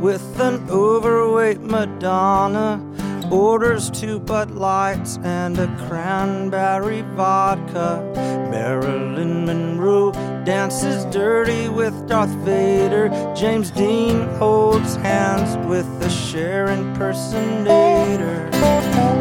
[0.00, 2.84] with an overweight Madonna.
[3.30, 8.02] Orders two Bud Lights and a cranberry vodka.
[8.50, 10.12] Marilyn Monroe
[10.44, 13.10] dances dirty with Darth Vader.
[13.36, 18.48] James Dean holds hands with the Cher impersonator.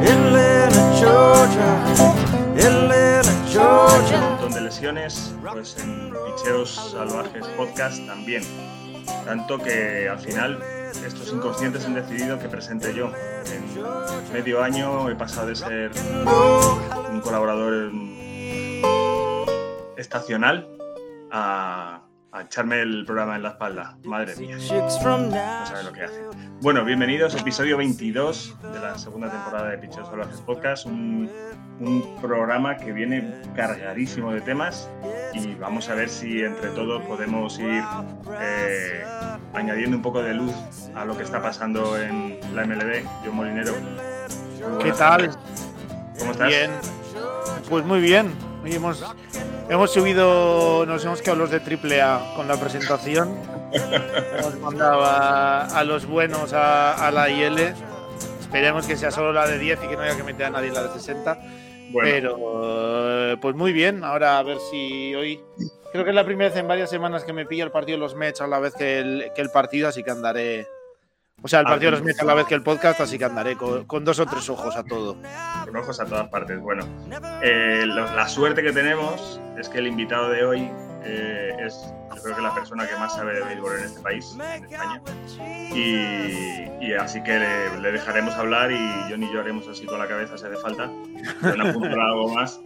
[0.02, 2.08] Atlanta, Georgia.
[2.56, 4.16] Atlanta, Georgia.
[4.16, 8.44] Un montón de lesiones, pues en Picheos Salvajes Podcast también.
[9.26, 10.64] Tanto que al final
[11.06, 13.12] estos inconscientes han decidido que presente yo.
[13.46, 15.92] En medio año he pasado de ser
[17.12, 17.92] un colaborador
[19.98, 20.68] estacional
[21.32, 22.07] a,
[22.38, 23.98] a echarme el programa en la espalda.
[24.04, 26.22] Madre mía, no sabe lo que hace.
[26.62, 31.30] Bueno, bienvenidos, episodio 22 de la segunda temporada de Picheos Salvajes Podcast, un,
[31.80, 34.88] un programa que viene cargadísimo de temas
[35.34, 37.84] y vamos a ver si entre todos podemos ir
[38.40, 39.04] eh,
[39.54, 40.54] añadiendo un poco de luz
[40.94, 43.04] a lo que está pasando en la MLB.
[43.26, 43.74] Yo Molinero.
[44.84, 44.98] ¿Qué tal?
[44.98, 45.40] tardes.
[46.20, 46.48] ¿Cómo estás?
[46.50, 46.72] Bien.
[47.68, 48.32] Pues muy bien.
[48.68, 49.02] Hoy hemos,
[49.70, 53.34] hemos subido, nos hemos quedado los de triple A con la presentación.
[53.72, 57.58] hemos mandado a, a los buenos a, a la IL.
[58.42, 60.68] Esperemos que sea solo la de 10 y que no haya que meter a nadie
[60.68, 61.40] en la de 60.
[61.92, 64.04] Bueno, Pero, eh, pues muy bien.
[64.04, 65.42] Ahora a ver si hoy.
[65.94, 68.02] Creo que es la primera vez en varias semanas que me pilla el partido de
[68.02, 70.68] los Mets a la vez que el, que el partido, así que andaré.
[71.44, 72.02] O sea, el partido los.
[72.04, 74.50] Mets a la vez que el podcast, así que andaré con, con dos o tres
[74.50, 75.18] ojos a todo.
[75.66, 76.60] con ojos a todas partes.
[76.60, 76.84] Bueno,
[77.44, 80.72] eh, lo- la suerte que tenemos es que el invitado de hoy
[81.04, 84.36] eh, es, yo creo que la persona que más sabe de béisbol en este país,
[84.36, 85.02] en España.
[85.76, 90.00] Y, y así que le, le dejaremos hablar y John y yo haremos así con
[90.00, 90.90] la cabeza si hace falta.
[91.42, 92.60] John apuntará algo más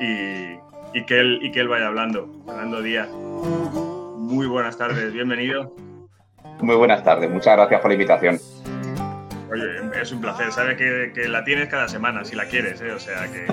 [0.00, 0.54] y,
[0.98, 2.30] y, que él, y que él vaya hablando.
[2.46, 5.74] Fernando Díaz, muy buenas tardes, bienvenido.
[6.60, 8.38] Muy buenas tardes, muchas gracias por la invitación.
[9.50, 10.50] Oye, es un placer.
[10.52, 12.92] Sabes que, que la tienes cada semana, si la quieres, ¿eh?
[12.92, 13.46] O sea que.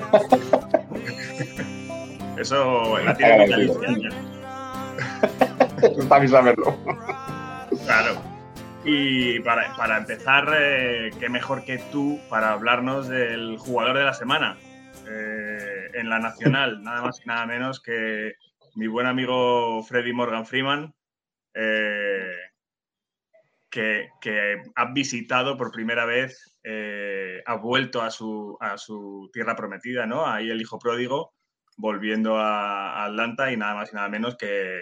[2.42, 4.10] Eso la tienes ya.
[5.88, 6.78] Está bien saberlo.
[7.86, 8.22] Claro.
[8.86, 14.14] Y para, para empezar, eh, qué mejor que tú para hablarnos del jugador de la
[14.14, 14.58] semana
[15.10, 18.34] eh, en la Nacional, nada más y nada menos que
[18.76, 20.94] mi buen amigo Freddy Morgan Freeman,
[21.54, 22.34] eh,
[23.74, 29.56] que, que ha visitado por primera vez, eh, ha vuelto a su, a su tierra
[29.56, 30.28] prometida, ¿no?
[30.28, 31.34] Ahí el hijo pródigo,
[31.76, 34.80] volviendo a Atlanta y nada más y nada menos que,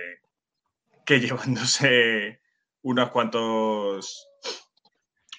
[1.05, 2.41] que llevándose
[2.81, 4.27] unos cuantos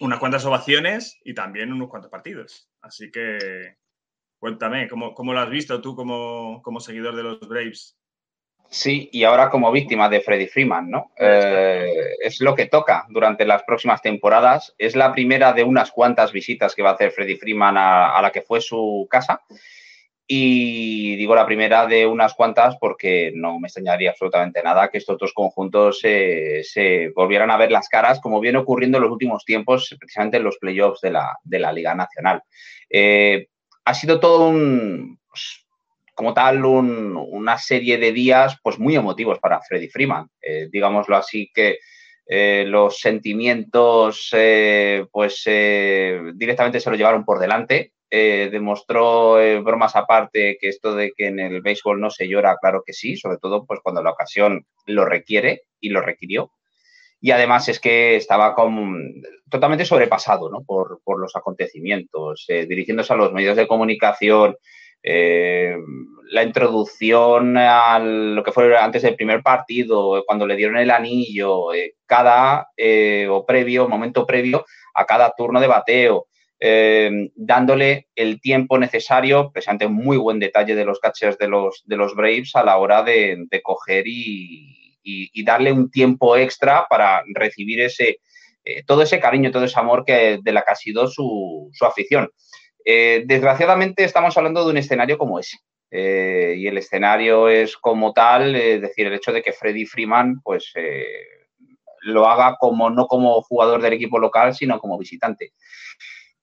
[0.00, 2.70] unas cuantas ovaciones y también unos cuantos partidos.
[2.80, 3.76] Así que
[4.38, 7.98] cuéntame, ¿cómo, cómo lo has visto tú como, como seguidor de los Braves?
[8.72, 11.12] Sí, y ahora como víctima de Freddy Freeman, ¿no?
[11.18, 14.74] Eh, es lo que toca durante las próximas temporadas.
[14.78, 18.22] Es la primera de unas cuantas visitas que va a hacer Freddy Freeman a, a
[18.22, 19.42] la que fue su casa.
[20.26, 25.18] Y digo la primera de unas cuantas porque no me extrañaría absolutamente nada que estos
[25.18, 29.44] dos conjuntos eh, se volvieran a ver las caras, como viene ocurriendo en los últimos
[29.44, 32.42] tiempos, precisamente en los playoffs de la, de la Liga Nacional.
[32.88, 33.48] Eh,
[33.84, 35.61] ha sido todo un, pues,
[36.22, 40.28] como tal, un, una serie de días pues muy emotivos para Freddy Freeman.
[40.40, 41.80] Eh, digámoslo así que
[42.24, 47.92] eh, los sentimientos eh, pues directamente se lo llevaron por delante.
[48.08, 52.92] Demostró, bromas aparte, que esto de que en el béisbol no se llora, claro que
[52.92, 56.52] sí, sobre todo pues cuando la ocasión lo requiere y lo requirió.
[57.20, 59.14] Y además es que estaba con,
[59.50, 60.62] totalmente sobrepasado ¿no?
[60.62, 64.56] por, los acontecimientos, dirigiéndose a los medios de comunicación,
[65.02, 65.76] eh,
[66.30, 71.72] la introducción a lo que fue antes del primer partido, cuando le dieron el anillo,
[71.74, 72.68] eh, cada
[73.28, 74.64] o previo, momento previo
[74.94, 76.26] a cada turno de bateo,
[76.64, 81.96] eh, dándole el tiempo necesario, precisamente muy buen detalle de los catchers de los, de
[81.96, 87.24] los Braves a la hora de, de coger y, y, darle un tiempo extra para
[87.34, 88.20] recibir ese,
[88.64, 91.84] eh, todo ese cariño, todo ese amor que, de la que ha sido su, su
[91.84, 92.30] afición.
[92.84, 95.58] Eh, desgraciadamente estamos hablando de un escenario como ese.
[95.94, 100.40] Eh, y el escenario es como tal, es decir, el hecho de que Freddy Freeman
[100.40, 101.04] pues, eh,
[102.00, 105.52] lo haga como no como jugador del equipo local, sino como visitante.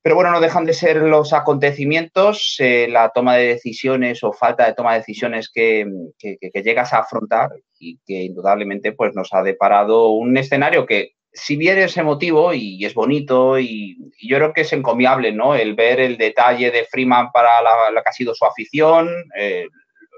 [0.04, 4.68] Pero bueno, no dejan de ser los acontecimientos, eh, la toma de decisiones o falta
[4.68, 5.86] de toma de decisiones que,
[6.18, 7.50] que, que, llegas a afrontar
[7.80, 12.84] y que indudablemente pues, nos ha deparado un escenario que, si bien es emotivo y
[12.84, 15.56] es bonito y, y yo creo que es encomiable, ¿no?
[15.56, 19.68] El ver el detalle de Freeman para la, la que ha sido su afición, eh,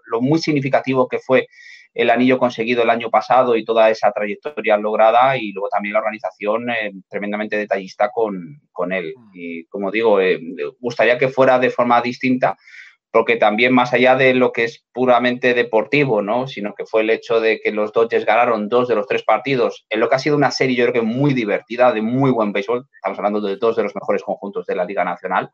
[0.07, 1.47] lo muy significativo que fue
[1.93, 5.99] el anillo conseguido el año pasado y toda esa trayectoria lograda y luego también la
[5.99, 9.13] organización eh, tremendamente detallista con, con, él.
[9.15, 9.31] Mm.
[9.33, 10.39] Y como digo, eh,
[10.79, 12.57] gustaría que fuera de forma distinta
[13.11, 16.47] porque también más allá de lo que es puramente deportivo, ¿no?
[16.47, 19.85] Sino que fue el hecho de que los Dodgers ganaron dos de los tres partidos,
[19.89, 22.53] en lo que ha sido una serie yo creo que muy divertida, de muy buen
[22.53, 25.51] béisbol, estamos hablando de dos de los mejores conjuntos de la Liga Nacional,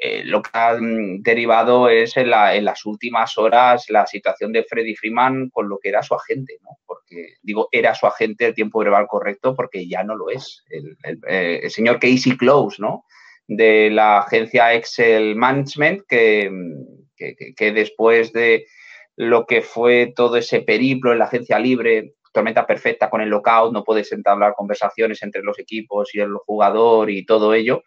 [0.00, 4.94] eh, lo que ha mm, derivado es en, las últimas horas la situación de Freddy
[4.94, 6.78] Freeman con lo que era su agente, ¿no?
[6.86, 10.64] Porque digo, era su agente el tiempo verbal correcto porque ya no lo es.
[10.70, 10.96] El,
[11.26, 13.04] eh, el señor Casey Close, ¿no?
[13.48, 16.52] De la agencia Excel Management, que,
[17.56, 18.66] que, después de
[19.16, 23.72] lo que fue todo ese periplo en la agencia libre, tormenta perfecta con el lockout,
[23.72, 27.82] no puedes entablar conversaciones entre los equipos y el jugador y todo ello,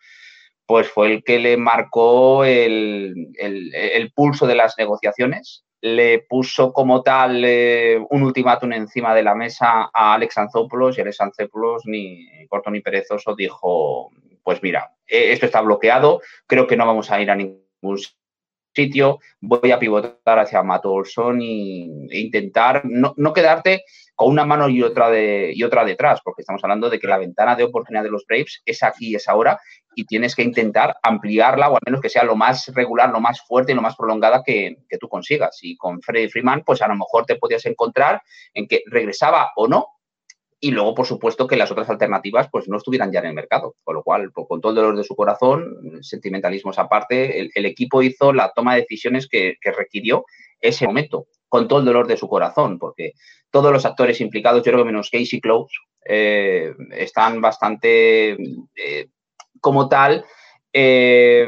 [0.66, 3.14] pues fue el que le marcó el,
[4.16, 9.90] pulso de las negociaciones, le puso como tal eh, un ultimátum encima de la mesa
[9.94, 14.12] a Alex Anzopoulos y Alex Anzopoulos, ni corto ni perezoso, dijo,
[14.44, 17.98] pues mira, eh, esto está bloqueado, creo que no vamos a ir a ningún
[18.74, 23.84] sitio, voy a pivotar hacia Matt Olson e intentar no, quedarte
[24.16, 27.18] con una mano y otra, de, y otra detrás, porque estamos hablando de que la
[27.18, 29.60] ventana de oportunidad de los Braves es aquí es ahora,
[29.96, 33.42] y tienes que intentar ampliarla o al menos que sea lo más regular, lo más
[33.42, 35.60] fuerte y lo más prolongada que, que tú consigas.
[35.62, 38.22] Y con Freddy Freeman, pues a lo mejor te podías encontrar
[38.54, 39.88] en que regresaba o no,
[40.64, 43.76] y luego, por supuesto, que las otras alternativas pues no estuvieran ya en el mercado.
[43.84, 48.32] Con lo cual, con todo el dolor de su corazón, sentimentalismos aparte, el, equipo hizo
[48.32, 50.24] la toma de decisiones que, requirió
[50.60, 53.14] ese momento, con todo el dolor de su corazón, porque
[53.50, 55.74] todos los actores implicados, yo creo que menos Casey Close,
[56.06, 58.38] eh, están bastante,
[58.76, 59.08] eh,
[59.60, 60.24] como tal,
[60.72, 61.48] eh,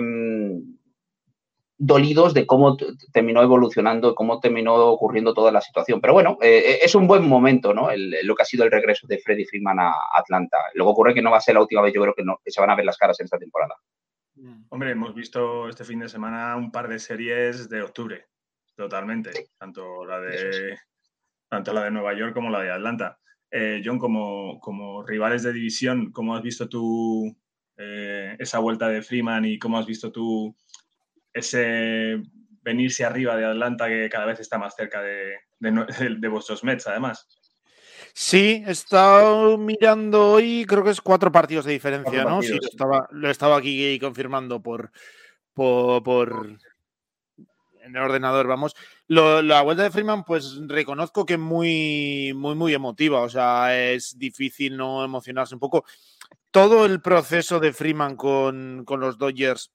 [1.86, 2.78] dolidos de cómo
[3.12, 6.00] terminó evolucionando, cómo terminó ocurriendo toda la situación.
[6.00, 7.90] Pero bueno, eh, eh, es un buen momento, ¿no?
[8.24, 10.58] lo que ha sido el regreso de Freddy Freeman a Atlanta.
[10.76, 12.52] Luego ocurre que no va a ser la última vez, yo creo que, no, que
[12.52, 13.76] se van a ver las caras en esta temporada.
[14.70, 18.28] Hombre, hemos visto este fin de semana un par de series de octubre,
[18.76, 19.32] totalmente.
[19.58, 20.78] Tanto la de,
[21.50, 23.20] tanto la de Nueva York como la de Atlanta.
[23.52, 27.36] Eh, John, como, como rivales de división, ¿cómo has visto tú
[27.76, 30.56] esa vuelta de Freeman y cómo has visto tú
[31.34, 32.22] ese
[32.62, 37.28] venirse arriba de Atlanta que cada vez está más cerca de, de, vuestros Mets, además.
[38.14, 42.42] Sí, he estado mirando hoy, creo que es cuatro partidos de diferencia, ¿no?
[42.42, 44.92] sí, lo estaba, lo estaba aquí confirmando por,
[45.54, 46.58] por,
[47.84, 48.76] en el ordenador, vamos.
[49.08, 53.22] la vuelta de Freeman, pues reconozco que es muy, muy, muy emotiva.
[53.22, 55.86] O sea, es difícil no emocionarse un poco.
[56.52, 59.72] Todo el proceso de Freeman con, con los Dodgers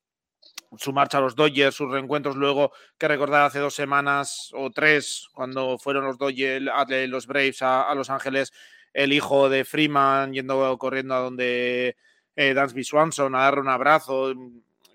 [0.77, 5.29] su marcha a los Dodgers, sus reencuentros luego, que recordar hace dos semanas o tres,
[5.35, 6.65] cuando fueron los Dodgers,
[7.09, 8.53] los Braves a, Los Ángeles,
[8.93, 11.97] el hijo de Freeman yendo corriendo a donde
[12.37, 14.35] eh, Dansby Swanson a darle un abrazo,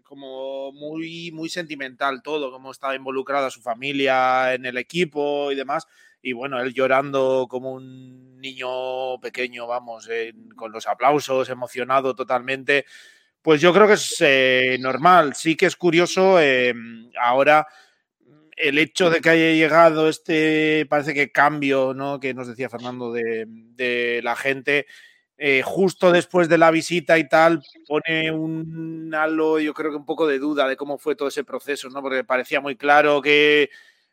[0.04, 5.88] como muy, muy sentimental todo, como estaba involucrada su familia en el equipo y demás.
[6.22, 10.08] Y bueno, él llorando como un niño pequeño, vamos,
[10.56, 12.86] con los aplausos, emocionado totalmente.
[13.44, 15.36] Pues yo creo que es eh, normal.
[15.36, 17.68] Sí que es curioso em, ahora
[18.56, 22.20] el hecho de que haya llegado este, parece que cambio, ¿no?
[22.20, 24.88] Que nos decía Fernando de, la gente.
[25.38, 30.06] Eh, justo después de la visita y tal, pone un halo, yo creo que un
[30.06, 32.02] poco de duda de cómo fue todo ese proceso, ¿no?
[32.02, 33.70] Porque parecía muy claro que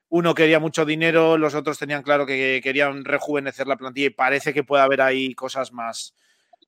[0.09, 4.53] uno quería mucho dinero, los otros tenían claro que querían rejuvenecer la plantilla y parece
[4.53, 6.17] que puede haber ahí cosas más,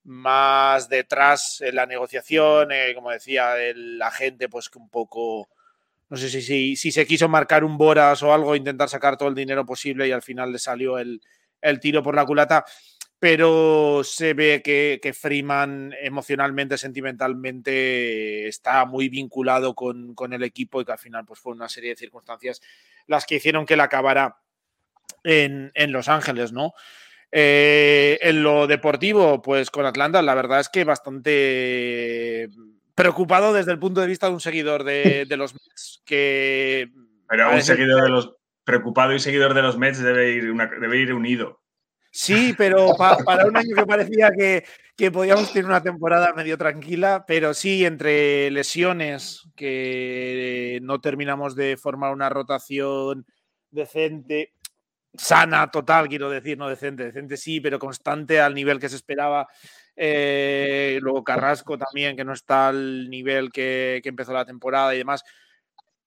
[0.05, 5.49] más detrás en la negociación, eh, como decía el agente, pues que un poco,
[6.09, 9.35] no sé si, si, se quiso marcar un Boras o algo, intentar sacar todo el
[9.35, 11.21] dinero posible y al final le salió el,
[11.81, 12.65] tiro por la culata,
[13.19, 20.81] pero se ve que, que, Freeman emocionalmente, sentimentalmente está muy vinculado con, con, el equipo
[20.81, 22.61] y que al final pues fue una serie de circunstancias
[23.07, 24.39] las que hicieron que él acabara
[25.23, 26.75] en, en Los Ángeles, ¿no?
[27.35, 32.51] Eh, en lo deportivo, pues con Atlanta, la verdad es que bastante
[32.95, 36.03] preocupado desde el punto de vista de un seguidor de, los Mets.
[36.05, 36.91] Que
[37.29, 38.35] Pero un seguidor de los.
[38.65, 41.63] Preocupado y seguidor de los Mets debe ir, debe ir unido.
[42.13, 44.65] Sí, pero para un año que parecía que,
[44.97, 51.77] que, podíamos tener una temporada medio tranquila, pero sí, entre lesiones, que no terminamos de
[51.77, 53.27] formar una rotación
[53.71, 54.53] decente,
[55.15, 59.49] sana total, quiero decir, no decente, decente sí, pero constante al nivel que se esperaba.
[59.95, 65.23] Eh, luego Carrasco también, que no está al nivel que, empezó la temporada y demás.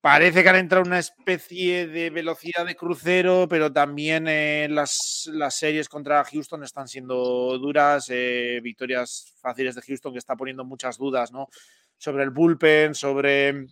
[0.01, 5.29] parece que han entrado en una especie de velocidad de crucero, pero también eh, las,
[5.33, 10.63] las, series contra Houston están siendo duras, eh, victorias fáciles de Houston que está poniendo
[10.65, 11.50] muchas dudas, ¿no?
[11.97, 13.67] Sobre el bullpen, sobre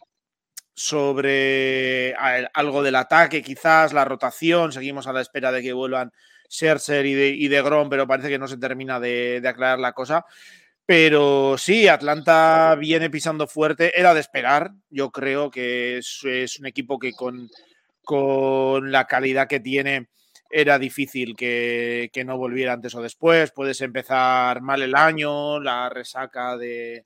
[0.73, 2.15] sobre
[2.53, 4.71] algo del ataque, quizás la rotación.
[4.71, 6.11] Seguimos a la espera de que vuelvan
[6.49, 9.79] Scherzer y de, y de Grom, pero parece que no se termina de, de aclarar
[9.79, 10.25] la cosa.
[10.85, 13.97] Pero sí, Atlanta viene pisando fuerte.
[13.99, 14.71] Era de esperar.
[14.89, 17.49] Yo creo que es, un equipo que con,
[18.03, 20.09] con, la calidad que tiene
[20.49, 23.51] era difícil que, que, no volviera antes o después.
[23.51, 27.05] Puedes empezar mal el año, la resaca de,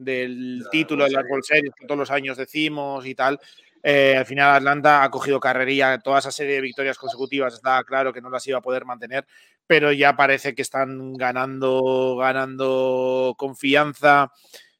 [0.00, 3.38] del título de las World Series que todos los años decimos y tal.
[3.82, 8.12] Eh, al final Atlanta ha cogido carrería, toda esa serie de victorias consecutivas está claro
[8.12, 9.26] que no las iba a poder mantener,
[9.66, 14.32] pero ya parece que están ganando, ganando confianza,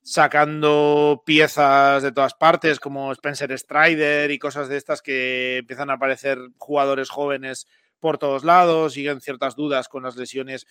[0.02, 5.94] sacando piezas de todas partes como Spencer Strider y cosas de estas que empiezan a
[5.94, 7.66] aparecer jugadores jóvenes
[8.00, 10.66] por todos lados, siguen ciertas dudas con las lesiones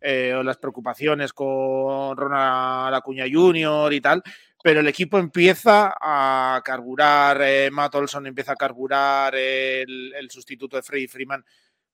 [0.00, 3.92] eh, o las preocupaciones con Ronald Acuña Jr.
[3.92, 4.22] y tal,
[4.62, 10.82] pero el equipo empieza a carburar, eh, Matt Olson empieza a carburar, el, sustituto de
[10.82, 11.44] Freddy Freeman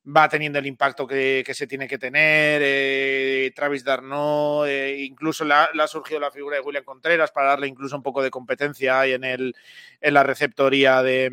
[0.07, 5.87] va teniendo el impacto que, se tiene que tener, eh, Travis Darno, incluso le ha,
[5.87, 9.55] surgido la figura de William Contreras para darle incluso un poco de competencia en, el,
[10.03, 11.31] en la receptoría de,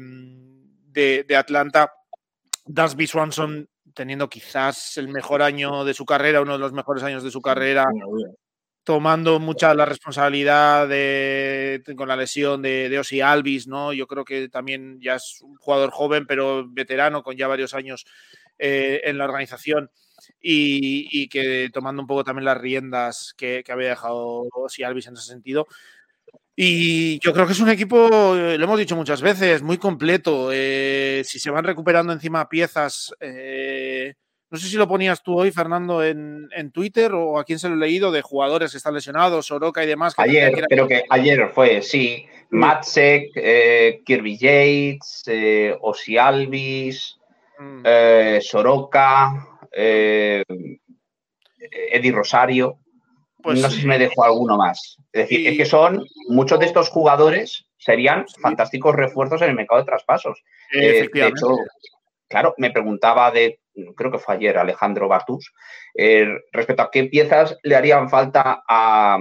[0.88, 1.94] de, de Atlanta.
[2.66, 7.24] Dasby Swanson teniendo quizás el mejor año de su carrera, uno de los mejores años
[7.24, 7.86] de su carrera,
[8.84, 13.94] tomando mucha la responsabilidad de, con la lesión de, de Osi Alvis, ¿no?
[13.94, 18.06] Yo creo que también ya es un jugador joven, pero veterano, con ya varios años
[18.64, 19.90] eh, en la organización.
[20.40, 25.26] Y, que tomando un poco también las riendas que, había dejado Osi Alvis en ese
[25.26, 25.68] sentido.
[26.56, 30.50] Y yo creo que es un equipo, lo hemos dicho muchas veces, muy completo.
[30.52, 34.14] Eh, si se van recuperando encima piezas, eh,
[34.50, 37.76] no sé si lo ponías tú hoy, Fernando, en, Twitter o a quién se lo
[37.76, 40.14] he leído de jugadores que están lesionados, Soroka y demás.
[40.18, 42.26] ayer, creo que ayer fue, sí.
[42.52, 47.18] Matsek, eh, Kirby Yates, eh, Osi Alvis,
[47.58, 47.82] mm.
[47.86, 50.46] eh, Soroka, Eddie
[52.12, 52.81] Rosario.
[53.42, 54.98] Pues no sé si me dejo alguno más.
[55.12, 59.82] Es decir, es que son muchos de estos jugadores serían fantásticos refuerzos en el mercado
[59.82, 60.42] de traspasos.
[60.72, 61.56] de hecho,
[62.28, 63.62] claro, me preguntaba de
[63.96, 65.54] creo que fue ayer, Alejandro Bartus,
[65.96, 69.18] eh, respecto a qué piezas le harían falta a,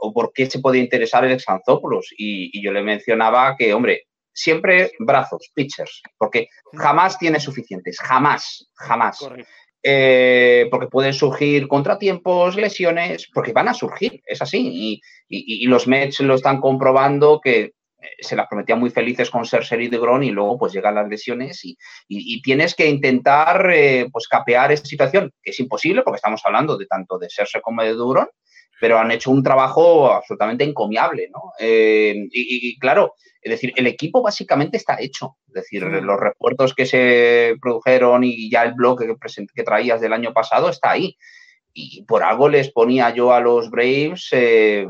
[0.00, 2.12] o por qué se podía interesar el Exanzópolis.
[2.16, 4.02] Y, y yo le mencionaba que, hombre,
[4.32, 9.18] siempre brazos, pitchers, porque jamás tiene suficientes, jamás, jamás.
[9.84, 15.00] Eh, porque pueden surgir contratiempos, lesiones, porque van a surgir, es así.
[15.28, 17.72] Y, los Mets lo están comprobando que
[18.18, 21.60] se las prometían muy felices con ser y Gron y luego pues llegan las lesiones
[21.64, 26.76] y, tienes que intentar eh, pues capear esa situación, que es imposible porque estamos hablando
[26.76, 28.28] de tanto de Serse como de Duron,
[28.82, 31.52] pero han hecho un trabajo absolutamente encomiable, ¿no?
[31.56, 36.84] Eh, y, claro, es decir, el equipo básicamente está hecho, es decir, los refuerzos que
[36.84, 41.16] se produjeron y ya el bloque que, que traías del año pasado está ahí.
[41.72, 44.84] Y por algo les ponía yo a los Braves eh,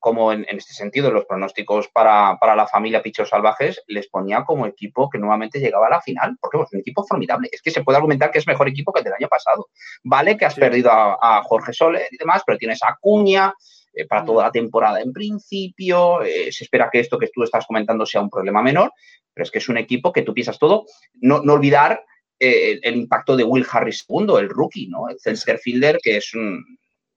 [0.00, 5.08] como en, este sentido los pronósticos para, la familia Pichos Salvajes les ponía como equipo
[5.10, 7.50] que nuevamente llegaba a la final, porque es un equipo formidable.
[7.52, 9.68] Es que se puede argumentar que es mejor equipo que el del año pasado.
[10.02, 13.54] Vale que has perdido a, Jorge Soler y demás, pero tienes a Cuña
[13.92, 16.22] eh, para toda la temporada en principio.
[16.22, 18.92] Eh, se espera que esto que tú estás comentando sea un problema menor,
[19.34, 20.86] pero es que es un equipo que tú piensas todo.
[21.20, 22.04] No, no olvidar
[22.38, 25.10] eh, el, impacto de Will Harris II, el rookie, ¿no?
[25.10, 26.64] El center fielder, que es un,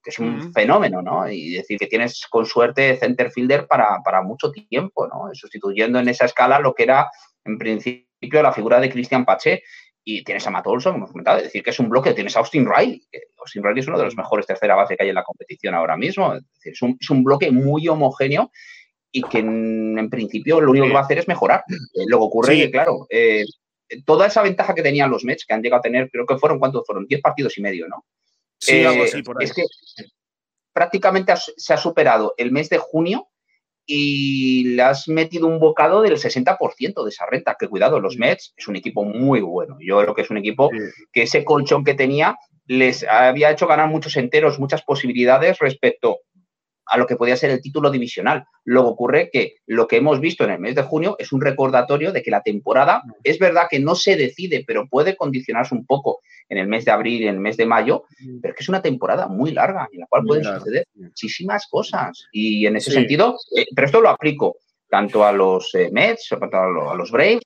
[0.03, 1.29] que es un fenómeno, ¿no?
[1.29, 5.33] Y decir que tienes con suerte center fielder para, para, mucho tiempo, ¿no?
[5.33, 7.09] Sustituyendo en esa escala lo que era
[7.45, 9.63] en principio la figura de Christian Pache
[10.03, 12.35] y tienes a Matt Olson, como hemos comentado, es decir, que es un bloque, tienes
[12.35, 15.09] a Austin Riley, que Austin Riley es uno de los mejores tercera base que hay
[15.09, 18.51] en la competición ahora mismo, es, decir, es, un, es un, bloque muy homogéneo
[19.11, 21.63] y que en, principio lo único que va a hacer es mejorar.
[21.69, 23.45] Eh, luego ocurre que, claro, eh,
[24.05, 26.59] toda esa ventaja que tenían los Mets, que han llegado a tener, creo que fueron,
[26.59, 27.05] ¿cuántos fueron?
[27.05, 28.05] 10 partidos y medio, ¿no?
[28.67, 29.63] Eh, es que
[30.73, 33.29] prácticamente se ha superado el mes de junio
[33.85, 37.55] y le has metido un bocado del 60% de esa renta.
[37.59, 39.77] Que cuidado, los Mets es un equipo muy bueno.
[39.79, 40.69] Yo creo que es un equipo
[41.11, 46.19] que ese colchón que tenía les había hecho ganar muchos enteros, muchas posibilidades respecto
[46.85, 48.45] a lo que podía ser el título divisional.
[48.65, 52.11] Luego ocurre que lo que hemos visto en el mes de junio es un recordatorio
[52.11, 56.19] de que la temporada es verdad que no se decide, pero puede condicionarse un poco
[56.49, 58.03] en el mes de abril y en el mes de mayo,
[58.41, 62.27] pero que es una temporada muy larga en la cual pueden suceder muchísimas cosas.
[62.31, 64.57] Y en ese sentido, eh, pero esto lo aplico
[64.93, 67.41] tanto a los eh, Mets, a, los Braves,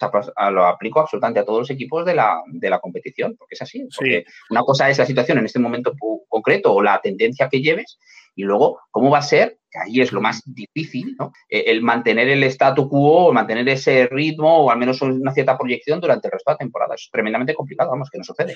[0.51, 3.88] lo aplico absolutamente a todos los equipos de la, de la competición, porque es así.
[3.96, 5.94] Porque una cosa es la situación en este momento
[6.27, 8.00] concreto o la tendencia que lleves,
[8.38, 11.34] y luego cómo va a ser, que ahí es lo más difícil, ¿no?
[11.50, 16.00] Eh, el mantener el statu quo, mantener ese ritmo o al menos una cierta proyección
[16.00, 16.94] durante el resto de la temporada.
[16.94, 18.56] Es tremendamente complicado, vamos, que no sucede.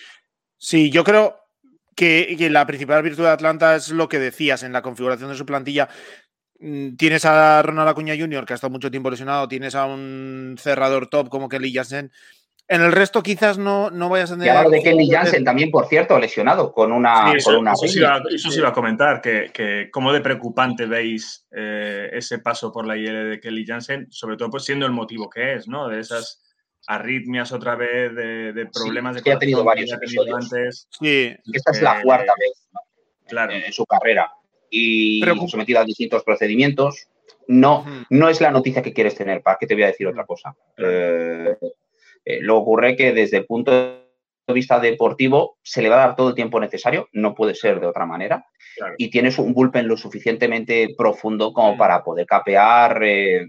[0.55, 1.35] Sí, yo creo
[1.95, 5.47] que, la principal virtud de Atlanta es lo que decías en la configuración de su
[5.47, 5.89] plantilla.
[6.59, 10.57] Mm, tienes a Ronald Acuña Jr., que ha estado mucho tiempo lesionado, tienes a un
[10.59, 12.11] cerrador top como Kelly Jansen.
[12.71, 14.65] En el resto quizás no, no vayas a tener...
[14.65, 17.33] Y de Kelly Jansen también, por cierto, lesionado con una...
[17.33, 17.99] eso, una eso, sí
[18.59, 23.31] iba, a comentar, que, que cómo de preocupante veis eh, ese paso por la IL
[23.31, 25.89] de Kelly Jansen, sobre todo pues siendo el motivo que es, ¿no?
[25.89, 26.41] De esas
[26.87, 30.33] arritmias otra vez, de, problemas de que ha tenido varios episodios.
[30.33, 30.87] Antes.
[30.97, 31.35] Sí.
[31.51, 32.69] Esta es la eh, cuarta vez
[33.27, 33.51] claro.
[33.51, 34.31] en su carrera
[34.69, 37.09] y sometida a distintos procedimientos.
[37.49, 40.25] No, no es la noticia que quieres tener, ¿para qué te voy a decir otra
[40.25, 40.55] cosa?
[40.77, 41.53] Eh,
[42.25, 44.01] eh, lo ocurre que desde el punto de
[44.53, 47.87] vista deportivo se le va a dar todo el tiempo necesario, no puede ser de
[47.87, 48.45] otra manera,
[48.97, 53.45] y tienes un bullpen lo suficientemente profundo como para poder capear, eh,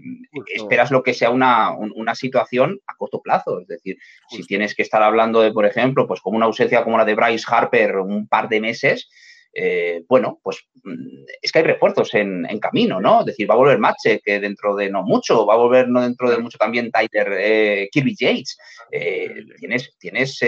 [0.53, 3.97] esperas lo que sea una, una, situación a corto plazo, es decir,
[4.29, 7.15] si tienes que estar hablando de, por ejemplo, pues como una ausencia como la de
[7.15, 9.09] Bryce Harper un par de meses,
[9.53, 13.19] eh, bueno, pues mm, es que hay refuerzos en, camino, ¿no?
[13.19, 16.01] Es decir, va a volver Mache, que dentro de no mucho, va a volver no
[16.01, 18.57] dentro de mucho también Tyler eh, Kirby Yates.
[18.91, 20.39] Eh, tienes tienes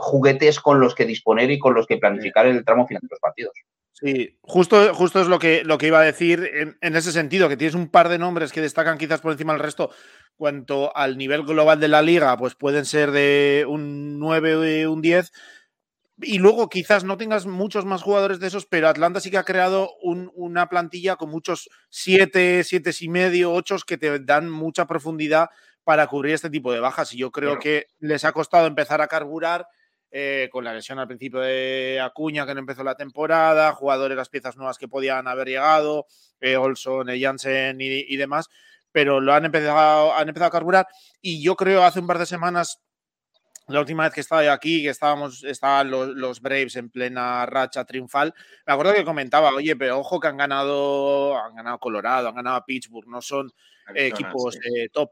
[0.00, 3.20] juguetes con los que disponer y con los que planificar el tramo final de los
[3.20, 3.54] partidos.
[3.92, 7.48] Sí, justo, justo es lo que, lo que iba a decir en, en, ese sentido,
[7.48, 9.90] que tienes un par de nombres que destacan quizás por encima del resto.
[10.36, 15.00] Cuanto al nivel global de la liga, pues pueden ser de un 9 o un
[15.00, 15.32] 10
[16.20, 19.44] y luego quizás no tengas muchos más jugadores de esos, pero Atlanta sí que ha
[19.44, 25.48] creado una plantilla con muchos siete, siete y medio, ocho que te dan mucha profundidad
[25.82, 27.12] para cubrir este tipo de bajas.
[27.12, 29.66] Y yo creo que les ha costado empezar a carburar
[30.10, 34.28] eh, con la lesión al principio de Acuña, que no empezó la temporada, jugadores, las
[34.28, 36.06] piezas nuevas que podían haber llegado,
[36.40, 38.48] eh, Olson, eh, Jansen y, y, demás,
[38.92, 40.86] pero lo han empezado, han empezado a carburar.
[41.20, 42.80] Y yo creo hace un par de semanas
[43.68, 47.84] la última vez que estaba yo aquí, que estábamos, estaban los, Braves en plena racha
[47.84, 48.34] triunfal,
[48.66, 52.64] me acuerdo que comentaba, oye, pero ojo que han ganado, han ganado Colorado, han ganado
[52.66, 53.50] Pittsburgh, no son
[53.94, 55.10] equipos eh, top.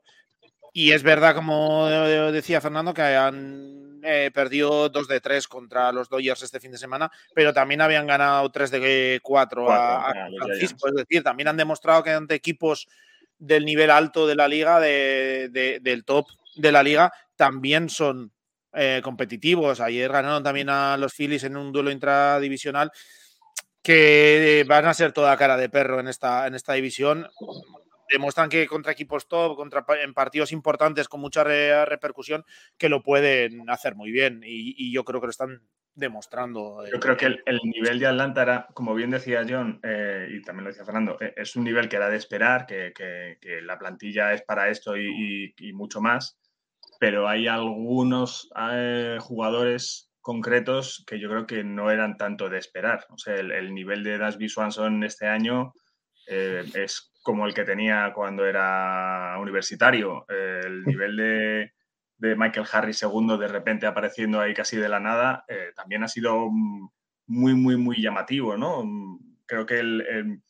[0.74, 6.08] Y es verdad, como decía Fernando, que han eh, perdido 2 de 3 contra los
[6.08, 10.88] Dodgers este fin de semana, pero también habían ganado 3 de 4 a, Francisco.
[10.88, 12.88] Es decir, también han demostrado que ante equipos
[13.38, 18.32] del nivel alto de la liga, del top de la liga, también son
[18.74, 19.80] eh, competitivos.
[19.80, 22.90] Ayer ganaron también a los Phillies en un duelo intradivisional
[23.82, 27.28] que van a ser toda cara de perro en esta, en esta división.
[28.08, 32.44] Demuestran que contra equipos top, contra, en partidos importantes con mucha repercusión,
[32.78, 34.42] que lo pueden hacer muy bien.
[34.44, 35.62] Y, yo creo que lo están
[35.94, 36.84] demostrando.
[36.90, 40.64] Yo creo que el, nivel de Atlanta era, como bien decía John, eh, y también
[40.64, 42.92] lo decía Fernando, eh, es un nivel que era de esperar, que,
[43.62, 46.38] la plantilla es para esto y mucho más
[47.02, 53.08] pero hay algunos eh, jugadores concretos que yo creo que no eran tanto de esperar.
[53.10, 55.74] O sea, el, nivel de Dasby Swanson este año
[56.28, 60.24] eh, es como el que tenía cuando era universitario.
[60.28, 65.72] el nivel de, Michael Harris segundo de repente apareciendo ahí casi de la nada eh,
[65.74, 66.50] también ha sido
[67.26, 68.84] muy, muy, muy llamativo, ¿no?
[69.46, 70.40] Creo que el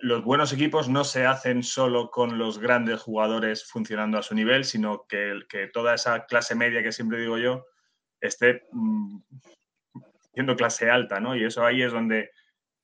[0.00, 4.64] los buenos equipos no se hacen solo con los grandes jugadores funcionando a su nivel,
[4.64, 7.64] sino que, que toda esa clase media que siempre digo yo
[8.20, 9.20] esté mm,
[10.34, 11.36] siendo clase alta, ¿no?
[11.36, 12.30] Y eso ahí es donde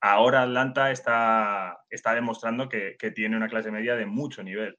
[0.00, 4.78] ahora Atlanta está, está demostrando que, tiene una clase media de mucho nivel.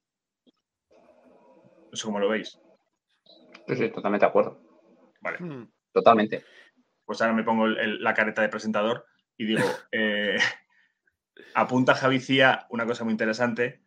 [1.91, 2.59] No sé cómo lo veis.
[3.67, 4.61] Sí, totalmente de acuerdo.
[5.21, 5.37] Vale.
[5.39, 5.71] Hmm.
[5.91, 6.43] Totalmente.
[7.05, 9.05] Pues ahora me pongo la careta de presentador
[9.37, 10.35] y digo, eh,
[11.53, 13.81] apunta Javicía una cosa muy interesante.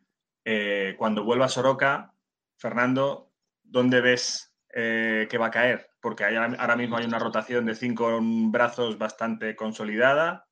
[0.45, 2.15] Eh, cuando vuelva Soroka,
[2.57, 3.33] Fernando,
[3.63, 5.91] ¿dónde ves eh, que va a caer?
[6.01, 10.47] Porque ahora mismo hay una rotación de cinco brazos bastante consolidada.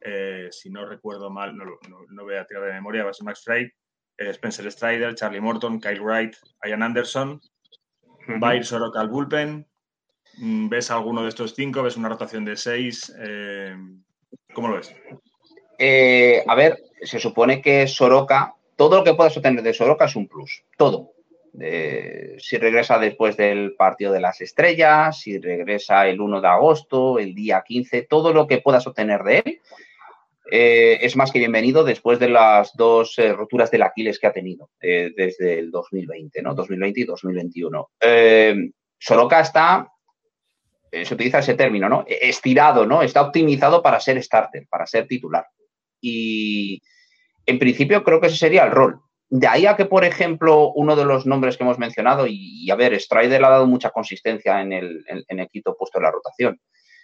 [0.00, 3.42] Eh, si no recuerdo mal, no, voy a tirar de memoria, va a ser Max
[3.44, 3.70] Frey,
[4.18, 7.40] Spencer Strider, Charlie Morton, Kyle Wright, Ian Anderson.
[8.42, 9.66] Va a ir Soroka al bullpen.
[10.38, 11.82] Mm, ¿Ves alguno de estos cinco?
[11.82, 13.14] ¿Ves una rotación de seis?
[14.52, 14.94] ¿Cómo lo ves?
[15.82, 20.14] Eh, a ver, se supone que Soroka, todo lo que puedas obtener de Soroka es
[20.14, 21.12] un plus, todo.
[21.52, 27.34] si regresa después del partido de las estrellas, si regresa el 1 de agosto, el
[27.34, 29.60] día 15, todo lo que puedas obtener de él
[30.50, 34.32] eh, es más que bienvenido después de las dos eh, roturas del Aquiles que ha
[34.32, 36.54] tenido eh, desde el 2020, ¿no?
[36.54, 37.90] 2020 y 2021.
[38.98, 39.88] Soroka está,
[40.90, 42.04] se utiliza ese término, ¿no?
[42.06, 43.02] Estirado, ¿no?
[43.02, 45.46] Está optimizado para ser starter, para ser titular.
[46.00, 46.82] Y
[47.46, 49.00] en principio creo que ese sería el rol.
[49.28, 52.74] De ahí a que, por ejemplo, uno de los nombres que hemos mencionado, y, a
[52.74, 56.58] ver, Strider ha dado mucha consistencia en el, en el quinto puesto de la rotación.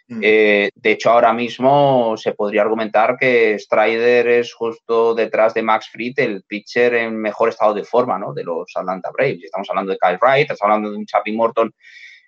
[0.09, 0.20] Mm.
[0.22, 5.88] Eh, de hecho, ahora mismo se podría argumentar que Strider es justo detrás de Max
[5.90, 8.32] Fried, el pitcher en mejor estado de forma ¿no?
[8.32, 9.42] de los Atlanta Braves.
[9.42, 11.74] Estamos hablando de Kyle Wright, estamos hablando de un Chappie Morton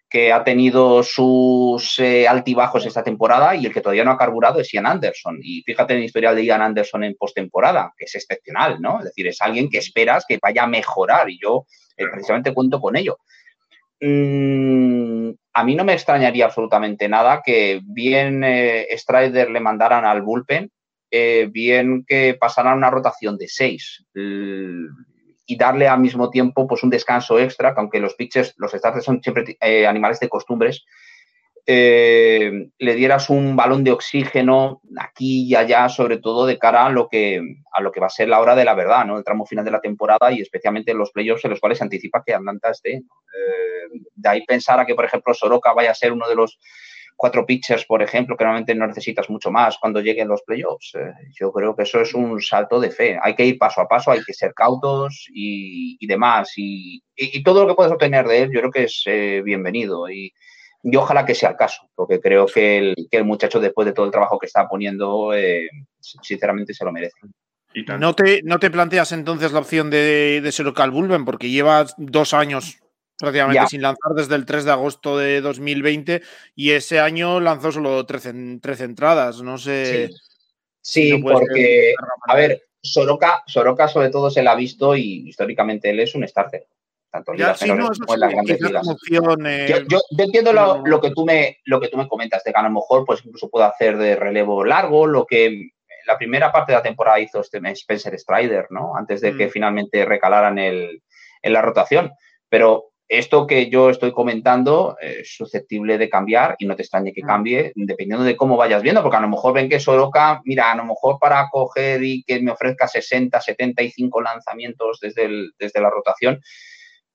[0.08, 4.60] que ha tenido sus eh, altibajos esta temporada y el que todavía no ha carburado
[4.60, 5.38] es Ian Anderson.
[5.42, 8.98] Y fíjate en el historial de Ian Anderson en postemporada, que es excepcional, ¿no?
[8.98, 11.66] Es decir, es alguien que esperas que vaya a mejorar y yo
[11.96, 13.18] eh, precisamente cuento con ello.
[14.00, 20.22] Mm, a mí no me extrañaría absolutamente nada que bien eh, Strider le mandaran al
[20.22, 20.70] bullpen,
[21.10, 24.04] bien que pasaran una rotación de seis
[25.48, 29.04] y darle al mismo tiempo pues un descanso extra, que aunque los pitchers, los starters
[29.04, 30.84] son siempre eh, animales de costumbres,
[31.66, 36.90] eh, le dieras un balón de oxígeno aquí y allá, sobre todo de cara a
[36.90, 37.40] lo que,
[37.72, 39.16] a lo que va a ser la hora de la verdad, ¿no?
[39.16, 42.22] El tramo final de la temporada y especialmente los playoffs en los cuales se anticipa
[42.24, 42.96] que Atlanta esté.
[42.96, 46.58] Eh, de ahí pensar a que, por ejemplo, Soroka vaya a ser uno de los
[47.18, 50.94] cuatro pitchers, por ejemplo, que normalmente no necesitas mucho más cuando lleguen los playoffs.
[50.94, 53.18] Eh, yo creo que eso es un salto de fe.
[53.20, 56.52] Hay que ir paso a paso, hay que ser cautos y, demás.
[56.56, 57.02] Y,
[57.44, 59.04] todo lo que puedes obtener de él, yo creo que es
[59.44, 60.08] bienvenido.
[60.08, 60.32] Y,
[60.82, 63.92] y ojalá que sea el caso, porque creo que el, que el muchacho, después de
[63.92, 65.68] todo el trabajo que está poniendo, eh,
[66.00, 67.18] sinceramente se lo merece.
[67.98, 71.24] ¿No te, ¿No te planteas entonces la opción de, de Sorocal Bulben?
[71.24, 72.78] Porque lleva dos años
[73.18, 76.22] prácticamente sin lanzar desde el 3 de agosto de 2020
[76.54, 78.30] y ese año lanzó solo 13,
[78.84, 79.42] entradas.
[79.42, 80.10] No sé.
[80.80, 81.94] Sí, porque,
[82.26, 86.26] a ver, Soroka, Soroka sobre todo se la ha visto y históricamente él es un
[86.26, 86.66] starter
[87.10, 88.86] tanto en como en las grandes ligas.
[89.10, 92.70] Yo, entiendo lo, que tú me, lo que tú me comentas, de que a lo
[92.70, 95.70] mejor pues incluso puedo hacer de relevo largo, lo que
[96.06, 98.96] la primera parte de la temporada hizo este Spencer Strider, ¿no?
[98.96, 99.50] Antes de que mm.
[99.50, 101.02] finalmente recalaran el,
[101.42, 102.12] en la rotación.
[102.48, 107.22] Pero esto que yo estoy comentando es susceptible de cambiar y no te extrañe que
[107.22, 107.26] mm.
[107.26, 110.76] cambie dependiendo de cómo vayas viendo, porque a lo mejor ven que Soroka, mira, a
[110.76, 116.40] lo mejor para coger y que me ofrezca 60, 75 lanzamientos desde, desde la rotación,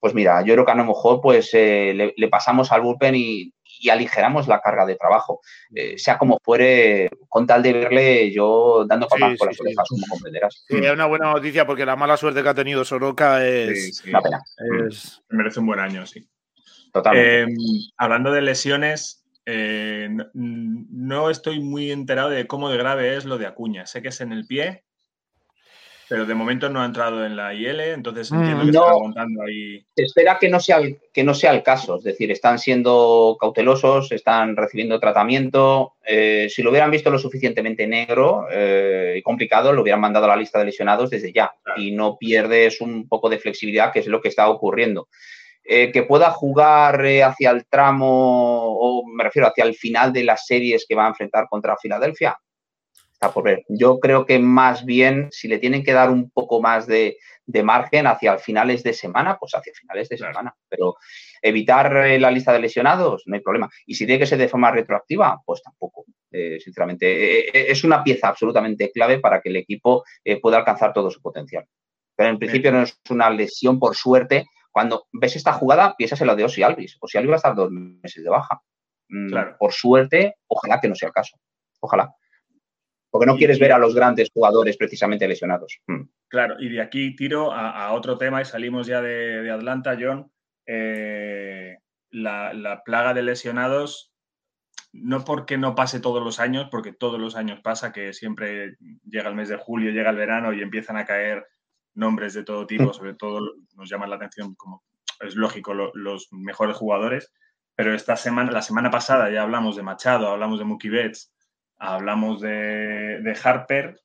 [0.04, 3.54] pues mira, yo creo que a lo mejor pues eh, le, pasamos al bullpen y,
[3.90, 5.42] aligeramos la carga de trabajo.
[5.74, 10.06] Eh, sea como fuere, con tal de verle yo dando palmas por las orejas, como
[10.08, 10.64] comprenderás.
[10.68, 14.04] Sí, es una buena noticia porque la mala suerte que ha tenido Soroka es...
[14.06, 14.42] una pena.
[15.30, 16.28] Merece un buen año, sí.
[16.92, 17.42] Totalmente.
[17.42, 17.58] Em,
[17.98, 23.48] hablando de lesiones, eh, no estoy muy enterado de cómo de grave es lo de
[23.48, 23.86] Acuña.
[23.86, 24.84] Sé que es en el pie,
[26.14, 29.42] pero de momento no ha entrado en la IL, entonces mm, entiendo que está aguantando
[29.42, 29.84] ahí.
[29.96, 30.80] Se espera que no, sea,
[31.12, 35.96] que no sea el caso, es decir, están siendo cautelosos, están recibiendo tratamiento.
[36.06, 40.28] Eh, si lo hubieran visto lo suficientemente negro eh, y complicado, lo hubieran mandado a
[40.28, 44.06] la lista de lesionados desde ya y no pierdes un poco de flexibilidad, que es
[44.06, 45.08] lo que está ocurriendo.
[45.64, 50.46] Eh, que pueda jugar hacia el tramo, o me refiero hacia el final de las
[50.46, 52.38] series que va a enfrentar contra Filadelfia,
[53.32, 53.64] por ver.
[53.70, 57.18] Yo creo que más bien, si le tienen que dar un poco más de,
[57.64, 60.56] margen hacia finales de semana, pues hacia finales de semana.
[60.68, 60.96] Pero
[61.42, 63.70] evitar eh, la lista de lesionados, no hay problema.
[63.86, 66.06] Y si tiene que ser de forma retroactiva, pues tampoco.
[66.32, 70.04] Eh, sinceramente, eh, es una pieza absolutamente clave para que el equipo
[70.42, 71.66] pueda alcanzar todo su potencial.
[72.16, 74.46] Pero en principio no es una lesión por suerte.
[74.72, 76.98] Cuando ves esta jugada, piensas en lo de Osi Alvis.
[77.00, 78.62] Osi Alvis va a estar dos meses de baja.
[79.10, 81.38] Mm, por suerte, ojalá que no sea el caso.
[81.80, 82.16] Ojalá
[83.14, 85.80] porque no quieres ver a los grandes jugadores precisamente lesionados.
[85.86, 86.06] Hmm.
[86.28, 90.32] Claro, y de aquí tiro a, otro tema y salimos ya de, Atlanta, John.
[90.66, 91.78] Eh,
[92.10, 94.12] la, plaga de lesionados,
[94.94, 99.30] no porque no pase todos los años, porque todos los años pasa que siempre llega
[99.30, 101.46] el mes de julio, llega el verano y empiezan a caer
[101.94, 103.42] nombres de todo tipo, sobre todo
[103.76, 104.84] nos llaman la atención, como
[105.20, 107.32] es lógico, los mejores jugadores.
[107.76, 111.32] Pero esta semana, la semana pasada ya hablamos de Machado, hablamos de Mookie Betts,
[111.78, 114.00] hablamos de, Harper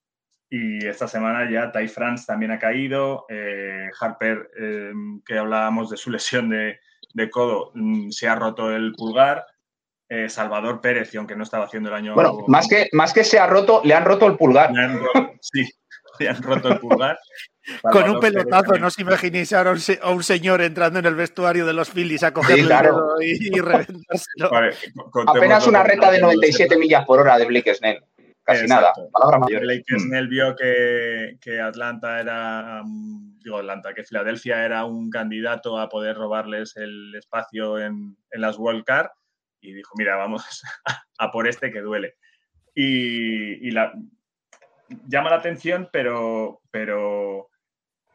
[0.51, 3.27] y esta semana ya Ty France también ha caído.
[3.29, 8.93] Eh, Harper, em, que hablábamos de su lesión de, codo, mm, se ha roto el
[8.95, 9.45] pulgar.
[10.11, 12.15] Eh, Salvador Pérez, y aunque no estaba haciendo el año.
[12.15, 14.73] Bueno, más que, más que se ha roto, le han roto el pulgar.
[15.41, 15.69] sí,
[16.19, 17.19] le han roto el pulgar.
[17.83, 21.73] Con un pelotazo, no os imaginéis ahora a un, señor entrando en el vestuario de
[21.73, 24.51] los Phillies a cogerlo y, reventárselo.
[25.27, 28.03] Apenas una reta de 97 millas por hora de Blake Snell.
[28.43, 28.93] casi nada.
[29.13, 29.69] Palabras mayores.
[29.69, 30.29] Lakers mm.
[30.29, 36.17] vio que, que, Atlanta era, mm, digo Atlanta, que Filadelfia era un candidato a poder
[36.17, 39.09] robarles el espacio en, en las World Card
[39.61, 40.63] y dijo, mira, vamos
[41.19, 42.15] a por este que duele.
[42.75, 43.93] Y, y la,
[45.07, 47.49] llama la atención, pero, pero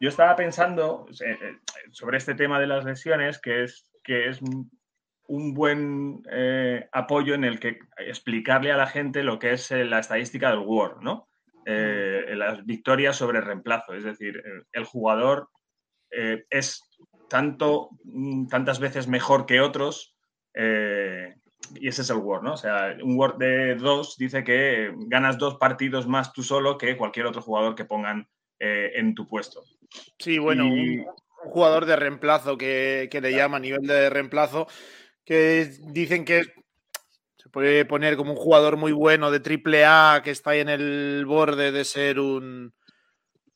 [0.00, 1.56] yo estaba pensando eh, eh,
[1.92, 4.40] sobre este tema de las lesiones, que es, que es
[5.26, 9.98] un buen eh, apoyo en el que explicarle a la gente lo que es la
[9.98, 11.28] estadística del War, ¿no?
[11.66, 13.94] las victorias sobre reemplazo.
[13.94, 15.48] Es decir, el jugador
[16.10, 16.82] es
[17.30, 20.14] tanto, mm, tantas veces mejor que otros
[21.74, 22.54] y ese es el Word, ¿no?
[22.54, 26.96] O sea, un Word de dos dice que ganas dos partidos más tú solo que
[26.96, 29.62] cualquier otro jugador que pongan eh, en tu puesto.
[30.18, 31.06] Sí, bueno, un,
[31.44, 34.66] jugador de reemplazo que, le llama a nivel de reemplazo,
[35.24, 36.42] que dicen que
[37.36, 40.68] se puede poner como un jugador muy bueno de triple A que está ahí en
[40.68, 42.72] el borde de ser un,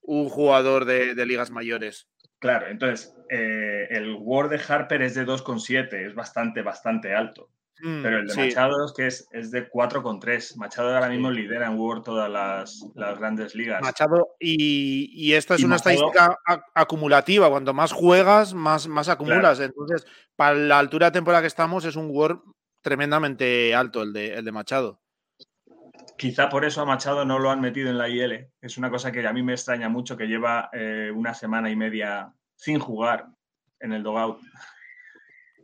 [0.02, 2.08] un jugador de, ligas mayores.
[2.38, 7.50] Claro, entonces eh, el Word de Harper es de 2,7, es bastante, bastante alto.
[7.80, 10.56] Mm, Pero el de Machado es que es, es de 4,3.
[10.56, 13.80] Machado ahora mismo lidera en Word todas las, las, grandes ligas.
[13.82, 16.38] Machado, y, y esto es una estadística
[16.74, 17.48] acumulativa.
[17.48, 19.60] Cuanto más juegas, más, más acumulas.
[19.60, 22.40] Entonces, para la altura de temporada que estamos, es un Word
[22.82, 25.00] tremendamente alto el de, el de Machado.
[26.16, 28.48] Quizá por eso a Machado no lo han metido en la IL.
[28.60, 31.76] Es una cosa que a mí me extraña mucho, que lleva eh, una semana y
[31.76, 33.26] media sin jugar
[33.78, 34.40] en el dogout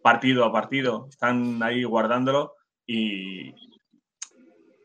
[0.05, 3.55] partido a partido, están ahí guardándolo y,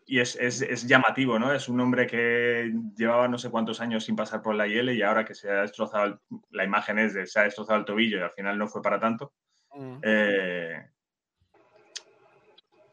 [0.05, 1.53] y es, es, llamativo, ¿no?
[1.53, 5.01] Es un hombre que llevaba no sé cuántos años sin pasar por la IL y
[5.01, 8.21] ahora que se ha destrozado, la imagen es de se ha destrozado el tobillo y
[8.21, 9.33] al final no fue para tanto.
[9.75, 9.97] Mm.
[10.03, 10.87] Eh,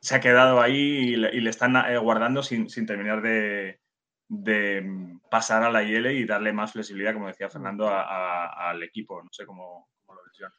[0.01, 3.79] se ha quedado ahí y le, están eh, guardando sin, terminar de,
[5.31, 9.23] pasar a la IL y darle más flexibilidad, como decía Fernando, al equipo.
[9.23, 10.53] No sé cómo, cómo lo decía.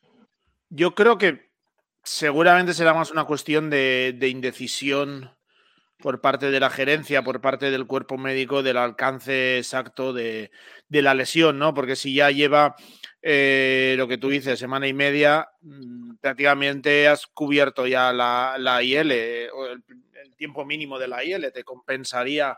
[0.69, 1.47] Yo creo que
[2.07, 5.35] seguramente será más una cuestión de, indecisión
[5.99, 10.51] por parte de la gerencia, por parte del cuerpo médico, del alcance exacto de,
[10.89, 11.73] la lesión, ¿no?
[11.73, 12.75] Porque si ya lleva
[13.21, 19.11] eh, lo que tú dices, semana y media, mm, prácticamente has cubierto ya la, IL,
[19.53, 19.83] o el,
[20.23, 22.57] el, tiempo mínimo de la IL, te compensaría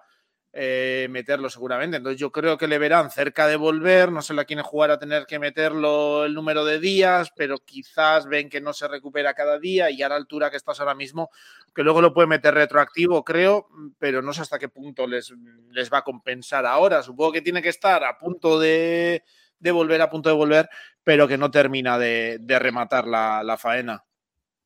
[0.52, 1.98] eh, meterlo seguramente.
[1.98, 4.98] Entonces yo creo que le verán cerca de volver, no sé la quién jugar a
[4.98, 9.60] tener que meterlo el número de días, pero quizás ven que no se recupera cada
[9.60, 11.30] día y a la altura que estás ahora mismo,
[11.76, 13.68] que luego lo puede meter retroactivo, creo,
[14.00, 15.32] pero no sé hasta qué punto les,
[15.70, 17.04] les va a compensar ahora.
[17.04, 19.24] Supongo que tiene que estar a punto de,
[19.72, 20.68] volver, a punto de volver,
[21.04, 24.04] pero que no termina de, rematar la, faena.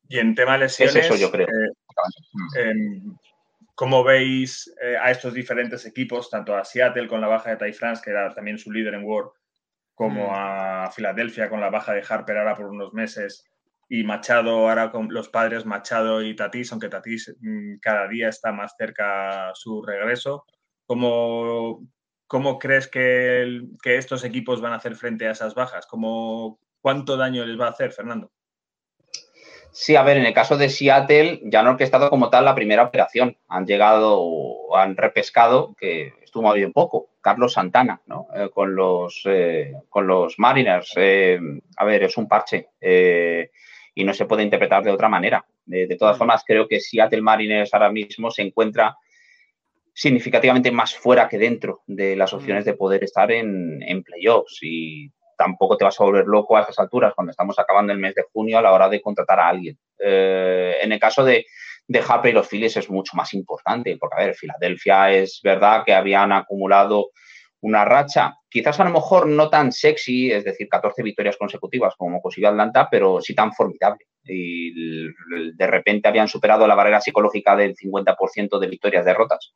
[0.08, 1.46] Y en tema de lesiones, eso yo creo.
[1.46, 3.00] Eh,
[3.74, 7.72] ¿Cómo veis eh, a estos diferentes equipos, tanto a Seattle con la baja de Ty
[7.72, 9.30] France, que era también su líder en World,
[9.94, 10.34] como mm.
[10.34, 13.44] a Filadelfia con la baja de Harper ahora por unos meses,
[13.88, 18.52] y Machado ahora con los padres Machado y Tatis, aunque Tatis mm, cada día está
[18.52, 20.46] más cerca su regreso?
[20.86, 21.86] ¿Cómo,
[22.26, 25.86] cómo crees que, que, estos equipos van a hacer frente a esas bajas?
[25.86, 28.30] ¿Cómo, ¿Cuánto daño les va a hacer, Fernando?
[29.76, 32.54] Sí, a ver, en el caso de Seattle ya no ha orquestado como tal la
[32.54, 33.36] primera operación.
[33.48, 38.28] Han llegado, han repescado, que estuvo bien poco, Carlos Santana, ¿no?
[38.36, 40.92] Eh, con, los, eh, con los Mariners.
[40.94, 41.40] Eh,
[41.76, 42.68] a ver, es un parche
[43.96, 45.44] y no se puede interpretar de otra manera.
[45.66, 48.96] de todas formas, creo que Seattle Mariners ahora mismo se encuentra
[49.92, 55.10] significativamente más fuera que dentro de las opciones de poder estar en, en playoffs y
[55.36, 58.24] tampoco te vas a volver loco a estas alturas cuando estamos acabando el mes de
[58.32, 59.78] junio a la hora de contratar a alguien.
[59.98, 61.46] Eh, en el caso de,
[61.86, 65.84] de Harper y los Phillies es mucho más importante, porque, a ver, Filadelfia es verdad
[65.84, 67.10] que habían acumulado
[67.64, 72.20] una racha, quizás a lo mejor no tan sexy, es decir, 14 victorias consecutivas como
[72.20, 74.04] consiguió Atlanta, pero sí tan formidable.
[74.22, 75.06] Y
[75.54, 79.54] de repente habían superado la barrera psicológica del 50% de victorias derrotas.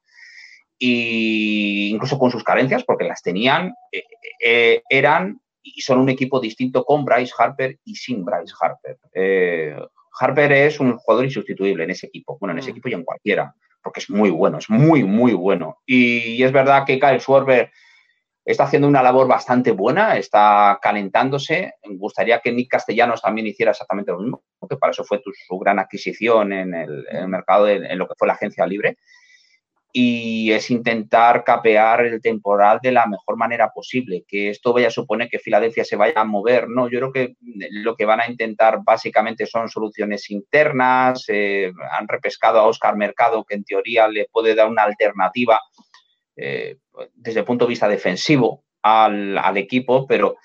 [0.79, 4.05] Y incluso con sus carencias, porque las tenían, eh,
[4.43, 8.99] eh, eran y son un equipo distinto con Bryce Harper y sin Bryce Harper.
[9.12, 9.77] Eh,
[10.21, 12.73] Harper es un jugador insustituible en ese equipo, bueno, en ese mm.
[12.73, 15.79] equipo y en cualquiera, porque es muy bueno, es muy, muy bueno.
[15.87, 17.71] Y, es verdad que Kyle Schwarber
[18.44, 21.75] está haciendo una labor bastante buena, está calentándose.
[21.87, 25.59] Me gustaría que Nick Castellanos también hiciera exactamente lo mismo, porque para eso fue su
[25.59, 28.97] gran adquisición en el, mercado, en, lo que fue la agencia libre
[29.92, 34.24] y es intentar capear el temporal de la mejor manera posible.
[34.27, 37.35] Que esto vaya a suponer que Filadelfia se vaya a mover, no, yo creo que
[37.70, 43.44] lo que van a intentar básicamente son soluciones internas, eh, han repescado a Oscar Mercado,
[43.44, 45.61] que en teoría le puede dar una alternativa
[47.14, 50.37] desde el punto de vista defensivo al, equipo, pero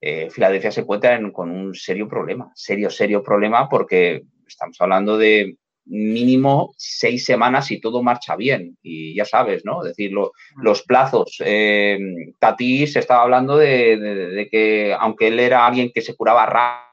[0.00, 6.74] Filadelfia se encuentra con un serio problema, serio, serio problema, porque estamos hablando de mínimo
[6.76, 8.76] seis semanas y todo marcha bien.
[8.82, 9.82] Y ya sabes, ¿no?
[9.82, 11.36] Es decir, los plazos.
[11.44, 11.98] Eh,
[12.38, 16.46] Tatis estaba hablando de, que, aunque él era alguien que se curaba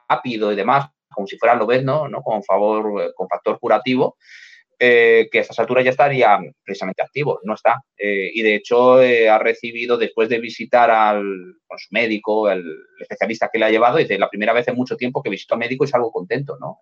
[0.08, 2.22] rápido y demás, como si fuera Lobezno, ¿no?
[2.22, 4.16] Con favor, eh, con factor curativo,
[4.84, 7.84] eh, que a estas alturas ya estaría precisamente activo, no está.
[7.96, 11.22] Eh, y de hecho eh, ha recibido, después de visitar al
[11.76, 12.64] su médico, el
[13.00, 15.58] especialista que le ha llevado, dice, la primera vez en mucho tiempo que visito a
[15.58, 16.80] médico y salgo contento, ¿no?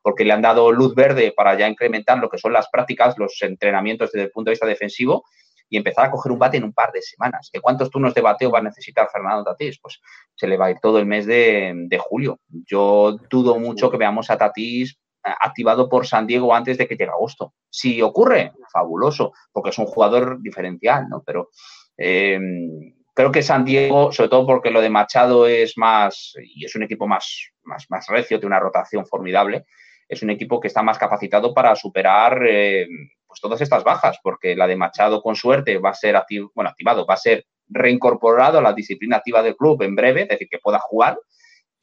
[0.00, 3.36] porque le han dado luz verde para ya incrementar lo que son las prácticas, los
[3.42, 5.26] entrenamientos desde el punto de vista defensivo
[5.68, 7.50] y empezar a coger un bate en un par de semanas.
[7.52, 9.78] ¿Que ¿Cuántos turnos de bateo va a necesitar Fernando Tatís?
[9.78, 10.00] Pues
[10.34, 12.40] se le va a ir todo el mes de, de julio.
[12.48, 17.10] Yo dudo mucho que veamos a Tatís activado por San Diego antes de que llegue
[17.10, 17.54] agosto.
[17.70, 21.22] Si ocurre, fabuloso, porque es un jugador diferencial, ¿no?
[21.24, 21.50] Pero
[21.96, 26.74] em, creo que San Diego, sobre todo porque lo de Machado es más, y es
[26.74, 29.64] un equipo más, más, más recio, tiene una rotación formidable,
[30.08, 32.88] es un equipo que está más capacitado para superar em,
[33.26, 36.20] pues todas estas bajas, porque la de Machado con suerte va a ser
[36.54, 40.28] bueno, activado, va a ser reincorporado a la disciplina activa del club en breve, es
[40.28, 41.18] decir, que pueda jugar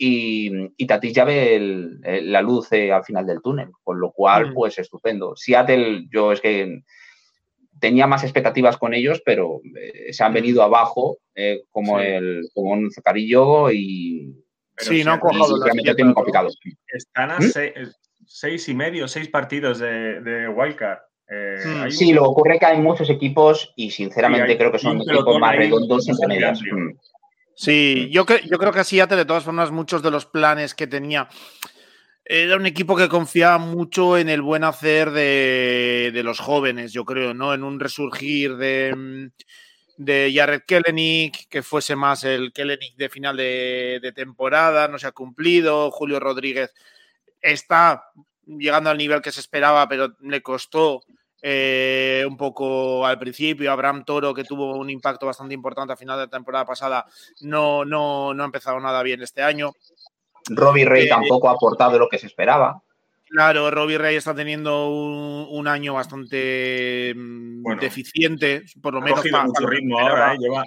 [0.01, 4.51] y, y Tatis ya ve la luz eh, al final del túnel, con lo cual,
[4.51, 4.53] mm.
[4.53, 5.35] pues estupendo.
[5.35, 6.83] Seattle, yo es que
[7.81, 10.35] tenía más expectativas con ellos, pero eh, se han mm.
[10.35, 14.33] venido abajo eh, como, el, como un zacarillo y...
[14.77, 15.59] sí, no han cojado
[16.15, 16.47] complicado.
[16.87, 17.51] Están a ¿Mm?
[18.25, 20.99] seis, y medio, seis partidos de, de Wildcard.
[21.89, 26.07] sí, lo ocurre que hay muchos equipos y sinceramente creo que son equipos más redondos
[26.07, 26.61] entre medias.
[27.59, 31.27] Sí, yo, yo creo que así, de todas formas, muchos de los planes que tenía.
[32.23, 37.33] Era un equipo que confiaba mucho en el buen hacer de, los jóvenes, yo creo,
[37.33, 37.53] ¿no?
[37.53, 39.29] En un resurgir de,
[39.97, 45.07] de Jared Kellenic, que fuese más el Kellenic de final de, de temporada, no se
[45.07, 45.91] ha cumplido.
[45.91, 46.73] Julio Rodríguez
[47.41, 48.05] está
[48.45, 51.01] llegando al nivel que se esperaba, pero le costó
[51.41, 53.71] eh, un poco al principio.
[53.71, 57.05] Abraham Toro, que tuvo un impacto bastante importante a final de la temporada pasada,
[57.41, 59.71] no, no, no ha empezado nada bien este año.
[60.49, 62.81] Robbie Rey eh, tampoco ha aportado lo que se esperaba.
[63.29, 69.23] Claro, Robbie Rey está teniendo un, año bastante mm, deficiente, por lo menos.
[69.23, 70.37] Mucho ritmo ahora, ¿eh?
[70.39, 70.63] lleva,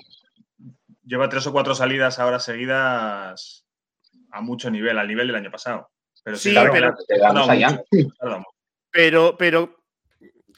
[1.04, 3.64] lleva tres o cuatro salidas ahora seguidas
[4.30, 5.90] a mucho nivel, al nivel del año pasado.
[6.22, 6.94] Pero sí, pero,
[8.92, 9.81] pero, pero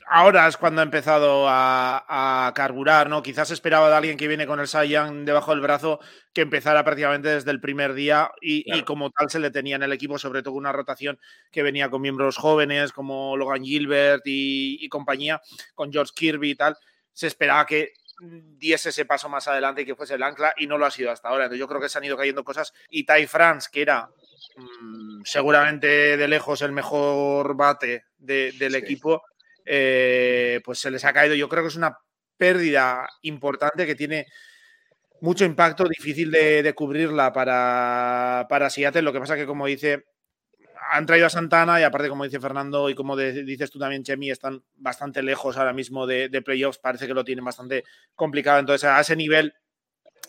[0.07, 3.23] ahora es cuando ha empezado a, carburar, ¿no?
[3.23, 6.01] Quizás esperaba de alguien que viene con el Saiyan debajo del brazo
[6.33, 9.93] que empezara prácticamente desde el primer día y, como tal se le tenía en el
[9.93, 11.19] equipo, sobre todo una rotación
[11.51, 15.41] que venía con miembros jóvenes como Logan Gilbert y, compañía,
[15.75, 16.77] con George Kirby y tal.
[17.13, 20.79] Se esperaba que diese ese paso más adelante y que fuese el ancla y no
[20.79, 21.45] lo ha sido hasta ahora.
[21.45, 24.09] Entonces yo creo que se han ido cayendo cosas y Ty France, que era
[24.57, 29.23] mm, seguramente de lejos el mejor bate del equipo,
[29.65, 31.35] eh, pues se les ha caído.
[31.35, 31.99] Yo creo que es una
[32.37, 34.27] pérdida importante que tiene
[35.21, 39.03] mucho impacto, difícil de, cubrirla para, para Seattle.
[39.03, 40.05] Lo que pasa que, como dice,
[40.91, 44.31] han traído a Santana y aparte, como dice Fernando y como dices tú también, Chemi,
[44.31, 46.79] están bastante lejos ahora mismo de, playoffs.
[46.79, 48.59] Parece que lo tienen bastante complicado.
[48.59, 49.55] Entonces, a ese nivel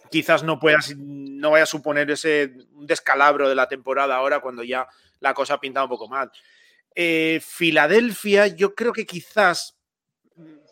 [0.09, 4.87] quizás no puedas, no vaya a suponer ese descalabro de la temporada ahora cuando ya
[5.19, 6.31] la cosa ha pintado un poco mal.
[6.95, 9.75] Eh, Filadelfia, yo creo que quizás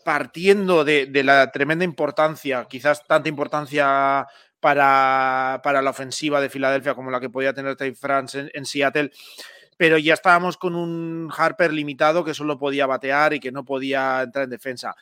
[0.04, 4.26] partiendo de, la tremenda importancia, quizás tanta importancia
[4.60, 9.10] para, la ofensiva de Filadelfia como la que podía tener Ty France en, Seattle,
[9.76, 14.22] pero ya estábamos con un Harper limitado que solo podía batear y que no podía
[14.22, 14.94] entrar en defensa.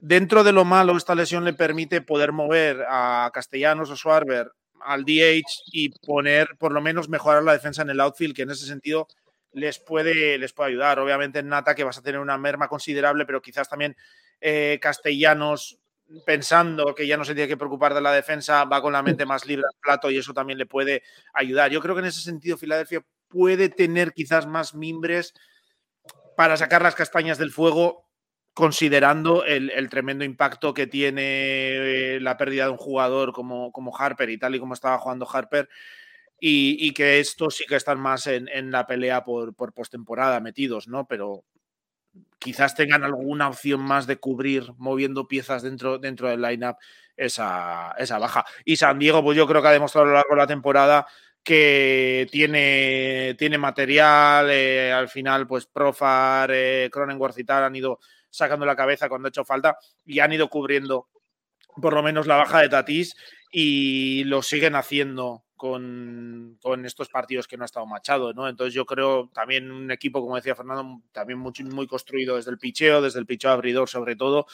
[0.00, 4.50] Dentro de lo malo, esta lesión le permite poder mover a Castellanos o Schwarber
[4.84, 8.50] al DH y poner, por lo menos, mejorar la defensa en el outfield, que en
[8.50, 9.06] ese sentido
[9.52, 10.98] les puede, les puede ayudar.
[10.98, 13.96] Obviamente en Nata que vas a tener una merma considerable, pero quizás también
[14.40, 15.78] eh, Castellanos
[16.26, 19.24] pensando que ya no se tiene que preocupar de la defensa, va con la mente
[19.24, 21.70] más libre al plato y eso también le puede ayudar.
[21.70, 25.34] Yo creo que en ese sentido Filadelfia puede tener quizás más mimbres
[26.36, 28.08] para sacar las castañas del fuego,
[28.52, 31.22] considerando el, tremendo impacto que tiene
[32.16, 35.26] eh, la pérdida de un jugador como, como Harper y tal y como estaba jugando
[35.30, 35.68] Harper
[36.44, 41.06] y, que estos sí que están más en, la pelea por, por postemporada metidos, ¿no?
[41.06, 41.44] Pero
[42.40, 46.78] quizás tengan alguna opción más de cubrir moviendo piezas dentro, dentro del lineup
[47.16, 48.44] esa, esa baja.
[48.64, 51.06] Y San Diego, pues yo creo que ha demostrado a lo largo de la temporada
[51.44, 58.00] que tiene, tiene material, eh, al final pues Profar, eh, Cronenworth y tal han ido
[58.30, 61.08] sacando la cabeza cuando ha hecho falta y han ido cubriendo
[61.80, 63.14] por lo menos la baja de Tatís
[63.52, 68.48] y lo siguen haciendo con, estos partidos que no ha estado Machado, ¿no?
[68.48, 72.58] Entonces yo creo también un equipo, como decía Fernando, también muy, muy construido desde el
[72.58, 74.46] picheo, desde el picheo abridor sobre todo,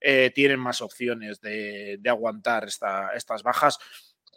[0.00, 3.78] eh, tienen más opciones de, aguantar estas bajas,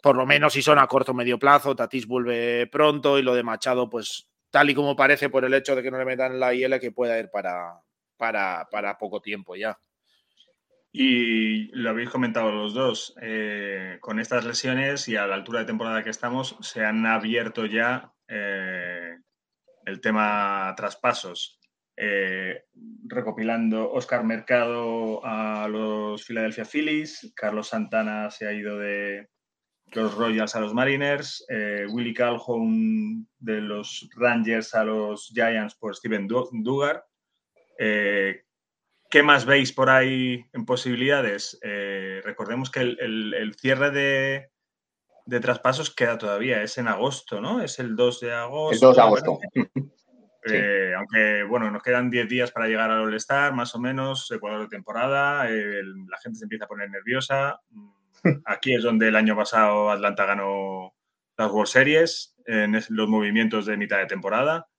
[0.00, 3.34] por lo menos si son a corto o medio plazo, Tatís vuelve pronto y lo
[3.34, 6.38] de Machado, pues tal y como parece por el hecho de que no le metan
[6.38, 7.80] la IL, que pueda ir para,
[8.16, 9.76] para, para poco tiempo ya.
[10.92, 15.66] Y lo habéis comentado los dos, eh, con estas lesiones y a la altura de
[15.66, 19.16] temporada que estamos, se han abierto ya eh,
[19.86, 21.60] el tema traspasos.
[21.96, 22.64] Eh,
[23.06, 29.28] recopilando Oscar Mercado a los Philadelphia Phillies, Carlos Santana se ha ido de
[29.92, 31.44] los Royals a los Mariners,
[31.90, 37.04] Willie Calhoun de los Rangers a los Giants por Steven Dugar.
[39.10, 41.58] ¿Qué más veis por ahí en posibilidades?
[41.62, 47.60] Eh, recordemos que el, cierre de, traspasos queda todavía, es en agosto, ¿no?
[47.60, 48.74] Es el 2 de agosto.
[48.74, 49.38] El 2 de agosto.
[50.50, 54.62] Eh, aunque, bueno, nos quedan 10 días para llegar al All-Star, más o menos, Ecuador
[54.62, 57.60] de temporada, la gente se empieza a poner nerviosa.
[58.46, 60.94] Aquí es donde el año pasado Atlanta ganó
[61.36, 64.69] las World Series, en los movimientos de mitad de temporada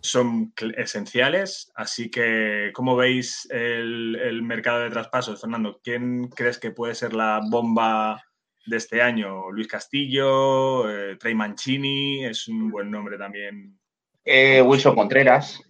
[0.00, 1.70] son esenciales.
[1.74, 5.80] Así que, ¿cómo veis el, mercado de traspasos, Fernando?
[5.82, 8.22] ¿Quién crees que puede ser la bomba
[8.66, 9.50] de este año?
[9.50, 10.90] ¿Luis Castillo?
[10.90, 12.24] Eh, ¿Trey Mancini?
[12.24, 13.78] Es un buen nombre también.
[14.24, 15.62] Eh, Wilson Contreras.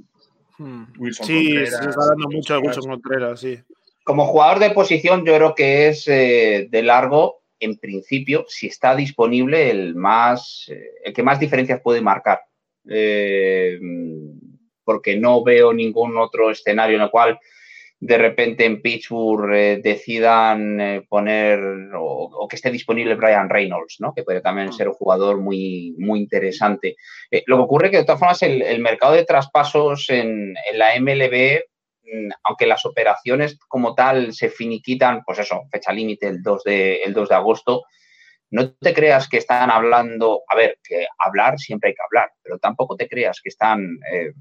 [0.58, 0.84] Hmm.
[1.12, 3.58] sí, se está dando mucho de Wilson Contreras, sí.
[4.04, 8.94] Como jugador de posición, yo creo que es eh, de largo, en principio, si está
[8.94, 10.70] disponible, el más,
[11.04, 12.40] el que más diferencias puede marcar
[12.88, 13.78] eh,
[14.84, 17.38] porque no veo ningún otro escenario en el cual
[18.00, 21.60] de repente en Pittsburgh eh, decidan eh, poner
[21.94, 24.14] o, que esté disponible Brian Reynolds, ¿no?
[24.14, 24.72] que puede también mm.
[24.72, 26.96] ser un jugador muy, muy interesante.
[27.46, 31.60] lo que ocurre es que de todas formas el, mercado de traspasos en, la MLB,
[32.04, 36.94] mm, aunque las operaciones como tal se finiquitan, pues eso, fecha límite el 2 de,
[37.02, 37.84] el 2 de agosto,
[38.51, 42.59] no te creas que están hablando, a ver, que hablar siempre hay que hablar, pero
[42.59, 44.32] tampoco te creas que están eh,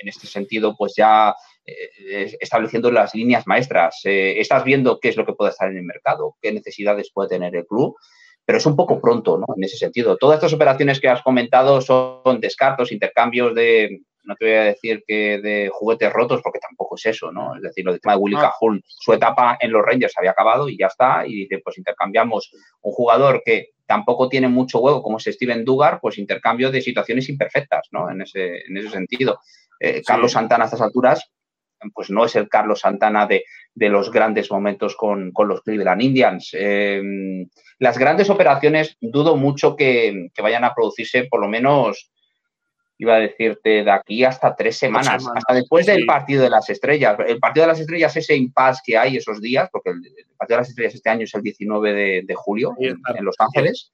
[0.00, 4.00] en este sentido, pues ya eh, estableciendo las líneas maestras.
[4.04, 7.30] Eh, estás viendo qué es lo que puede estar en el mercado, qué necesidades puede
[7.30, 7.96] tener el club,
[8.44, 9.46] pero es un poco pronto, ¿no?
[9.56, 10.18] En ese sentido.
[10.18, 15.04] Todas estas operaciones que has comentado son descartos, intercambios de, no te voy a decir
[15.06, 17.54] que de juguetes rotos, porque tampoco es eso, ¿no?
[17.56, 18.42] Es decir, lo de tema de Willy ah.
[18.42, 22.50] Cajun, su etapa en los Rangers había acabado y ya está, y dice, pues intercambiamos
[22.82, 27.28] un jugador que tampoco tiene mucho huevo, como es Steven Dugar, pues intercambio de situaciones
[27.28, 28.10] imperfectas, ¿no?
[28.10, 29.40] En ese, en ese sentido.
[29.78, 31.30] Eh, Carlos Santana a estas alturas,
[31.92, 33.44] pues no es el Carlos Santana de,
[33.74, 36.50] los grandes momentos con, los Cleveland Indians.
[36.52, 37.46] Em,
[37.78, 42.10] las grandes operaciones dudo mucho que, que vayan a producirse por lo menos
[43.04, 47.16] iba a decirte, de aquí hasta tres semanas, hasta después del partido de las estrellas.
[47.26, 50.00] El partido de las estrellas, ese impasse que hay esos días, porque el,
[50.36, 53.92] partido de las estrellas este año es el 19 de, julio en, Los Ángeles,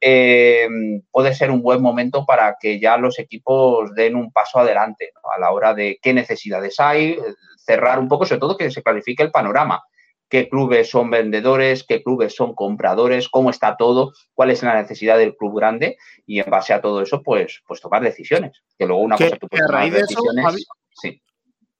[0.00, 0.68] eh,
[1.10, 5.40] puede ser un buen momento para que ya los equipos den un paso adelante a
[5.40, 7.18] la hora de qué necesidades hay,
[7.56, 9.82] cerrar un poco, sobre todo que se clarifique el panorama
[10.28, 15.18] qué clubes son vendedores, qué clubes son compradores, cómo está todo, cuál es la necesidad
[15.18, 15.96] del club grande
[16.26, 18.62] y en base a todo eso, pues, pues tomar decisiones.
[18.78, 20.66] Que luego una cosa que puedes tomar decisiones.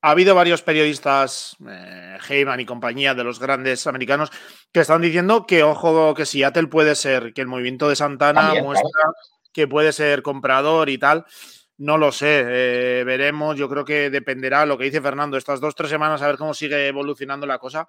[0.03, 4.31] Ha habido varios periodistas, eh, Heyman y compañía de los grandes americanos,
[4.71, 8.91] que están diciendo que, ojo, que Seattle puede ser, que el movimiento de Santana muestra
[9.53, 11.25] que puede ser comprador y tal.
[11.79, 13.57] No lo sé, eh, veremos.
[13.57, 16.55] Yo creo que dependerá lo que dice Fernando estas dos, tres semanas, a ver cómo
[16.55, 17.89] sigue evolucionando la cosa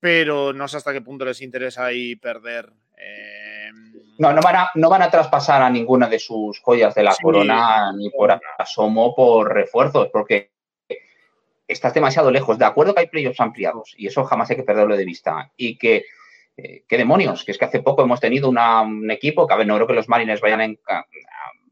[0.00, 2.72] pero no sé hasta qué punto les interesa ahí perder.
[2.96, 7.02] Em, no, no van, a, no van a traspasar a ninguna de sus joyas de
[7.02, 10.50] la corona ni por asomo por refuerzos, porque
[11.68, 12.58] estás demasiado lejos.
[12.58, 15.52] De acuerdo que hay playoffs ampliados y eso jamás hay que perderlo de vista.
[15.56, 16.04] Y que,
[16.56, 19.66] eh, qué demonios, que es que hace poco hemos tenido un equipo, que a ver,
[19.66, 21.04] no creo que los Marines vayan a,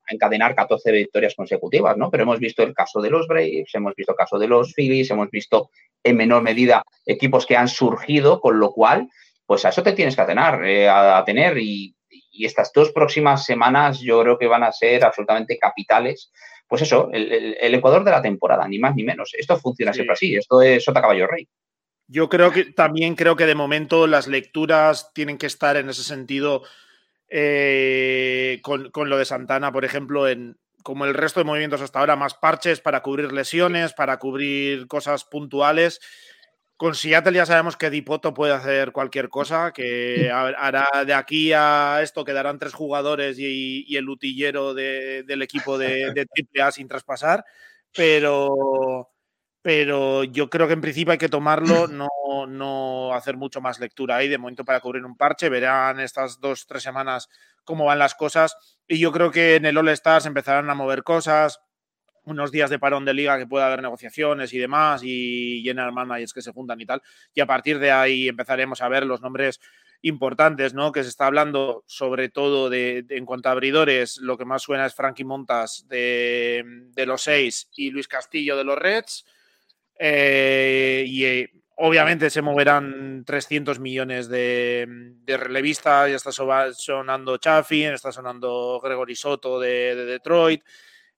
[0.09, 2.11] encadenar 14 victorias consecutivas, ¿no?
[2.11, 5.11] Pero hemos visto el caso de los Braves, hemos visto el caso de los Phillies,
[5.11, 5.71] hemos visto
[6.03, 9.09] en menor medida equipos que han surgido, con lo cual,
[9.47, 11.95] pues a eso te tienes que atener, eh, a, tener y,
[12.41, 16.31] estas dos próximas semanas yo creo que van a ser absolutamente capitales.
[16.69, 19.33] Pues eso, el, Ecuador de la temporada, ni más ni menos.
[19.37, 21.49] Esto funciona siempre así, esto es Sota Caballo Rey.
[22.07, 26.05] Yo creo que también creo que de momento las lecturas tienen que estar en ese
[26.05, 26.63] sentido
[27.29, 32.17] eh, con, lo de Santana, por ejemplo, en como el resto de movimientos hasta ahora,
[32.17, 36.01] más parches para cubrir lesiones, para cubrir cosas puntuales.
[36.77, 42.01] con Seattle ya sabemos que Dipoto puede hacer cualquier cosa, que hará de aquí a
[42.03, 46.27] esto quedarán tres jugadores y, el utillero del equipo de, de
[46.63, 47.45] AAA sin traspasar,
[47.95, 49.11] pero,
[49.63, 52.09] pero yo creo que en principio hay que tomarlo, no,
[52.47, 55.49] no hacer mucho más lectura ahí de momento para cubrir un parche.
[55.49, 57.29] Verán estas dos, tres semanas
[57.65, 58.57] cómo van las cosas
[58.87, 61.61] y yo creo que en el All Stars empezarán a mover cosas
[62.25, 66.33] unos días de parón de liga que pueda haber negociaciones y demás y general managers
[66.33, 67.03] que se juntan y tal.
[67.35, 69.61] Y a partir de ahí empezaremos a ver los nombres
[70.03, 70.93] importantes, ¿no?
[70.93, 74.87] Que se está hablando sobre todo de, en cuanto a abridores, lo que más suena
[74.87, 76.65] es Frankie Montas de,
[77.07, 79.25] los seis y Luis Castillo de los Reds.
[79.99, 87.93] Eh, y eh, obviamente se moverán 300 millones de, de relevistas, ya está sonando Chaffin,
[87.93, 90.63] está sonando Gregory Soto de Detroit.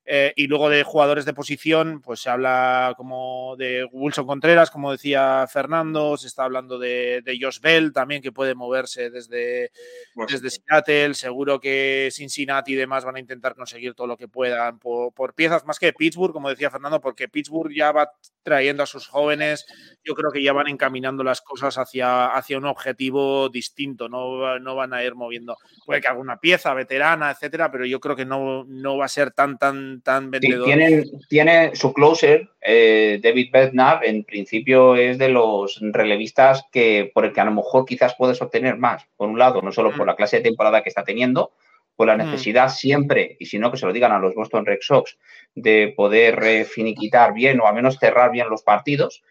[0.06, 4.90] Eh, y luego de jugadores de posición, pues se habla como de Wilson Contreras, como
[4.90, 9.70] decía Fernando, se está hablando de, de Josh Bell también, que puede moverse desde,
[10.28, 11.14] desde Seattle.
[11.14, 15.34] Seguro que Cincinnati y demás van a intentar conseguir todo lo que puedan por, por,
[15.34, 18.10] piezas, más que Pittsburgh, como decía Fernando, porque Pittsburgh ya va
[18.42, 19.66] trayendo a sus jóvenes,
[20.02, 24.74] yo creo que ya van encaminando las cosas hacia, hacia un objetivo distinto, no, no
[24.74, 28.64] van a ir moviendo, puede que alguna pieza veterana, etcétera, pero yo creo que no,
[28.64, 30.66] no va a ser tan, tan tan, vendedor.
[31.28, 37.32] tiene su closer, eh, David Bednar, en principio es de los relevistas que por el
[37.32, 40.08] que a lo mejor quizás puedes obtener más, por un lado, no solo por mm.
[40.08, 41.52] la clase de temporada que está teniendo,
[41.96, 42.18] por la mm.
[42.18, 45.18] necesidad siempre, y si no que se lo digan a los Boston Red Sox,
[45.54, 49.22] de poder finiquitar bien o al menos cerrar bien los partidos.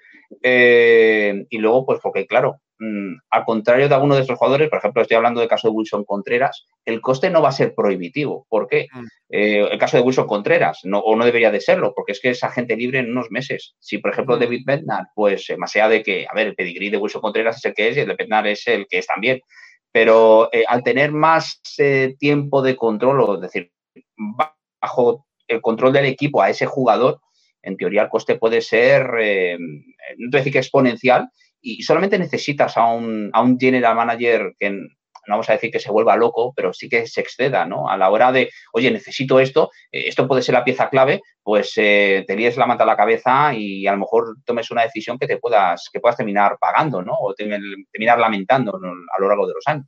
[0.43, 4.79] Eh, y luego, pues porque claro, Mm, al contrario de algunos de estos jugadores, por
[4.79, 8.47] ejemplo, estoy hablando del caso de Wilson Contreras, el coste no va a ser prohibitivo.
[8.47, 8.87] ¿Por qué?
[8.91, 9.05] Mm.
[9.29, 12.29] Eh, el caso de Wilson Contreras, no, o no debería de serlo, porque es que
[12.29, 13.75] es agente libre en unos meses.
[13.79, 14.39] Si, por ejemplo, mm.
[14.39, 17.65] David Bednar, pues más allá de que, a ver, el pedigrí de Wilson Contreras es
[17.65, 19.41] el que es y el de Bednar es el que es también.
[19.91, 23.71] Pero eh, al tener más eh, tiempo de control, o es decir,
[24.81, 27.19] bajo el control del equipo a ese jugador,
[27.61, 29.03] en teoría el coste puede ser,
[30.17, 31.29] no te decir que exponencial,
[31.61, 34.69] y solamente necesitas a un, a un general manager que
[35.29, 37.89] no vamos a decir que se vuelva loco, pero sí que se exceda, ¿no?
[37.89, 41.73] A la hora de, oye, necesito esto, eh, esto puede ser la pieza clave, pues
[41.77, 45.17] eh, te líes la manta a la cabeza y a lo mejor tomes una decisión
[45.19, 47.13] que te puedas, que puedas terminar pagando, ¿no?
[47.13, 49.87] O terminar lamentando a lo largo de los años.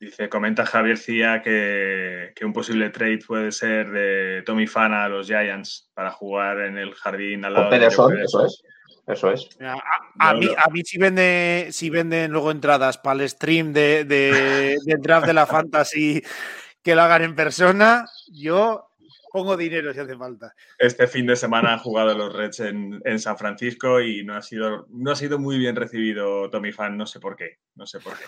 [0.00, 5.26] Dice, comenta Javier Cía que, un posible trade puede ser de Tommy Fana a los
[5.26, 8.62] Giants para jugar en el jardín al lado de eso es.
[9.08, 9.48] Eso es.
[10.20, 14.76] A, mí, a mí si, vende, si venden luego entradas para el stream de, de,
[14.98, 16.22] draft de la fantasy
[16.82, 18.90] que lo hagan en persona, yo
[19.32, 20.54] pongo dinero si hace falta.
[20.78, 24.86] Este fin de semana han jugado los Reds en, San Francisco y no ha, sido,
[24.90, 28.12] no ha sido muy bien recibido Tommy Fan, no sé por qué, no sé por
[28.16, 28.24] qué.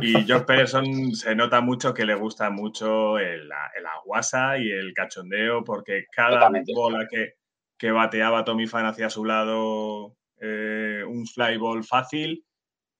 [0.00, 3.42] Y Josh Peterson se nota mucho que le gusta mucho el,
[3.76, 7.34] el aguasa y el cachondeo porque cada bola que,
[7.78, 12.44] que bateaba Tommy Fan hacia su lado eh, un flyball fácil,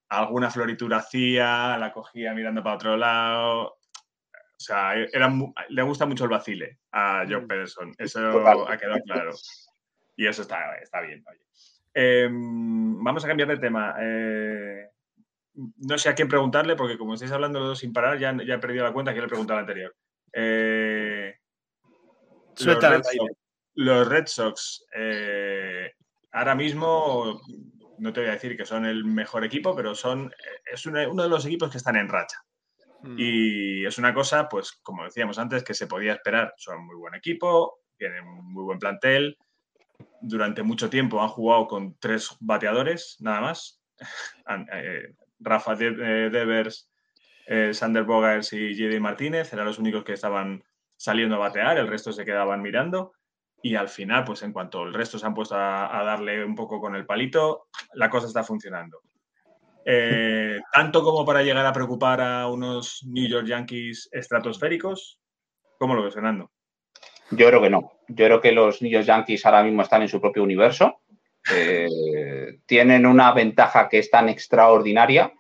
[0.09, 3.63] alguna floritura hacía, la cogía mirando para otro lado.
[3.63, 5.33] O sea, era,
[5.69, 7.47] le gusta mucho el vacile a Joe mm.
[7.47, 8.21] Pederson, eso
[8.69, 9.33] ha quedado claro.
[10.17, 11.23] Y eso está, está bien.
[11.93, 13.95] Em, vamos a cambiar de tema.
[14.01, 14.91] Eh,
[15.57, 18.55] no sé a quién preguntarle, porque como estáis hablando los dos sin parar, ya, ya
[18.55, 19.97] he perdido la cuenta que le pregunté al anterior.
[20.33, 21.35] Eh,
[23.75, 25.93] los Red Sox, eh,
[26.33, 27.41] ahora mismo,
[27.99, 30.33] no te voy a decir que son el mejor equipo, pero son,
[30.71, 32.39] es uno de los equipos que están en racha.
[33.03, 33.17] Hmm.
[33.19, 36.55] Y es una cosa, pues, como decíamos antes, que se podía esperar.
[36.57, 39.37] Son muy buen equipo, tienen muy buen plantel.
[40.21, 43.83] Durante mucho tiempo han jugado con tres bateadores, nada más.
[44.73, 46.91] Eh, Rafa eh, Devers,
[47.73, 48.99] Sander Bogers y J.D.
[48.99, 50.65] Martínez eran los únicos que estaban
[50.97, 53.13] saliendo a batear, el resto se quedaban mirando
[53.63, 56.81] y al final, pues en cuanto el resto se han puesto a, darle un poco
[56.81, 59.01] con el palito, la cosa está funcionando.
[59.85, 65.21] Eh, tanto como para llegar a preocupar a unos New York Yankees estratosféricos,
[65.79, 66.51] ¿cómo lo ves, Fernando?
[67.31, 67.93] Yo creo que no.
[68.09, 71.01] Yo creo que los New York Yankees ahora mismo están en su propio universo.
[71.53, 71.89] Eh,
[72.67, 75.33] tienen una ventaja que es tan extraordinaria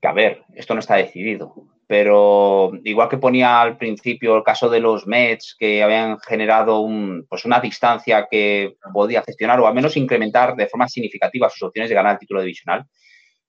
[0.00, 1.54] que, a ver, esto no está decidido
[1.86, 7.26] pero igual que ponía al principio el caso de los Mets que habían generado un,
[7.28, 11.88] pues una distancia que podía gestionar o al menos incrementar de forma significativa sus opciones
[11.88, 12.84] de ganar el título divisional,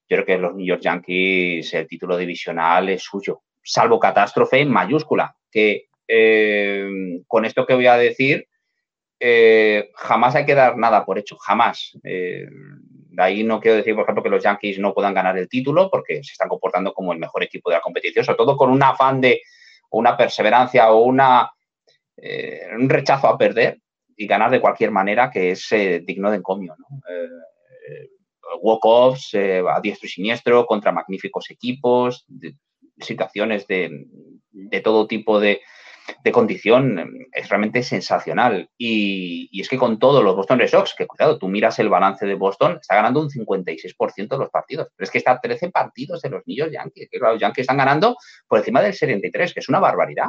[0.09, 4.69] yo creo que los New York Yankees el título divisional es suyo, salvo catástrofe en
[4.69, 6.87] mayúscula, que eh,
[7.27, 8.47] con esto que voy a decir
[9.19, 11.97] eh, jamás hay que dar nada por hecho, jamás.
[12.03, 12.47] de
[13.17, 16.23] ahí no quiero decir, por ejemplo, que los Yankees no puedan ganar el título porque
[16.23, 19.21] se están comportando como el mejor equipo de la competición, sobre todo con un afán
[19.21, 19.41] de
[19.89, 21.51] una perseverancia o una,
[22.77, 23.79] un rechazo a perder
[24.15, 25.67] y ganar de cualquier manera que es
[26.05, 26.75] digno de encomio.
[28.61, 32.25] walk-offs a diestro y siniestro contra magníficos equipos,
[32.99, 34.07] situaciones de,
[34.83, 35.61] todo tipo de,
[36.31, 38.69] condición es realmente sensacional.
[38.77, 42.25] Y, es que con todos los Boston Red Sox, que cuidado, tú miras el balance
[42.25, 44.87] de Boston, está ganando un 56% de los partidos.
[44.95, 47.09] Pero es que está a 13 partidos de los niños Yankees.
[47.11, 50.27] Que los Yankees están ganando por encima del 73, que es una barbaridad.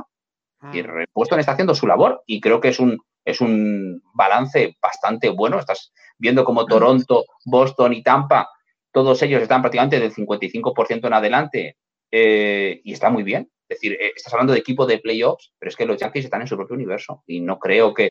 [0.72, 4.76] Y el Boston está haciendo su labor y creo que es un, es un balance
[4.83, 5.59] bastante bueno.
[5.59, 8.49] Estás viendo como Toronto, Boston y Tampa,
[8.93, 11.76] todos ellos están prácticamente del 55% en adelante
[12.11, 13.51] eh, y está muy bien.
[13.69, 16.41] Es decir, eh, estás hablando de equipo de playoffs, pero es que los Yankees están
[16.41, 18.11] en su propio universo y no creo que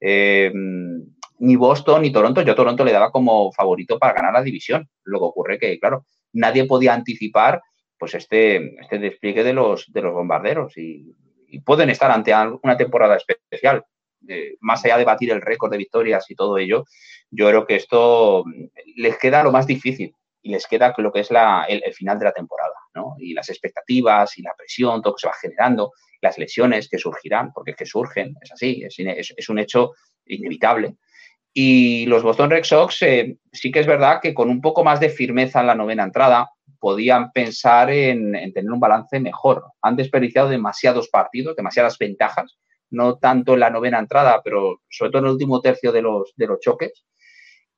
[0.00, 0.50] eh,
[1.38, 4.88] ni Boston ni Toronto, yo a Toronto le daba como favorito para ganar la división.
[5.04, 7.62] Lo que ocurre que, claro, nadie podía anticipar
[7.98, 11.14] pues este, este despliegue de los, de los bombarderos y,
[11.64, 12.32] pueden estar ante
[12.64, 13.84] una temporada especial.
[14.60, 16.84] más allá de batir el récord de victorias y todo ello,
[17.30, 18.44] yo creo que esto
[18.96, 20.12] les queda lo más difícil
[20.44, 23.16] y les queda lo que es el, final de la temporada, ¿no?
[23.18, 27.50] Y las expectativas y la presión, todo que se va generando, las lesiones que surgirán,
[27.54, 29.92] porque es que surgen, es así, es, un hecho
[30.26, 30.96] inevitable.
[31.54, 35.00] Y los Boston Red Sox eh, sí que es verdad que con un poco más
[35.00, 39.64] de firmeza en la novena entrada podían pensar en, tener un balance mejor.
[39.80, 42.58] Han desperdiciado demasiados partidos, demasiadas ventajas,
[42.90, 46.34] no tanto en la novena entrada, pero sobre todo en el último tercio de los
[46.60, 47.06] choques.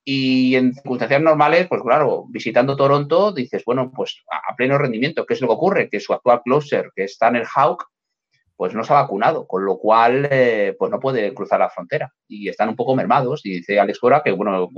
[0.09, 5.35] Y en circunstancias normales, pues claro, visitando Toronto, dices, bueno, pues a pleno rendimiento, ¿qué
[5.35, 5.89] es lo que ocurre?
[5.91, 7.89] Que su actual closer, que está en el Hawk,
[8.55, 12.13] pues no se ha vacunado, con lo cual, eh, pues no puede cruzar la frontera.
[12.29, 13.45] Y están un poco mermados.
[13.45, 14.69] Y dice Alex Cora que, bueno,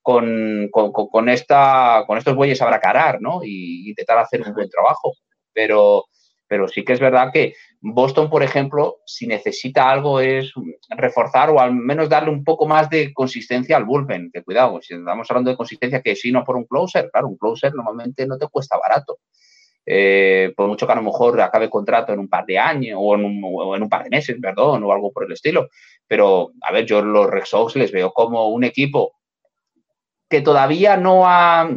[0.00, 3.40] con, con, esta, con estos bueyes habrá que arar, ¿no?
[3.42, 5.14] Y intentar hacer un buen trabajo.
[5.52, 6.04] Pero
[6.52, 10.52] pero sí que es verdad que Boston, por ejemplo, si necesita algo es
[10.90, 14.30] reforzar o al menos darle un poco más de consistencia al bullpen.
[14.30, 17.38] Que cuidado, si estamos hablando de consistencia, que si no por un closer, claro, un
[17.38, 19.20] closer normalmente no te cuesta barato.
[19.86, 23.14] Eh, por mucho que a lo mejor acabe contrato en un par de años o
[23.14, 25.70] en un, par de meses, perdón, o algo por el estilo.
[26.06, 29.14] Pero, a ver, yo los Red Sox les veo como un equipo
[30.28, 31.70] que todavía no ha,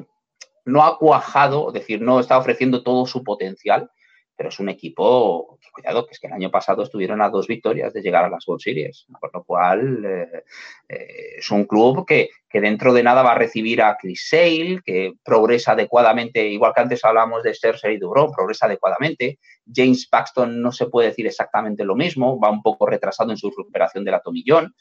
[0.65, 3.89] no ha cuajado, es decir, no está ofreciendo todo su potencial,
[4.35, 7.93] pero es un equipo, cuidado, que es que el año pasado estuvieron a dos victorias
[7.93, 10.43] de llegar a las World Series, por lo cual eh,
[10.89, 11.07] eh,
[11.37, 15.73] es un club que, dentro de nada va a recibir a Chris Sale, que progresa
[15.73, 19.39] adecuadamente, igual que antes hablamos de Scherzer y Dubron, progresa adecuadamente.
[19.73, 23.49] James Paxton no se puede decir exactamente lo mismo, va un poco retrasado en su
[23.49, 24.73] recuperación del atomillón,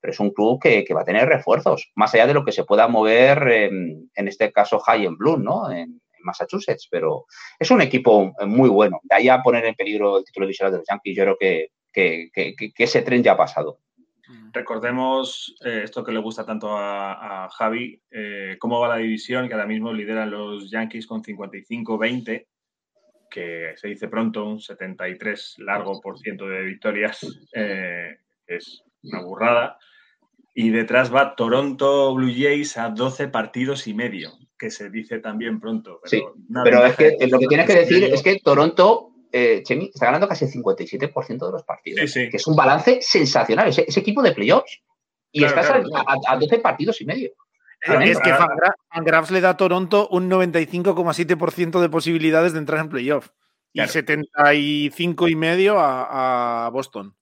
[0.00, 2.64] pero es un club que, va a tener refuerzos, más allá de lo que se
[2.64, 5.70] pueda mover, en este caso High and Blue, ¿no?
[5.70, 7.26] En, Massachusetts, pero
[7.58, 9.00] es un equipo muy bueno.
[9.02, 11.68] De ahí a poner en peligro el título divisional de los Yankees, yo creo que,
[11.92, 13.78] que, ese tren ya ha pasado.
[14.52, 19.54] Recordemos eh, esto que le gusta tanto a, Javi, eh, cómo va la división, que
[19.54, 22.46] ahora mismo lideran los Yankees con 55-20,
[23.30, 28.16] que se dice pronto, un 73 largo por ciento de victorias, eh,
[28.46, 29.78] es una burrada.
[30.54, 34.30] Y detrás va Toronto Blue Jays a 12 partidos y medio
[34.64, 36.00] que se dice también pronto.
[36.02, 39.90] Pero sí, pero es que lo que tienes que decir es que Toronto, eh, Chemi,
[39.92, 44.22] está ganando casi el 57% de los partidos, que es un balance sensacional, ese, equipo
[44.22, 44.80] de playoffs.
[45.32, 47.32] Y estás A, 12 partidos y medio.
[47.82, 48.32] Es que
[48.94, 53.28] Fangraphs le da a Toronto un 95,7% de posibilidades de entrar en playoff.
[53.74, 57.14] Y 75 y medio a Boston.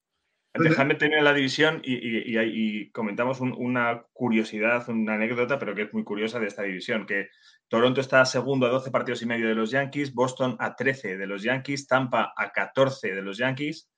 [0.55, 6.39] Déjame tener la división y, comentamos una curiosidad, una anécdota, pero que es muy curiosa
[6.39, 7.31] de esta división, que
[7.69, 11.27] Toronto está segundo a 12 partidos y medio de los Yankees, Boston a 13 de
[11.27, 13.91] los Yankees, Tampa a 14 de los Yankees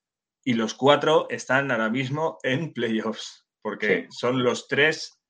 [0.44, 5.20] y los cuatro están ahora mismo en playoffs, porque son los tres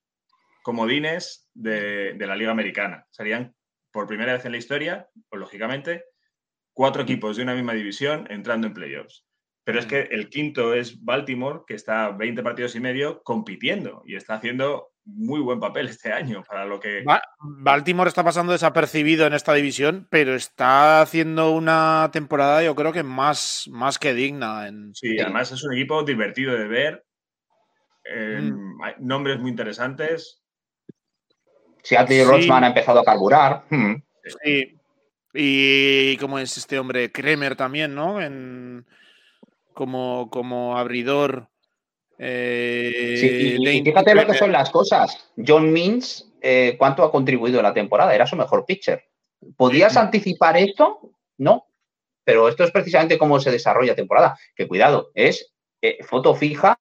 [0.62, 3.06] comodines de, de la Liga Americana.
[3.10, 3.54] Serían
[3.92, 6.04] por primera vez en la historia, pues lógicamente,
[6.74, 9.23] cuatro equipos de una misma división entrando en playoffs.
[9.64, 14.14] Pero es que el quinto es Baltimore, que está 20 partidos y medio compitiendo y
[14.14, 17.02] está haciendo muy buen papel este año para lo que...
[17.40, 23.02] Baltimore está pasando desapercibido en esta división, pero está haciendo una temporada yo creo que
[23.02, 24.68] más, más que digna.
[24.68, 24.94] En...
[24.94, 27.04] Sí, además es un equipo divertido de ver,
[28.04, 28.82] mm.
[28.82, 30.42] hay nombres muy interesantes.
[31.82, 33.64] Si sí, Rochman ha empezado a carburar.
[33.68, 33.96] Hmm.
[34.42, 34.78] Sí.
[35.34, 38.22] Y cómo es este hombre, Kremer también, ¿no?
[38.22, 38.86] En
[39.74, 41.48] como, como abridor
[42.16, 45.32] Eh, sí, y, fíjate lo que son las cosas.
[45.36, 48.14] John Means, eh, ¿cuánto ha contribuido en la temporada?
[48.14, 49.04] Era su mejor pitcher.
[49.56, 51.10] ¿Podías anticipar esto?
[51.38, 51.66] No.
[52.24, 54.38] Pero esto es precisamente cómo se desarrolla la temporada.
[54.54, 55.52] Que cuidado, es
[55.82, 56.78] eh, foto fija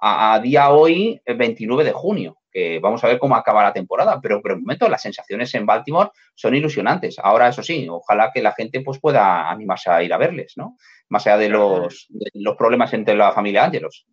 [0.00, 2.38] a, día hoy, 29 de junio.
[2.52, 4.20] Que vamos a ver cómo acaba la temporada.
[4.20, 7.18] Pero por el momento las sensaciones en Baltimore son ilusionantes.
[7.18, 10.76] Ahora, eso sí, ojalá que la gente pues, pueda animarse a ir a verles, ¿no?
[11.08, 14.06] Más allá de los, de los problemas entre la familia Ángelos.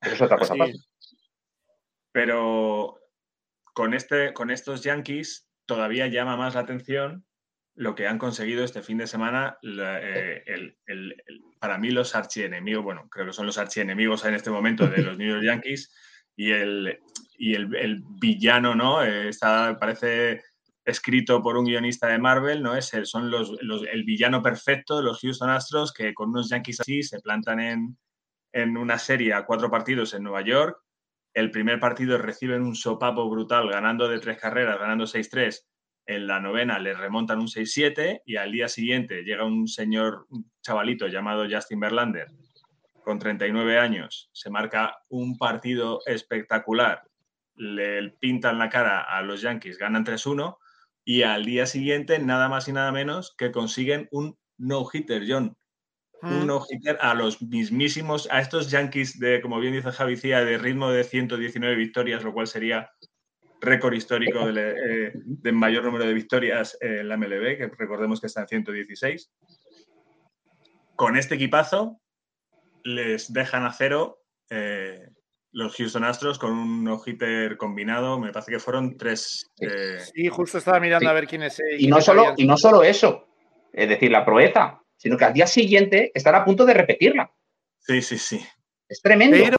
[0.00, 0.54] Eso es otra cosa.
[2.12, 2.98] Pero
[3.74, 7.26] con, este, con estos Yankees todavía llama más la atención
[7.76, 9.58] lo que han conseguido este fin de semana.
[9.62, 10.74] Eh,
[11.60, 15.18] para mí, los archienemigos, bueno, creo que son los archienemigos en este momento de los
[15.18, 15.94] New York Yankees
[16.36, 17.00] y el,
[17.38, 19.02] y el, villano, ¿no?
[19.02, 20.42] Eh, está, parece
[20.84, 22.76] escrito por un guionista de Marvel, ¿no?
[22.76, 27.02] Es el, son los, el villano perfecto los Houston Astros que con unos Yankees así
[27.02, 27.98] se plantan en,
[28.52, 30.78] en una serie a cuatro partidos en Nueva York.
[31.34, 35.60] El primer partido reciben un sopapo brutal ganando de tres carreras, ganando 6-3.
[36.06, 40.50] En la novena le remontan un 6-7 y al día siguiente llega un señor, un
[40.62, 42.28] chavalito llamado Justin Verlander,
[43.06, 47.04] con 39 años, se marca un partido espectacular,
[47.54, 50.56] le pintan la cara a los Yankees, ganan 3-1
[51.04, 55.56] y al día siguiente nada más y nada menos que consiguen un no-hitter, John
[56.20, 60.58] un no-hitter a los mismísimos, a estos Yankees de, como bien dice Javi Cía, de
[60.58, 62.90] ritmo de 119 victorias, lo cual sería
[63.60, 65.12] récord histórico de,
[65.44, 69.30] eh, mayor número de victorias en la MLB, que recordemos que está en 116.
[70.96, 72.00] Con este equipazo
[72.86, 75.08] les dejan a cero eh,
[75.52, 78.18] los Houston Astros con un no-hitter combinado.
[78.18, 79.50] Me parece que fueron tres.
[79.56, 79.66] sí,
[80.26, 81.62] eh, justo estaba mirando a ver quién es.
[81.78, 83.28] y, no solo, y no solo eso,
[83.72, 87.30] es decir, la proeza sino que al día siguiente están a punto de repetirla.
[87.78, 88.44] Sí, sí, sí.
[88.88, 89.36] Es tremendo.
[89.36, 89.58] Pero,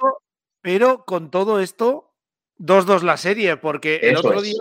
[0.61, 2.13] pero con todo esto,
[2.59, 4.55] 2-2 la serie, porque el otro día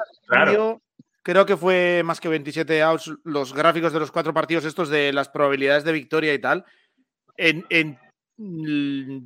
[1.22, 5.12] creo que fue más que 27 outs, los gráficos de los cuatro partidos estos de
[5.12, 6.64] las probabilidades de victoria y tal.
[7.36, 7.98] En,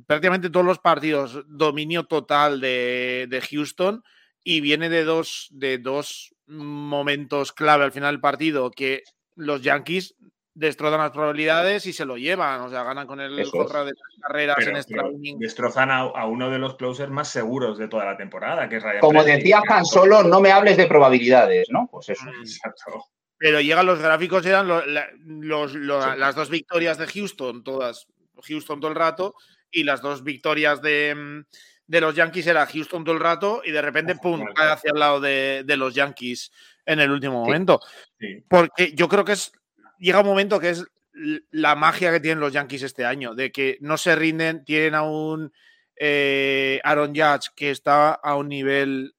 [0.05, 4.03] prácticamente todos los partidos, dominio total de, de, Houston
[4.43, 9.03] y viene de dos, de dos momentos clave al final del partido que
[9.35, 10.15] los Yankees
[10.53, 12.61] destrozan las probabilidades y se lo llevan.
[12.61, 15.03] O sea, ganan con el jorra de carreras en extra
[15.37, 18.99] Destrozan a, uno de los closers más seguros de toda la temporada, que es Ryan
[18.99, 21.87] Como decía Han Solo, no me hables de probabilidades, ¿no?
[21.91, 22.25] Pues eso.
[22.25, 22.41] Mm.
[22.41, 23.05] Exacto.
[23.37, 24.85] Pero llegan los gráficos, eran los,
[25.73, 28.07] las dos victorias de Houston, todas,
[28.41, 29.35] Houston todo el rato,
[29.69, 31.43] y las dos victorias de,
[31.87, 34.99] de los Yankees era Houston todo el rato, y de repente, pum, cae hacia el
[34.99, 36.51] lado de, de, los Yankees
[36.85, 37.79] en el último momento.
[38.49, 39.51] Porque yo creo que es
[40.01, 40.85] llega un momento que es
[41.51, 45.03] la magia que tienen los Yankees este año, de que no se rinden, tienen a
[45.03, 45.53] un
[45.95, 49.13] eh, Aaron Judge que está a un nivel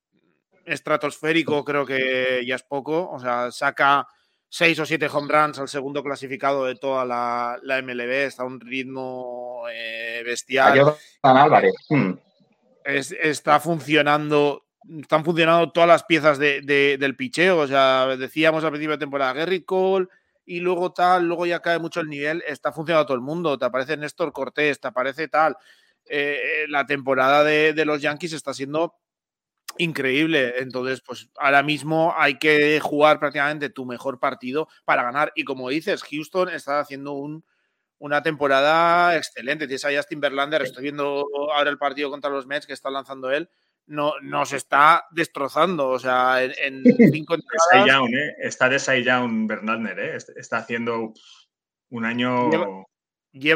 [0.65, 4.07] estratosférico, creo que ya es poco, o sea, saca
[4.53, 8.61] seis o siete home runs al segundo clasificado de toda la, MLB, está a un
[8.61, 10.95] ritmo eh, bestial.
[11.23, 11.73] Álvarez.
[11.89, 12.13] Hmm.
[12.85, 14.67] está funcionando
[15.01, 17.61] están funcionando todas las piezas del picheo.
[17.61, 20.09] O sea, decíamos al principio de temporada, Gary Cole,
[20.45, 23.65] y luego tal, luego ya cae mucho el nivel, está funcionando todo el mundo, te
[23.65, 25.57] aparece Néstor Cortés, te aparece tal.
[26.05, 28.97] Eh, la temporada de, los Yankees está siendo
[29.79, 30.55] increíble.
[30.59, 35.33] Entonces, pues ahora mismo hay que jugar prácticamente tu mejor partido para ganar.
[35.35, 37.45] Y como dices, Houston está haciendo un,
[37.99, 39.67] una temporada excelente.
[39.67, 43.31] Tienes a Justin Verlander, estoy viendo ahora el partido contra los Mets que está lanzando
[43.31, 43.49] él
[43.87, 45.89] no, nos está destrozando.
[45.89, 48.09] O sea, en, cinco entradas...
[48.13, 48.35] ¿eh?
[48.39, 50.17] Está de Saiyan Bernalner, ¿eh?
[50.37, 51.13] Está haciendo
[51.91, 52.51] un año...
[52.51, 52.67] Lleva,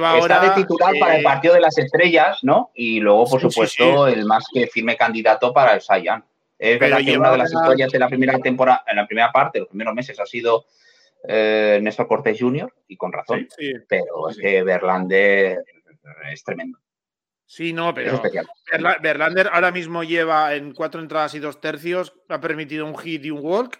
[0.03, 0.37] ahora...
[0.37, 2.71] Está de titular para el partido de las estrellas, ¿no?
[2.75, 6.25] Y luego, por supuesto, el más que firme candidato para el Saiyan.
[6.59, 9.61] Es verdad que una de las historias de la primera temporada, en la primera parte,
[9.61, 10.65] los primeros meses, ha sido
[11.29, 13.47] eh, Néstor Cortés Jr., y con razón.
[13.89, 15.63] pero es que Verlander
[16.31, 16.79] es tremendo.
[17.45, 18.21] Sí, no, pero
[19.01, 23.31] Verlander ahora mismo lleva en cuatro entradas y dos tercios, ha permitido un hit y
[23.31, 23.79] un walk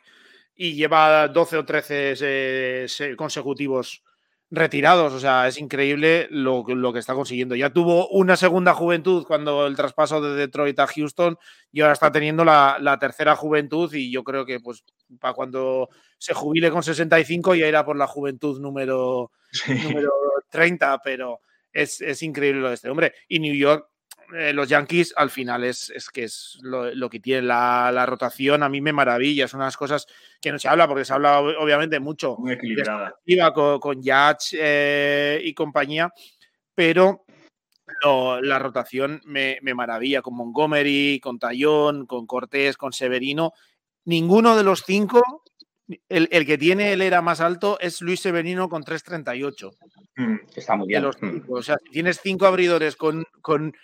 [0.55, 2.87] y lleva 12 o 13
[3.17, 4.05] consecutivos
[4.51, 5.13] retirados.
[5.13, 7.55] O sea, es increíble lo, que está consiguiendo.
[7.55, 11.39] Ya tuvo una segunda juventud cuando el traspaso de Detroit a Houston
[11.73, 14.85] y ahora está teniendo la, tercera juventud y yo creo que pues
[15.21, 15.89] para cuando
[16.19, 19.33] se jubile con 65 ya irá por la juventud número,
[19.69, 20.13] número
[20.51, 21.41] 30, pero
[21.73, 23.13] es, increíble lo de este hombre.
[23.29, 23.89] Y New York,
[24.35, 28.63] eh, los Yankees, al final es, es que es lo, que tiene la, rotación.
[28.63, 30.07] A mí me maravilla, es unas cosas
[30.41, 33.15] que no se habla, porque se habla obviamente mucho Muy equilibrada.
[33.55, 36.13] con, con Yach eh, y compañía,
[36.75, 37.27] pero
[38.43, 43.53] la rotación me, maravilla, con Montgomery, con Tallón, con Cortés, con Severino.
[44.05, 45.23] Ninguno de los cinco,
[46.09, 49.77] el, que tiene el era más alto es Luis Severino con 3.38.
[50.17, 51.05] Mm, está muy bien.
[51.21, 51.43] Mm.
[51.49, 53.75] O sea, si tienes cinco abridores con, con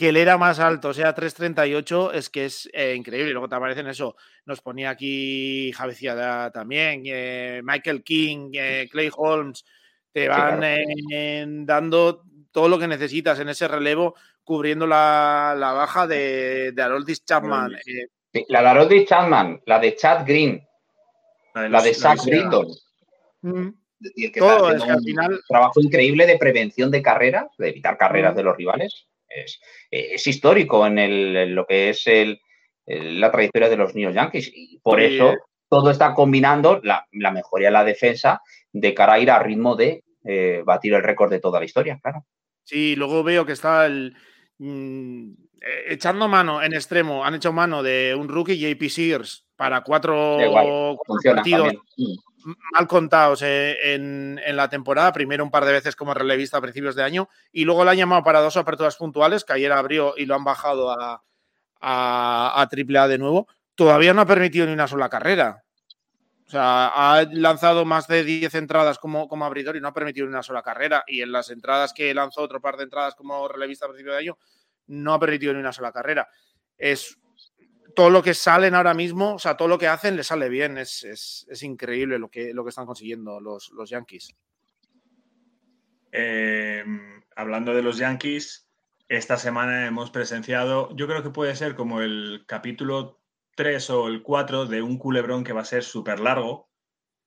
[0.00, 3.32] que el era más alto sea 3.38 es que es eh, increíble.
[3.32, 4.16] Luego te aparecen eso.
[4.46, 9.62] Nos ponía aquí Javiciada también, eh, Michael King, eh, Clay Holmes.
[10.10, 16.82] Te van dando todo lo que necesitas en ese relevo, cubriendo la, baja de, de
[16.82, 17.76] Haroldis Chapman.
[18.48, 20.66] la de Haroldis Chapman, la de Chad Green,
[21.54, 22.68] la de, Zach Britton.
[23.42, 23.68] Mm.
[24.32, 25.40] que todo, es que al final...
[25.46, 28.36] trabajo increíble de prevención de carreras, de evitar carreras mm.
[28.38, 32.04] de los rivales es, histórico en, lo que es
[32.86, 34.50] la trayectoria de los New Yankees.
[34.54, 35.34] Y por eso
[35.68, 40.04] todo está combinando la, mejoría de la defensa de cara a ir a ritmo de
[40.24, 42.26] eh, batir el récord de toda la historia, claro.
[42.64, 44.14] Sí, luego veo que está el,
[44.58, 45.30] mm,
[45.62, 50.38] eh, echando mano en extremo, han hecho mano de un rookie JP Sears para cuatro,
[51.24, 51.72] partidos.
[51.96, 55.12] Mm mal contados eh, en, la temporada.
[55.12, 57.96] Primero un par de veces como relevista a principios de año y luego lo han
[57.96, 61.22] llamado para dos aperturas puntuales que ayer abrió y lo han bajado a,
[61.80, 63.48] a, AAA de nuevo.
[63.74, 65.64] Todavía no ha permitido ni una sola carrera.
[66.46, 70.26] O sea, ha lanzado más de 10 entradas como, como abridor y no ha permitido
[70.26, 71.04] ni una sola carrera.
[71.06, 74.20] Y en las entradas que lanzó otro par de entradas como relevista a principios de
[74.20, 74.38] año,
[74.88, 76.28] no ha permitido ni una sola carrera.
[76.76, 77.18] Es
[77.94, 80.78] todo lo que salen ahora mismo, o sea, todo lo que hacen le sale bien.
[80.78, 84.34] Es, increíble lo que, lo que están consiguiendo los, los Yankees.
[86.12, 86.84] Eh,
[87.36, 88.68] hablando de los Yankees,
[89.08, 93.20] esta semana hemos presenciado, yo creo que puede ser como el capítulo
[93.56, 96.70] 3 o el 4 de un culebrón que va a ser súper largo,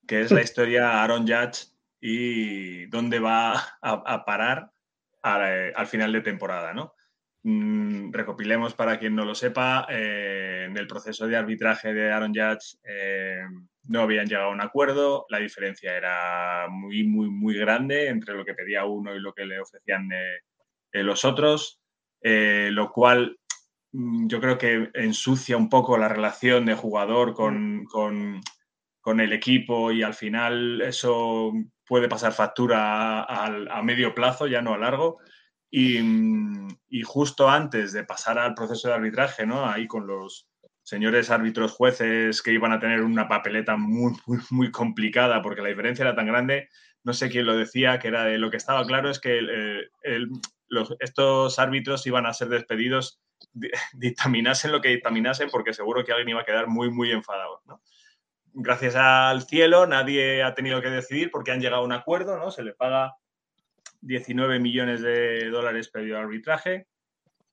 [0.08, 1.68] que es la historia Aaron Judge
[2.00, 4.72] y dónde va a, parar
[5.22, 6.94] al final de temporada, ¿no?
[7.46, 12.34] Mm, recopilemos para quien no lo sepa, eh, en el proceso de arbitraje de Aaron
[12.34, 13.42] Judge eh,
[13.84, 18.46] no habían llegado a un acuerdo, la diferencia era muy, muy, muy grande entre lo
[18.46, 21.82] que pedía uno y lo que le ofrecían eh, los otros,
[22.22, 23.38] lo cual
[23.92, 29.92] mm, yo creo que ensucia un poco la relación de jugador con, con, el equipo
[29.92, 31.52] y al final eso
[31.86, 35.20] puede pasar factura a medio plazo, ya no a largo.
[35.76, 39.68] Y, justo antes de pasar al proceso de arbitraje, ¿no?
[39.68, 40.48] Ahí con los
[40.84, 44.14] señores árbitros jueces que iban a tener una papeleta muy,
[44.52, 46.70] muy, complicada porque la diferencia era tan grande,
[47.04, 49.40] no sé quién lo decía, que era de lo que estaba claro es que
[51.00, 53.20] estos árbitros iban a ser despedidos,
[53.94, 57.64] dictaminasen lo que dictaminasen, porque seguro que alguien iba a quedar muy, muy enfadado.
[57.66, 57.82] ¿no?
[58.54, 62.52] Gracias al cielo, nadie ha tenido que decidir porque han llegado a un acuerdo, ¿no?
[62.52, 63.16] Se le paga
[64.04, 66.88] 19 millones de dólares previo arbitraje.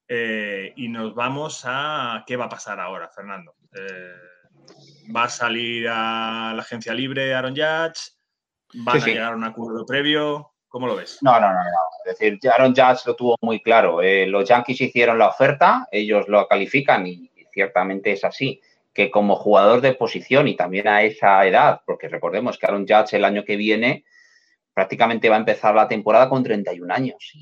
[0.09, 3.55] Eh, y nos vamos a qué va a pasar ahora, Fernando.
[3.72, 8.12] Eh, ¿Va a salir a la agencia libre Aaron Judge?
[8.74, 10.53] ¿Van a llegar a un acuerdo previo?
[10.68, 11.18] ¿Cómo lo ves?
[11.22, 11.70] No, no, no, no.
[12.05, 14.03] Es decir, Aaron Judge lo tuvo muy claro.
[14.03, 18.61] Eh, los Yankees hicieron la oferta, ellos lo califican y ciertamente es así.
[18.92, 23.16] Que como jugador de posición y también a esa edad, porque recordemos que Aaron Judge
[23.16, 24.05] el año que viene
[24.75, 27.33] prácticamente va a empezar la temporada con 31 años.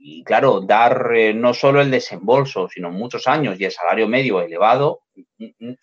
[0.00, 4.40] Y, claro, dar eh, no solo el desembolso, sino muchos años y el salario medio
[4.40, 5.02] elevado,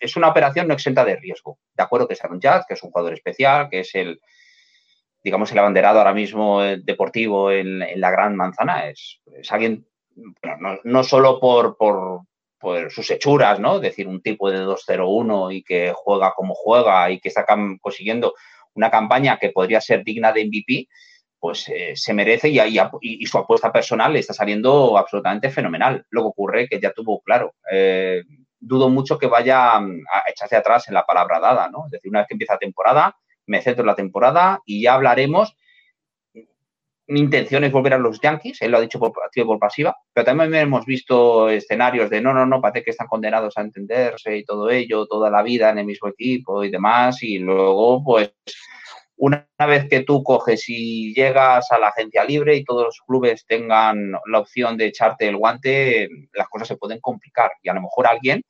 [0.00, 1.58] es una operación no exenta de riesgo.
[1.74, 4.20] De acuerdo que es Aaron Jazz, que es un jugador especial, que es el,
[5.22, 8.88] digamos, el abanderado ahora mismo eh, deportivo en, la gran manzana.
[8.88, 9.86] Es, alguien,
[10.84, 12.22] no, solo por, por,
[12.58, 13.76] por, sus hechuras, ¿no?
[13.76, 17.44] Es decir, un tipo de 2-0-1 y que juega como juega y que está
[17.80, 18.34] consiguiendo
[18.76, 20.88] una campaña que podría ser digna de MVP,
[21.38, 22.58] pues eh, se merece y,
[23.00, 26.04] y, su apuesta personal le está saliendo absolutamente fenomenal.
[26.10, 27.54] Lo que ocurre que ya tuvo claro.
[27.70, 28.22] Eh,
[28.58, 31.86] dudo mucho que vaya mm, a echarse atrás en la palabra dada, ¿no?
[31.86, 33.16] Es decir, una vez que empieza la temporada,
[33.46, 35.56] me centro en la temporada y ya hablaremos.
[37.08, 39.58] Mi intención es volver a los Yankees, él lo ha dicho por activa y por
[39.60, 43.60] pasiva, pero también hemos visto escenarios de no, no, no, parece que están condenados a
[43.60, 48.02] entenderse y todo ello, toda la vida en el mismo equipo y demás, y luego,
[48.02, 48.34] pues,
[49.18, 53.46] una vez que tú coges y llegas a la agencia libre y todos los clubes
[53.46, 57.82] tengan la opción de echarte el guante, las cosas se pueden complicar y a lo
[57.82, 58.42] mejor alguien,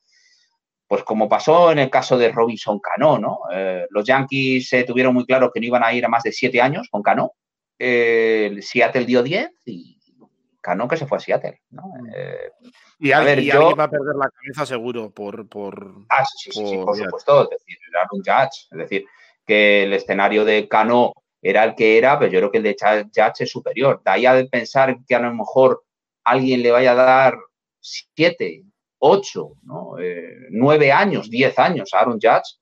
[0.87, 3.39] pues como pasó en el caso de Robinson Cano, ¿no?
[3.53, 6.31] Eh, los Yankees se tuvieron muy claro que no iban a ir a más de
[6.31, 7.33] siete años con Cano.
[7.79, 9.97] Eh, Seattle dio 10 y
[10.61, 11.83] Cano que se fue a Seattle, ¿no?
[11.83, 12.11] Mm.
[12.13, 12.51] Eh,
[12.99, 13.75] y, a ver, yo...
[13.75, 15.47] va a perder la cabeza seguro por...
[15.47, 17.43] por ah, sí, sí, sí, por, supuesto.
[17.43, 18.67] Es decir, era un judge.
[18.71, 19.05] Es decir,
[19.45, 22.75] que el escenario de Cano era el que era, pero yo creo que el de
[22.79, 24.01] Judge es superior.
[24.03, 25.83] De ahí a pensar que a lo mejor
[26.23, 27.37] alguien le vaya a dar
[27.79, 28.63] siete,
[28.99, 29.97] ocho, ¿no?
[29.99, 32.57] Eh, nueve años, diez años a Aaron Judge,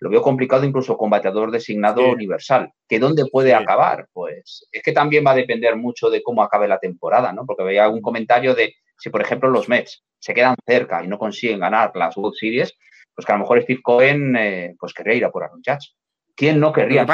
[0.00, 2.72] lo veo complicado incluso con bateador designado universal.
[2.88, 4.08] ¿Que dónde puede acabar?
[4.12, 7.44] Pues es que también va a depender mucho de cómo acabe la temporada, ¿no?
[7.44, 11.18] Porque veía un comentario de si, por ejemplo, los Mets se quedan cerca y no
[11.18, 12.76] consiguen ganar las World Series,
[13.14, 15.94] pues que a lo mejor Steve Cohen eh, pues querría ir a por Aaron Judge.
[16.34, 17.12] ¿Quién no querría que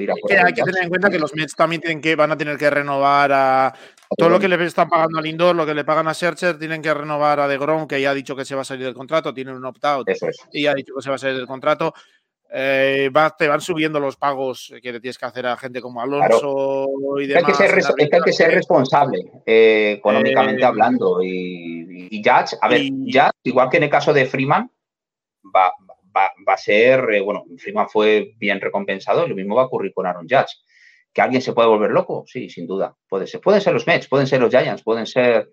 [0.00, 2.30] ir a por Hay que tener en cuenta que los Mets también tienen que, van
[2.30, 3.74] a tener que renovar a
[4.16, 6.80] todo lo que le están pagando al Lindor, lo que le pagan a Scherzer, tienen
[6.80, 9.34] que renovar a DeGrom, que ya ha dicho que se va a salir del contrato,
[9.34, 10.08] tienen un opt-out
[10.52, 11.92] y ya ha dicho que se va a salir del contrato.
[12.50, 16.86] Eh, te van subiendo los pagos que le tienes que hacer a gente como Alonso
[17.20, 17.44] y demás.
[17.44, 21.22] Hay que ser, hay que ser responsable eh, económicamente eh, hablando.
[21.22, 24.70] Y, y, Judge, a ver, Judge, igual que en el caso de Freeman,
[25.54, 25.72] va,
[26.16, 30.06] va, a ser, bueno, Freeman fue bien recompensado y lo mismo va a ocurrir con
[30.06, 30.56] Aaron Judge.
[31.12, 32.24] ¿Que alguien se puede volver loco?
[32.26, 32.96] Sí, sin duda.
[33.08, 33.40] Puede ser.
[33.40, 35.50] Pueden ser los Mets, pueden ser los Giants, pueden ser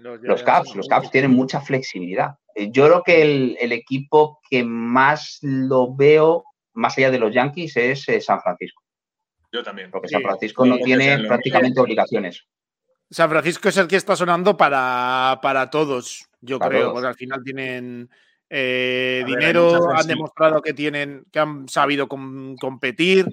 [0.00, 0.74] los, Caps.
[0.74, 2.36] Los Caps tienen mucha flexibilidad.
[2.54, 3.22] Eh, yo creo que
[3.60, 6.44] el, equipo que más lo veo,
[6.74, 8.82] más allá de los Yankees, es eh, San Francisco.
[9.52, 9.90] Yo también.
[9.90, 12.44] Porque San Francisco no tiene prácticamente obligaciones.
[13.10, 18.10] San Francisco es el que está sonando para, todos, yo creo, porque al final tienen
[18.50, 23.26] eh, dinero, han demostrado que tienen, que han sabido competir.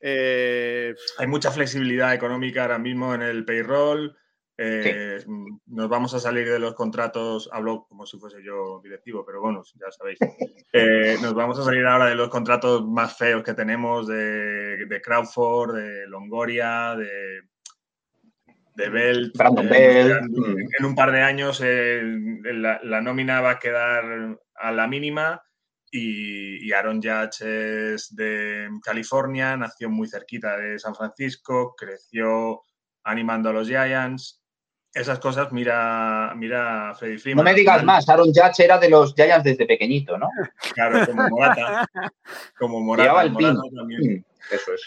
[0.00, 4.16] Hay mucha flexibilidad económica ahora mismo en el payroll.
[4.56, 5.24] Eh,
[5.66, 9.62] nos vamos a salir de los contratos, hablo como si fuese yo directivo, pero bueno,
[9.74, 10.18] ya sabéis.
[10.76, 15.00] Eh, nos vamos a salir ahora de los contratos más feos que tenemos de, de
[15.00, 17.42] Crawford, de Longoria, de,
[18.74, 19.36] de Belt.
[19.70, 25.40] Eh, en, un par de años la, nómina va a quedar a la mínima
[25.92, 32.64] y, y Aaron Judge es de California, nació muy cerquita de San Francisco, creció
[33.04, 34.43] animando a los Giants,
[34.94, 37.44] esas cosas mira, mira Freddy Freeman.
[37.44, 40.28] No me digas más, Aaron Judge era de los Giants desde pequeñito, ¿no?
[40.72, 41.88] Claro, como Morata.
[42.56, 43.22] Como Morata.
[43.22, 44.24] el También.
[44.50, 44.82] Eso es.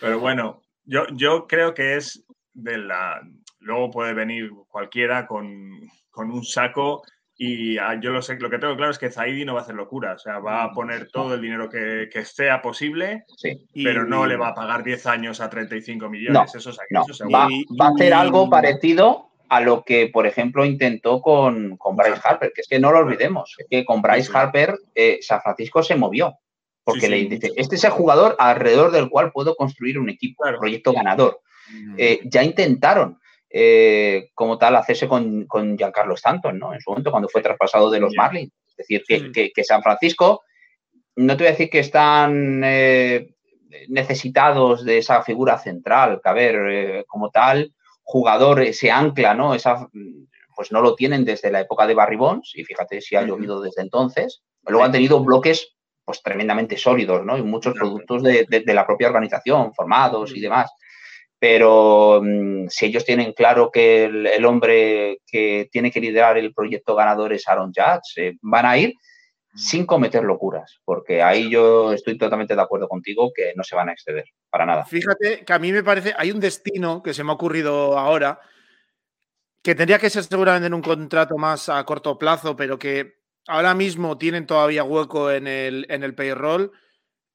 [0.00, 3.20] Pero bueno, yo, yo creo que es de la.
[3.60, 7.02] Luego puede venir cualquiera con, con un saco
[7.38, 9.62] y ah, yo lo sé, lo que tengo claro es que Zaidi no va a
[9.62, 13.24] hacer locura, o sea, va a poner todo el dinero que, sea posible,
[13.74, 16.54] pero no le va a pagar 10 años a 35 millones.
[16.54, 16.70] eso,
[17.32, 22.52] va, a hacer algo parecido a lo que, por ejemplo, intentó con, con Bryce Harper,
[22.54, 26.38] que es que no lo olvidemos, que con Bryce Harper eh, San Francisco se movió,
[26.84, 30.58] porque le dice, este es el jugador alrededor del cual puedo construir un equipo, un
[30.58, 31.40] proyecto ganador.
[31.98, 33.18] Eh, ya intentaron
[33.58, 36.74] eh, como tal hacerse con, con, Giancarlo Stanton, ¿no?
[36.74, 38.52] En su momento, cuando fue traspasado de los Marlins.
[38.66, 39.02] Es decir,
[39.32, 40.42] que, San Francisco,
[41.14, 43.34] no te voy a decir que están eh,
[43.88, 49.54] necesitados de esa figura central, que a ver, eh, como tal, jugador, ese ancla, ¿no?
[49.54, 49.88] Esa,
[50.54, 53.62] pues no lo tienen desde la época de Barry Bonds, y fíjate si ha llovido
[53.62, 54.42] desde entonces.
[54.66, 57.38] Luego han tenido bloques pues tremendamente sólidos, ¿no?
[57.38, 60.70] Y muchos productos de, de la propia organización, formados y demás
[61.38, 66.94] pero mm, si ellos tienen claro que el, hombre que tiene que liderar el proyecto
[66.94, 68.94] ganador es Aaron Judge, eh, van a ir
[69.52, 69.58] mm.
[69.58, 73.90] sin cometer locuras, porque ahí yo estoy totalmente de acuerdo contigo que no se van
[73.90, 74.84] a exceder, para nada.
[74.86, 78.40] Fíjate que a mí me parece, hay un destino que se me ha ocurrido ahora,
[79.62, 83.16] que tendría que ser seguramente en un contrato más a corto plazo, pero que
[83.46, 86.72] ahora mismo tienen todavía hueco en el, en el payroll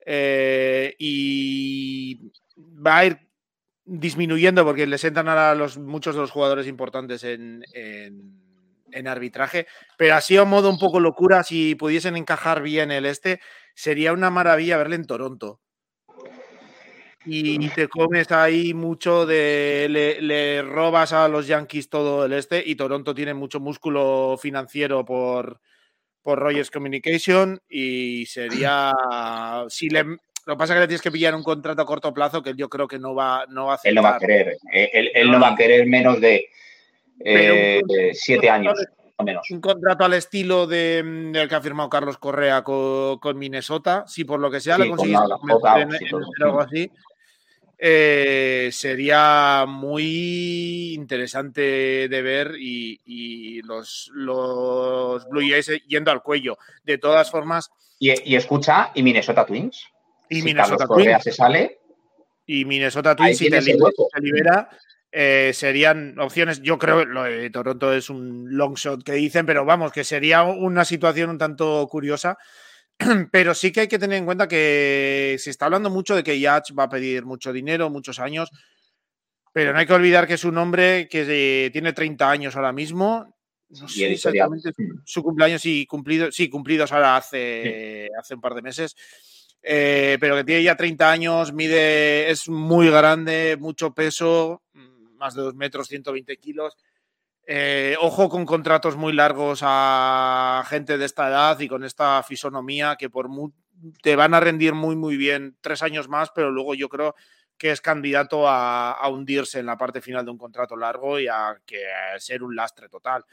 [0.05, 3.30] eh, y va a ir
[3.91, 7.61] disminuyendo porque les entran a los, muchos de los jugadores importantes en,
[9.05, 9.67] arbitraje,
[9.97, 13.41] pero así a modo un poco locura, si pudiesen encajar bien el este,
[13.73, 15.59] sería una maravilla verle en Toronto.
[17.25, 19.87] Y te comes ahí mucho de.
[19.89, 25.61] Le, robas a los Yankees todo el este y Toronto tiene mucho músculo financiero por,
[26.23, 28.91] por Rogers Communication y sería.
[29.69, 32.13] Si le, lo que pasa es que le tienes que pillar un contrato a corto
[32.13, 33.89] plazo que yo creo que no va, no va a hacer.
[33.89, 34.57] Él no va a querer.
[34.73, 36.49] Eh, él, no, va a querer menos de
[37.23, 37.81] eh,
[38.13, 38.79] siete años.
[39.23, 39.51] Menos.
[39.51, 44.23] Un contrato al estilo de, mm, del que ha firmado Carlos Correa con, Minnesota, si
[44.23, 46.91] por lo que sea le consigues algo así,
[47.77, 56.57] eh, sería muy interesante de ver y, los, los Blue Jays yendo al cuello.
[56.83, 57.69] De todas formas.
[57.99, 59.90] y escucha, ¿y Minnesota Twins?
[60.31, 61.23] Y Minnesota Twins.
[61.23, 61.79] se sale.
[62.45, 64.69] Y Minnesota Twins, si te libera,
[65.11, 66.61] eh, serían opciones.
[66.61, 70.43] Yo creo lo de Toronto es un long shot que dicen, pero vamos, que sería
[70.43, 72.37] una situación un tanto curiosa.
[73.31, 76.39] Pero sí que hay que tener en cuenta que se está hablando mucho de que
[76.39, 78.51] Yacht va a pedir mucho dinero, muchos años.
[79.53, 83.35] Pero no hay que olvidar que es un hombre que tiene 30 años ahora mismo.
[83.69, 84.71] No sé exactamente
[85.03, 88.95] su cumpleaños y cumplido, sí, cumplidos ahora hace, hace un par de meses.
[89.63, 94.63] Eh, pero que tiene ya 30 años, mide, es muy grande, mucho peso,
[95.17, 96.75] más de 2 metros, 120 kilos.
[97.47, 102.95] Eh, ojo con contratos muy largos a gente de esta edad y con esta fisonomía
[102.95, 103.29] que por
[104.01, 107.15] te van a rendir muy, muy bien tres años más, pero luego yo creo
[107.57, 111.59] que es candidato a, hundirse en la parte final de un contrato largo y a,
[111.65, 111.83] que,
[112.17, 113.23] ser un lastre total.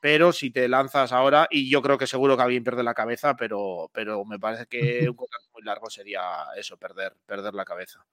[0.00, 3.36] Pero si te lanzas ahora, y yo creo que seguro que alguien pierde la cabeza,
[3.36, 4.78] pero, pero me parece que
[5.08, 6.22] un contrato muy largo sería
[6.56, 8.04] eso, perder, perder la cabeza.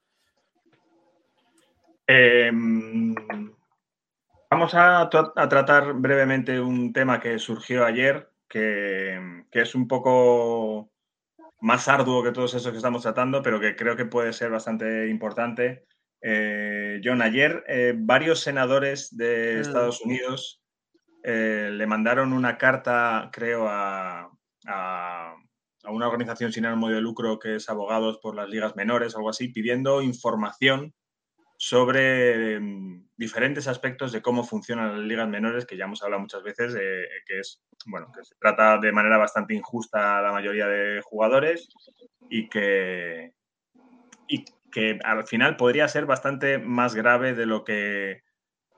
[2.08, 3.16] Em,
[4.50, 10.92] vamos a, tratar brevemente un tema que surgió ayer, que, es un poco
[11.62, 15.08] más arduo que todos esos que estamos tratando, pero que creo que puede ser bastante
[15.08, 15.86] importante.
[16.22, 19.62] Eh, John, ayer eh, varios senadores de mm.
[19.62, 20.62] Estados Unidos
[21.28, 24.30] eh, le mandaron una carta, creo, a,
[24.68, 25.36] a,
[25.88, 29.48] una organización sin ánimo de lucro que es Abogados por las Ligas Menores, algo así,
[29.48, 30.94] pidiendo información
[31.58, 36.44] sobre mm, diferentes aspectos de cómo funcionan las ligas menores, que ya hemos hablado muchas
[36.44, 41.02] veces, que es, bueno, que se trata de manera bastante injusta a la mayoría de
[41.02, 41.70] jugadores
[42.30, 43.34] y que,
[44.28, 48.22] y que al final podría ser bastante más grave de lo que,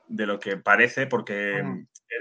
[0.06, 1.62] de lo que parece, porque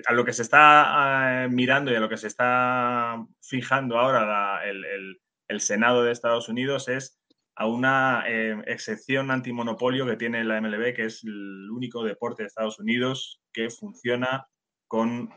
[0.06, 4.68] a lo que se está ah, mirando y a lo que se está fijando ahora
[4.68, 7.20] el, el Senado de Estados Unidos es
[7.56, 12.48] a una eh, excepción antimonopolio que tiene la MLB, que es el único deporte de
[12.48, 14.48] Estados Unidos que funciona
[14.88, 15.34] con,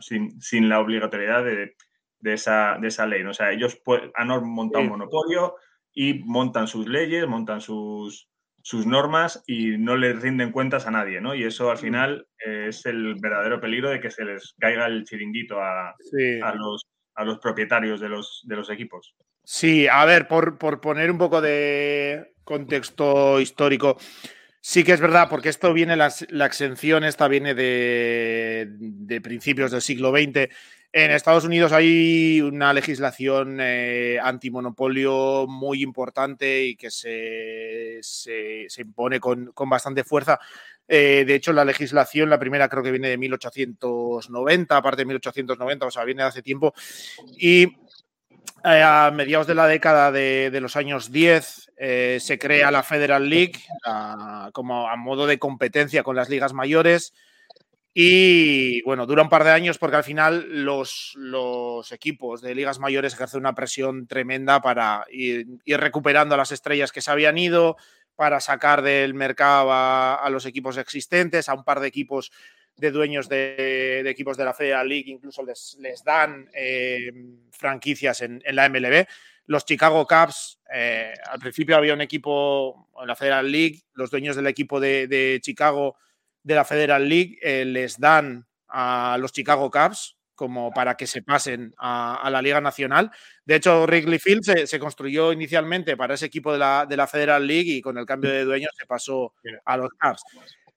[0.00, 1.74] sin, la obligatoriedad de,
[2.24, 3.22] esa, de esa ley.
[3.22, 3.80] O sea, ellos
[4.14, 5.56] han montado un monopolio
[5.94, 8.28] y montan sus leyes, montan sus,
[8.62, 11.34] sus normas y no les rinden cuentas a nadie, ¿no?
[11.34, 11.80] Y eso al mm.
[11.80, 16.86] final es el verdadero peligro de que se les caiga el chiringuito a, a, los,
[17.14, 19.14] a los propietarios de los, de los equipos.
[19.44, 23.96] Sí, a ver, por, poner un poco de contexto histórico,
[24.60, 30.10] sí que es verdad, porque esto viene, la, exención esta viene de, principios del siglo
[30.10, 30.48] XX.
[30.92, 39.20] En Estados Unidos hay una legislación eh, antimonopolio muy importante y que se, se, impone
[39.20, 40.40] con, bastante fuerza.
[40.88, 45.86] Eh, de hecho, la legislación, la primera creo que viene de 1890, aparte de 1890,
[45.86, 46.74] o sea, viene de hace tiempo.
[47.38, 47.68] Y
[48.64, 53.28] eh, a mediados de la década de, los años 10 eh, se crea la Federal
[53.30, 53.60] League
[54.52, 57.14] como a modo de competencia con las ligas mayores
[57.92, 62.78] y bueno, dura un par de años porque al final los, los equipos de ligas
[62.78, 67.76] mayores ejercen una presión tremenda para ir, recuperando a las estrellas que se habían ido,
[68.14, 72.30] para sacar del mercado a los equipos existentes, a un par de equipos
[72.80, 77.12] de dueños de, equipos de la Federal League, incluso les, dan eh,
[77.50, 79.06] franquicias en, la MLB.
[79.46, 84.34] Los Chicago Cubs, eh, al principio había un equipo en la Federal League, los dueños
[84.36, 85.96] del equipo de, Chicago
[86.42, 91.22] de la Federal League eh, les dan a los Chicago Cubs como para que se
[91.22, 93.10] pasen a, la Liga Nacional.
[93.44, 97.46] De hecho, Wrigley Field se, construyó inicialmente para ese equipo de la, de la, Federal
[97.46, 99.34] League y con el cambio de dueños se pasó
[99.66, 100.22] a los Cubs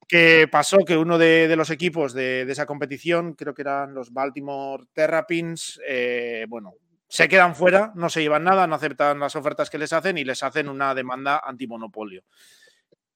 [0.07, 4.83] que pasó que uno de, los equipos de, esa competición, creo que eran los Baltimore
[4.93, 6.73] Terrapins, eh, bueno,
[7.07, 10.23] se quedan fuera, no se llevan nada, no aceptan las ofertas que les hacen y
[10.23, 12.23] les hacen una demanda antimonopolio.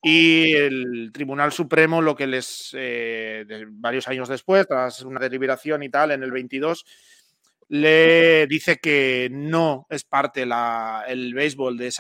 [0.10, 5.90] Y el Tribunal Supremo, lo que les, eh, varios años después, tras una deliberación y
[5.90, 6.86] tal, en el 22,
[7.68, 11.92] le dice que no es parte la, el béisbol de,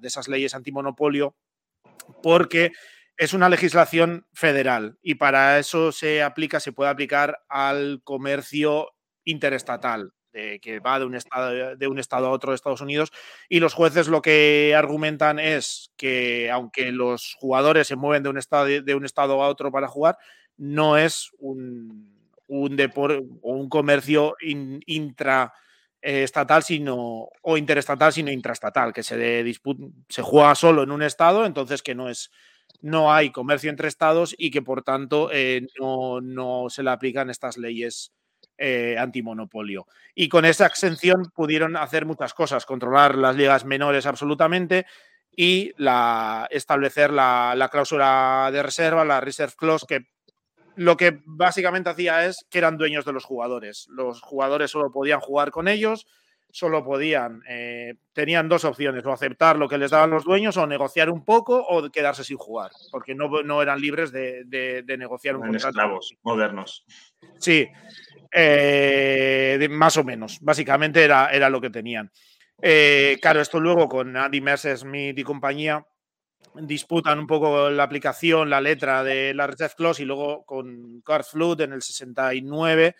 [0.00, 1.36] de esas leyes antimonopolio
[2.24, 2.72] porque
[3.16, 8.88] es una legislación federal y para eso se aplica, se puede aplicar al comercio
[9.22, 13.10] interestatal, que va de un, estado, de un estado a otro de Estados Unidos.
[13.48, 18.38] Y los jueces lo que argumentan es que aunque los jugadores se mueven de un
[18.38, 20.18] estado, de un estado a otro para jugar,
[20.56, 22.18] no es un,
[22.48, 29.54] un deporte o un comercio intraestatal sino o interestatal sino intraestatal que se
[30.08, 32.30] se juega solo en un estado entonces que no es
[32.80, 37.58] no hay comercio entre estados y que por tanto eh, no, se le aplican estas
[37.58, 38.12] leyes
[38.58, 39.86] eh, antimonopolio.
[40.14, 44.84] Y con esa exención pudieron hacer muchas cosas, controlar las ligas menores absolutamente
[45.30, 50.08] y la, establecer la, cláusula de reserva, la reserve clause, que
[50.74, 53.86] lo que básicamente hacía es que eran dueños de los jugadores.
[53.90, 56.08] Los jugadores solo podían jugar con ellos,
[56.50, 60.66] solo podían, eh, tenían dos opciones, o aceptar lo que les daban los dueños o
[60.66, 65.42] negociar un poco o quedarse sin jugar, porque no, no eran libres de, negociar un
[65.42, 65.68] contrato.
[65.68, 66.84] esclavos modernos.
[67.38, 67.68] Sí,
[68.32, 72.10] eh, más o menos, básicamente era, era lo que tenían.
[72.60, 75.86] Eh, claro, esto luego con Andy Messersmith y compañía
[76.54, 81.24] disputan un poco la aplicación, la letra de la Reserve Clause y luego con Card
[81.24, 82.96] Flood en el 69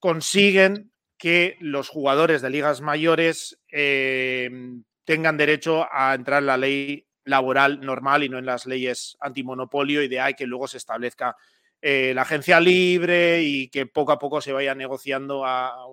[0.00, 0.89] consiguen
[1.20, 7.80] que los jugadores de ligas mayores em, tengan derecho a entrar en la ley laboral
[7.82, 11.36] normal y no en las leyes antimonopolio y de ahí que luego se establezca
[11.82, 15.44] eh, la agencia libre y que poco a poco se vaya negociando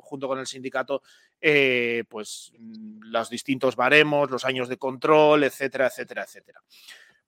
[0.02, 1.04] junto con el sindicato
[1.42, 6.62] eh, pues mm, los distintos baremos, los años de control, etcétera, etcétera, etcétera.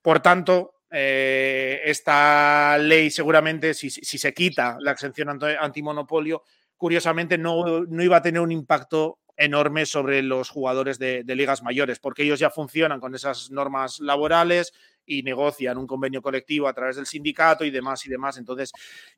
[0.02, 6.44] Por tanto, eh, esta ley seguramente, si, se quita la exención antimonopolio,
[6.80, 12.24] curiosamente no, iba a tener un impacto enorme sobre los jugadores de, ligas mayores, porque
[12.24, 14.74] ellos ya funcionan con esas normas laborales
[15.06, 18.38] y negocian un convenio colectivo a través del sindicato y demás y demás.
[18.38, 18.72] Entonces,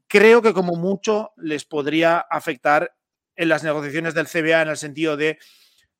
[0.07, 2.95] creo que como mucho les podría afectar
[3.35, 5.37] en las negociaciones del CBA en el sentido de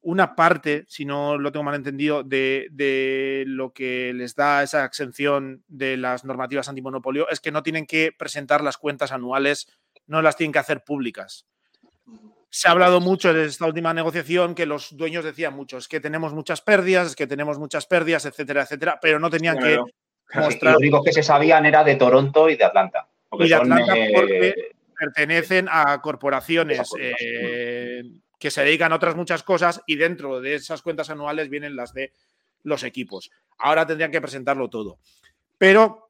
[0.02, 5.64] una parte, si no lo tengo mal entendido, de, lo que les da esa exención
[5.68, 9.68] de las normativas antimonopolio es que no tienen que presentar las cuentas anuales,
[10.08, 11.46] no las tienen que hacer públicas.
[12.54, 16.02] Se ha hablado mucho en esta última negociación que los dueños decían mucho, es que
[16.02, 19.80] tenemos muchas pérdidas, es que tenemos muchas pérdidas, etcétera, etcétera, pero no tenían que
[20.34, 20.74] mostrar.
[20.74, 23.08] Lo único que se sabían era de Toronto y de Atlanta.
[23.32, 24.56] Y de Atlanta eh, porque
[25.00, 28.04] pertenecen a corporaciones eh,
[28.38, 31.94] que se dedican a otras muchas cosas y dentro de esas cuentas anuales vienen las
[31.94, 32.12] de
[32.64, 33.32] los equipos.
[33.60, 35.00] Ahora tendrían que presentarlo todo.
[35.58, 36.10] Pero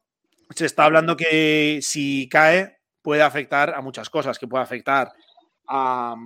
[0.56, 5.12] se está hablando que si cae puede afectar a muchas cosas, que puede afectar
[5.74, 6.18] A,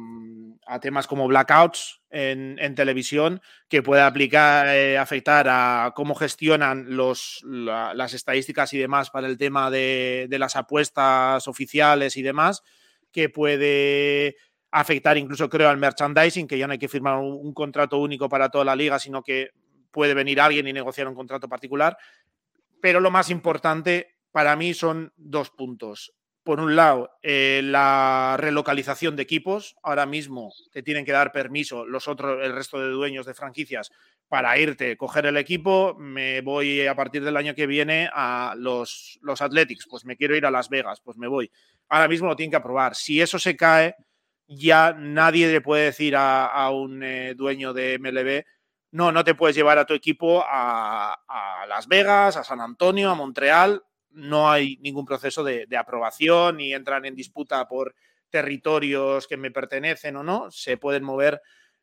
[0.82, 8.14] temas como blackouts en, televisión, que puede aplicar, eh, afectar a cómo gestionan los, las
[8.16, 12.64] estadísticas y demás para el tema de, las apuestas oficiales y demás,
[13.12, 14.38] que puede
[14.72, 18.50] afectar incluso creo al merchandising, que ya no hay que firmar un, contrato único para
[18.50, 19.52] toda la liga, sino que
[19.92, 21.96] puede venir alguien y negociar un contrato particular.
[22.82, 26.16] Pero lo más importante para mí son dos puntos
[26.46, 29.76] por un lado, eh, la relocalización de equipos.
[29.82, 33.92] Ahora mismo te tienen que dar permiso los otros, el resto de dueños de franquicias
[34.28, 35.96] para irte, coger el equipo.
[35.98, 40.36] Me voy a partir del año que viene a los, los Athletics, pues me quiero
[40.36, 41.52] ir a Las Vegas, pues me voy.
[41.90, 42.94] Ahora mismo lo tienen que aprobar.
[42.94, 43.96] Si eso se cae,
[44.48, 48.46] ya nadie le puede decir a, un eh, dueño de MLB,
[48.92, 53.10] no, no te puedes llevar a tu equipo a, a Las Vegas, a San Antonio,
[53.10, 53.82] a Montreal,
[54.16, 57.96] no hay ningún proceso de, aprobación ni entran en disputa por
[58.30, 61.42] territorios que me pertenecen o no, se pueden mover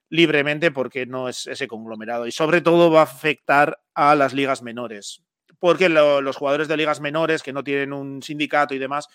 [0.09, 2.27] libremente porque no es ese conglomerado.
[2.27, 5.23] Y sobre todo va a afectar a las ligas menores,
[5.59, 9.09] porque los jugadores de ligas menores que no tienen un sindicato y demás,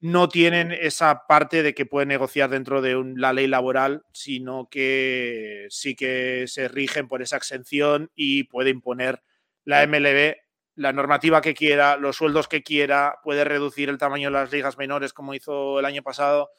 [0.00, 5.66] no tienen esa parte de que pueden negociar dentro de la ley laboral, sino que
[5.70, 9.22] sí que se rigen por esa exención y puede imponer
[9.64, 10.36] la MLB
[10.76, 14.78] la normativa que quiera, los sueldos que quiera, puede reducir el tamaño de las ligas
[14.78, 16.50] menores como hizo el año pasado,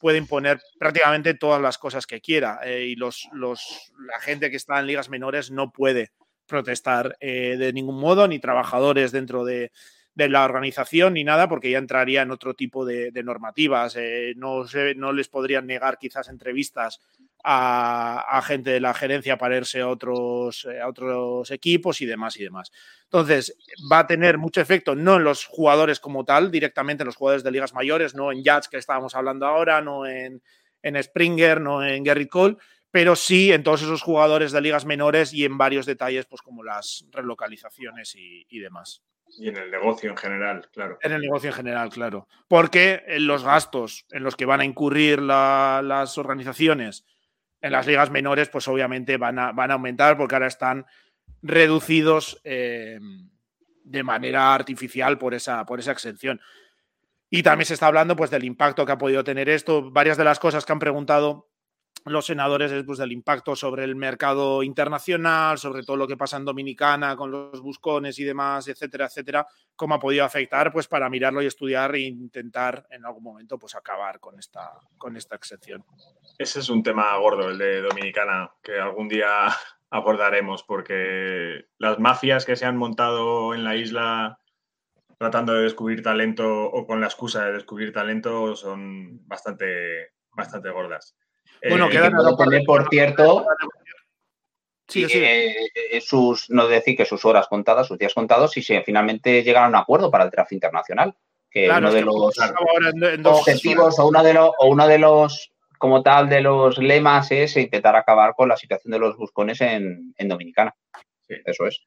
[0.00, 4.56] puede imponer prácticamente todas las cosas que quiera eh, y los, los, la gente que
[4.56, 6.10] está en ligas menores no puede
[6.46, 9.72] protestar eh, de ningún modo, ni trabajadores dentro de,
[10.16, 13.96] de la organización ni nada, porque ya entraría en otro tipo de, normativas.
[13.96, 14.64] Eh, no,
[14.96, 17.00] no les podrían negar quizás entrevistas
[17.44, 22.36] a, gente de la gerencia para irse a otros, eh, a otros equipos y demás
[22.38, 22.72] y demás.
[23.04, 23.56] Entonces,
[23.90, 27.44] va a tener mucho efecto no en los jugadores como tal, directamente en los jugadores
[27.44, 30.42] de ligas mayores, no en Jazz que estábamos hablando ahora, no en,
[30.82, 32.56] en Springer, no en Gary Cole,
[32.90, 36.64] pero sí en todos esos jugadores de ligas menores y en varios detalles, pues como
[36.64, 39.02] las relocalizaciones y demás.
[39.38, 40.98] Y en el negocio en general, claro.
[41.02, 42.28] En el negocio en general, claro.
[42.48, 47.04] Porque los gastos en los que van a incurrir las organizaciones
[47.60, 50.86] en las ligas menores, pues obviamente van a, van a aumentar porque ahora están
[51.42, 52.98] reducidos eh,
[53.84, 56.40] de manera artificial por esa, por esa exención.
[57.30, 59.90] Y también se está hablando pues, del impacto que ha podido tener esto.
[59.90, 61.48] Varias de las cosas que han preguntado
[62.12, 66.44] los senadores después del impacto sobre el mercado internacional, sobre todo lo que pasa en
[66.44, 71.42] Dominicana con los buscones y demás, etcétera, etcétera, cómo ha podido afectar, pues para mirarlo
[71.42, 75.84] y estudiar e intentar en algún momento pues acabar con esta, con esta excepción.
[76.38, 79.48] Ese es un tema gordo, el de Dominicana, que algún día
[79.90, 84.40] abordaremos, porque las mafias que se han montado en la isla
[85.18, 91.16] tratando de descubrir talento o con la excusa de descubrir talento son bastante, bastante gordas.
[91.68, 93.46] Bueno, queda puede por cierto,
[94.88, 95.20] Sí, sí.
[95.20, 99.74] Eh, sus, no decir que sus horas contadas, sus días contados, si se finalmente llegaron
[99.74, 101.14] a un acuerdo para el tráfico internacional.
[101.50, 102.38] Que uno de los
[103.24, 107.96] objetivos o uno de o uno de los, como tal, de los lemas es intentar
[107.96, 110.74] acabar con la situación de los buscones en, Dominicana.
[111.28, 111.82] Eso es.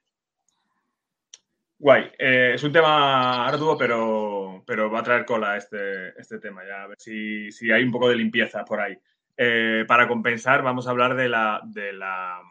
[1.77, 2.11] Guay.
[2.17, 6.63] Eh, es un tema arduo, pero, pero va a traer cola este, este tema.
[6.67, 8.97] Ya a ver si, si hay un poco de limpieza por ahí.
[9.41, 12.41] Eh, para compensar, vamos a hablar de la, de la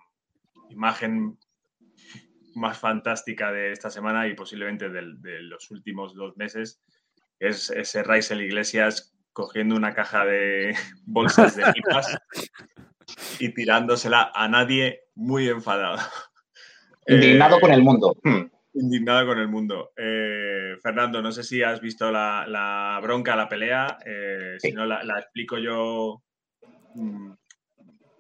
[0.71, 1.37] imagen
[2.55, 5.03] más fantástica de esta semana y posiblemente de,
[5.43, 6.81] los últimos dos meses
[7.39, 10.75] es ese Raisel Iglesias cogiendo una caja de
[11.05, 12.17] bolsas de pipas
[13.39, 15.99] y tirándosela a nadie muy enfadado.
[17.07, 18.17] Indignado con el mundo.
[18.25, 18.47] Hmm.
[18.73, 19.93] Indignado con el mundo.
[19.95, 23.99] Eh, Fernando, no sé si has visto la, bronca, la pelea.
[24.07, 26.23] Eh, si no, la, explico yo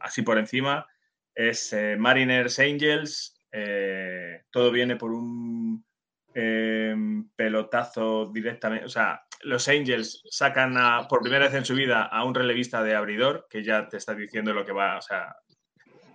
[0.00, 0.86] así por encima
[1.38, 3.40] es eh, Mariners Angels.
[3.52, 5.84] Eh, todo viene por un
[6.34, 8.84] em, pelotazo directamente.
[8.84, 10.74] O sea, los Angels sacan
[11.08, 14.14] por primera vez en su vida a un relevista de abridor, que ya te está
[14.14, 14.98] diciendo lo que va.
[14.98, 15.36] O sea,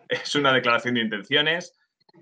[0.10, 1.80] es una declaración de intenciones.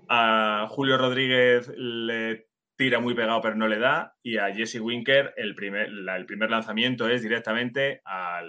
[0.08, 2.46] A Julio Rodríguez le
[2.76, 4.14] tira muy pegado, pero no le da.
[4.22, 8.42] Y a Jesse Winker, el primer, el primer lanzamiento es directamente a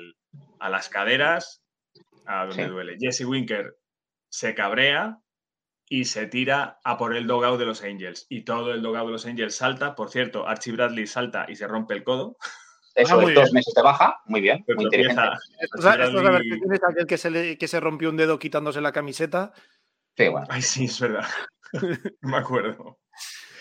[0.70, 1.63] las caderas,
[2.26, 2.98] a donde duele.
[3.00, 3.78] Jesse Winker
[4.30, 5.20] se cabrea
[5.88, 8.26] y se tira a por el dogout de los Angels.
[8.30, 9.96] Y todo el dogout de los Angels salta.
[9.96, 12.38] Por cierto, Archie Bradley salta y se rompe el codo.
[12.96, 15.22] Eso ah, es dos meses de baja, muy bien, muy inteligente.
[15.60, 15.86] Esto, es
[16.88, 19.52] aquel que se, que se rompió un dedo quitándose la camiseta.
[20.16, 20.46] Sí, bueno.
[20.50, 21.26] Ay, sí, es verdad.
[22.22, 23.00] me acuerdo.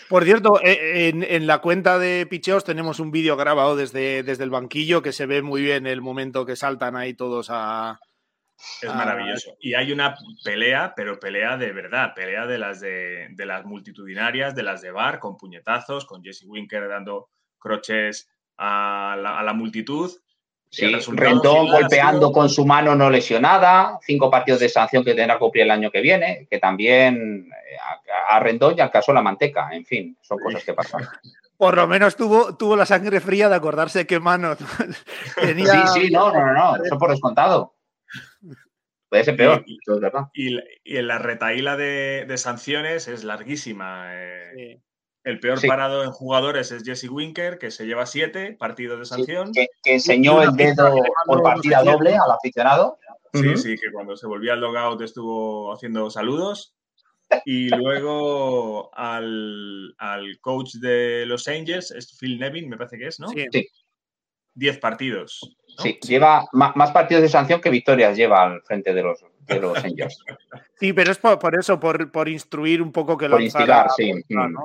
[0.07, 4.43] Por cierto, eh, en, en, la cuenta de Picheos tenemos un vídeo grabado desde, desde
[4.43, 7.99] el banquillo que se ve muy bien el momento que saltan ahí todos a,
[8.81, 9.55] es ah, maravilloso.
[9.59, 14.63] Y hay una pelea, pero pelea de verdad, pelea de las de, las multitudinarias, de
[14.63, 20.11] las de bar, con puñetazos, con Jesse Winker dando croches a la, multitud.
[20.69, 25.39] Sí, Rendón golpeando con su mano no lesionada, cinco partidos de sanción que tendrá que
[25.41, 27.77] cumplir el año que viene, que también eh,
[28.29, 31.01] a, Rendón ya caso la manteca, en fin, son cosas que pasan.
[31.57, 34.55] Por lo menos tuvo, tuvo la sangre fría de acordarse qué mano
[35.39, 35.87] tenía.
[35.87, 37.75] Sí, sí, no, no, no, eso por descontado.
[39.09, 39.63] Puede ser peor,
[40.33, 40.57] y,
[40.97, 44.07] en la retaíla de, sanciones es larguísima.
[44.11, 44.81] Eh.
[45.23, 49.51] El peor parado en jugadores es Jesse Winker, que se lleva siete partidos de sanción.
[49.53, 50.95] que, enseñó el dedo
[51.25, 52.97] por partida doble al aficionado.
[53.33, 56.75] Sí, sí, que cuando se volvía al logout estuvo haciendo saludos.
[57.45, 59.95] Y luego al,
[60.41, 63.27] coach de los Angels, es Phil Nevin, me parece que es, ¿no?
[63.29, 63.47] Sí.
[64.55, 65.57] Diez partidos.
[65.79, 69.77] Sí, lleva más, partidos de sanción que victorias lleva al frente de los, de los
[69.83, 70.23] Angels.
[70.79, 74.13] Sí, pero es por, eso, por, instruir un poco que lo Por instigar, sí.
[74.29, 74.55] Mm.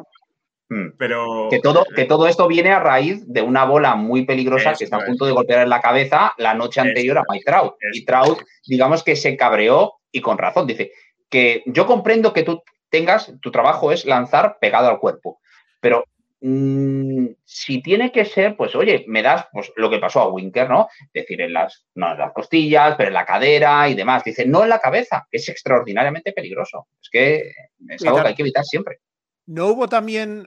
[0.71, 0.97] Mm.
[0.99, 4.85] Pero que todo, que todo esto viene a raíz de una bola muy peligrosa que
[4.85, 7.77] está a punto de golpear en la cabeza la noche anterior a Mike Trout.
[7.93, 10.67] Y Trout, digamos que se cabreó y con razón.
[10.67, 10.93] Dice
[11.31, 15.41] que yo comprendo que tú tengas, tu trabajo es lanzar pegado al cuerpo,
[15.81, 16.05] pero
[16.41, 20.71] Mm, si tiene que ser, pues oye, me das pues, lo que pasó a Winker,
[20.71, 20.89] ¿no?
[21.13, 24.23] Es decir, en las, no en las costillas, pero en la cadera y demás.
[24.23, 26.87] Dice, no en la cabeza, que es extraordinariamente peligroso.
[27.03, 27.53] Es que
[27.89, 29.01] es algo que hay que evitar siempre.
[29.47, 30.47] ¿No hubo también,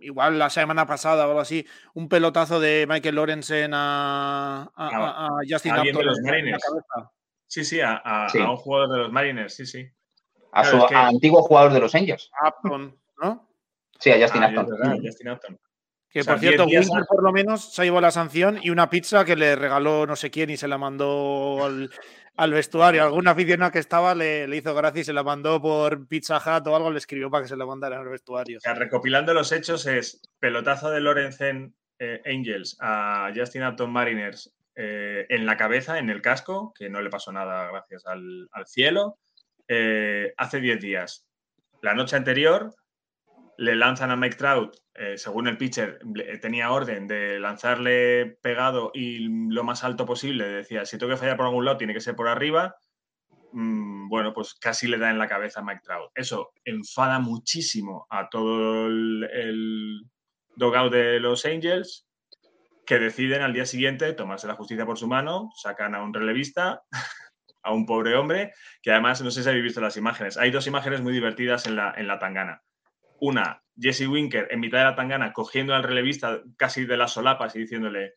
[0.00, 5.72] igual la semana pasada o algo así, un pelotazo de Michael Lorenzen a, a, Justin
[5.72, 6.06] Upton?
[6.06, 6.64] los Mariners.
[7.48, 9.86] Sí, sí a, un jugador de los Mariners, sí, sí.
[10.52, 12.30] A su antiguo jugador de los Angels.
[12.46, 13.46] Upton, ¿no?
[13.98, 14.44] Sí, a Justin,
[15.28, 15.58] Upton.
[16.10, 19.36] Que por cierto, Winter por lo menos se llevó la sanción y una pizza que
[19.36, 23.02] le regaló no sé quién y se la mandó al, vestuario.
[23.02, 26.76] Algún aficionado que estaba le, hizo gracia y se la mandó por Pizza Hut o
[26.76, 28.58] algo, le escribió para que se la mandara al vestuario.
[28.58, 34.54] O sea, recopilando los hechos es pelotazo de Lorenzen eh, Angels a Justin Upton Mariners
[34.74, 39.18] eh, en la cabeza, en el casco, que no le pasó nada gracias al, cielo,
[39.68, 41.26] eh, hace 10 días.
[41.80, 42.74] La noche anterior
[43.58, 45.98] le lanzan a Mike Trout, eh, según el pitcher,
[46.40, 50.48] tenía orden de lanzarle pegado y lo más alto posible.
[50.48, 52.76] Decía, si tengo que fallar por algún lado, tiene que ser por arriba.
[53.52, 56.10] Mm, bueno, pues casi le da en la cabeza a Mike Trout.
[56.14, 60.02] Eso enfada muchísimo a todo el, el
[60.54, 62.06] dogout de los Angels,
[62.86, 66.82] que deciden al día siguiente tomarse la justicia por su mano, sacan a un relevista,
[67.62, 68.52] a un pobre hombre,
[68.82, 71.76] que además, no sé si habéis visto las imágenes, hay dos imágenes muy divertidas en
[71.76, 72.62] la, en la tangana
[73.20, 77.54] una, Jesse Winker en mitad de la tangana cogiendo al relevista casi de las solapas
[77.56, 78.14] y diciéndole,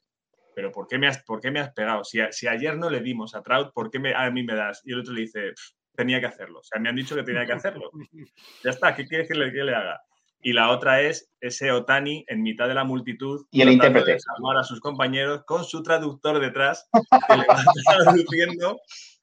[0.55, 2.03] pero ¿por qué me has, por qué me has pegado?
[2.03, 4.81] Si, si ayer no le dimos a Trout, ¿por qué me, a mí me das?
[4.85, 5.53] Y el otro le dice,
[5.95, 6.59] tenía que hacerlo.
[6.59, 7.91] O sea, me han dicho que tenía que hacerlo.
[8.63, 10.01] Ya está, ¿qué quieres que le, que le haga?
[10.41, 13.45] Y la otra es ese Otani en mitad de la multitud.
[13.51, 14.13] Y el intérprete.
[14.13, 16.89] De salvar a sus compañeros con su traductor detrás,
[17.27, 18.79] que le va traduciendo.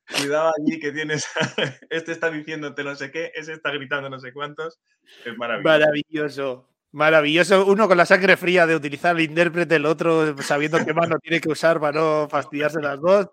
[0.07, 1.27] Cuidado allí que tienes.
[1.91, 4.79] Este está diciéndote no sé qué, ese está gritando no sé cuántos.
[5.25, 5.69] Es maravilloso.
[5.69, 6.69] Maravilloso.
[6.93, 7.67] Maravilloso.
[7.67, 11.41] Uno con la sangre fría de utilizar el intérprete, el otro sabiendo qué mano tiene
[11.41, 13.29] que usar para no fastidiarse las dos.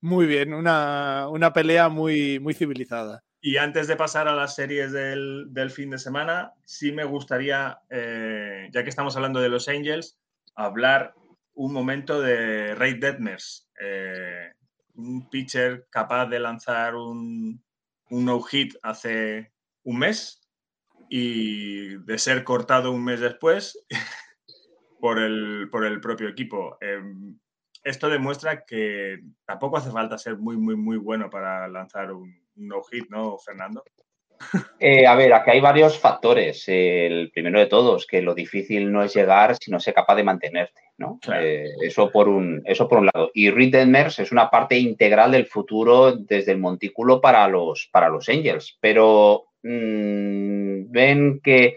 [0.00, 3.22] Muy bien, una, una pelea muy, muy civilizada.
[3.40, 7.78] Y antes de pasar a las series del, del fin de semana, sí me gustaría,
[7.90, 10.18] eh, ya que estamos hablando de los Angels,
[10.54, 11.14] hablar
[11.54, 14.52] un momento de Ray Detmers, eh,
[14.98, 17.62] un pitcher capaz de lanzar un,
[18.10, 19.52] un no-hit hace
[19.84, 20.40] un mes
[21.08, 23.86] y de ser cortado un mes después
[25.00, 26.76] por el, por el propio equipo.
[26.80, 27.38] Em,
[27.84, 32.82] esto demuestra que tampoco hace falta ser muy, muy, muy bueno para lanzar un, no
[32.82, 33.84] hit, ¿no, Fernando?
[34.80, 36.64] Eh, a ver, aquí hay varios factores.
[36.68, 40.80] El primero de todos, que lo difícil no es llegar, sino ser capaz de mantenerte,
[40.98, 41.18] ¿no?
[41.34, 43.30] Eh, eso, por un, eso por un lado.
[43.34, 48.28] Y Reed es una parte integral del futuro desde el montículo para los, para los
[48.28, 48.78] Angels.
[48.80, 51.76] Pero mm, ven que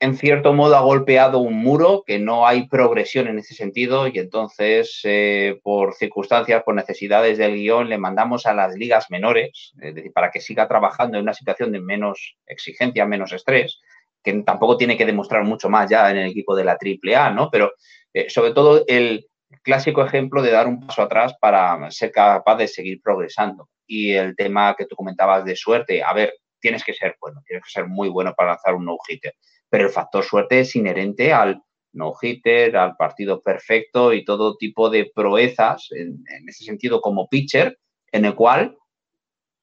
[0.00, 4.18] en cierto modo ha golpeado un muro, que no hay progresión en ese sentido y
[4.18, 9.94] entonces eh, por circunstancias, por necesidades del guion, le mandamos a las ligas menores, es
[9.94, 13.78] decir, para que siga trabajando en una situación de menos exigencia, menos estrés,
[14.22, 17.50] que tampoco tiene que demostrar mucho más ya en el equipo de la AAA, ¿no?
[17.50, 17.72] Pero
[18.14, 19.28] eh, sobre todo el
[19.62, 23.68] clásico ejemplo de dar un paso atrás para ser capaz de seguir progresando.
[23.86, 27.64] Y el tema que tú comentabas de suerte, a ver, tienes que ser bueno, tienes
[27.64, 29.34] que ser muy bueno para lanzar un no-hitter
[29.70, 35.10] pero el factor suerte es inherente al no-hitter, al partido perfecto y todo tipo de
[35.14, 37.78] proezas, en, ese sentido, como pitcher,
[38.12, 38.76] en el cual,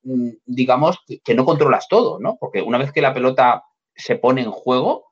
[0.03, 2.37] mm, digamos, que no controlas todo, ¿no?
[2.39, 3.63] Porque una vez que la pelota
[3.95, 5.07] se pone en juego,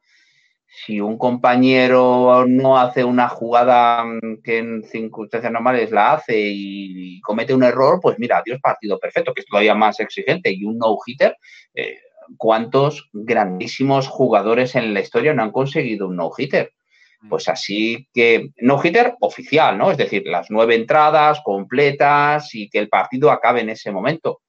[0.68, 7.22] si un compañero no hace una jugada mm, que en circunstancias normales la hace y
[7.22, 10.78] comete un error, pues mira, adiós partido perfecto, que es todavía más exigente y un
[10.78, 11.38] no-hitter,
[11.74, 11.98] eh,
[12.38, 16.74] cuántos grandísimos jugadores en la historia no han conseguido un no-hitter.
[17.22, 17.30] Mm.
[17.30, 19.92] Pues así que no-hitter oficial, ¿no?
[19.92, 24.42] Es decir, las nueve entradas completas y que el partido acabe en ese momento.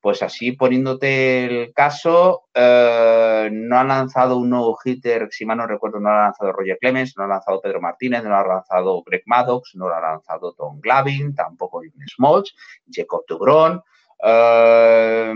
[0.00, 6.00] Pues así, poniéndote el caso, eh, no ha lanzado un no-hitter, si mal no recuerdo,
[6.00, 8.46] no lo ha lanzado Roger Clemens, no lo ha lanzado Pedro Martínez, no lo ha
[8.46, 11.82] lanzado Greg Maddox, no lo ha lanzado Tom Glavin, tampoco
[12.16, 12.52] Smoltz,
[12.90, 13.80] Jacob Dubron.
[14.24, 15.34] Eh,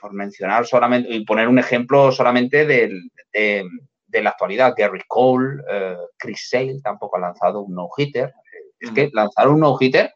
[0.00, 2.92] por mencionar solamente y poner un ejemplo solamente de,
[4.12, 8.32] la actualidad, Gary Cole, eh, Chris Sale tampoco ha lanzado un no-hitter.
[8.78, 10.12] Es que lanzar un no-hitter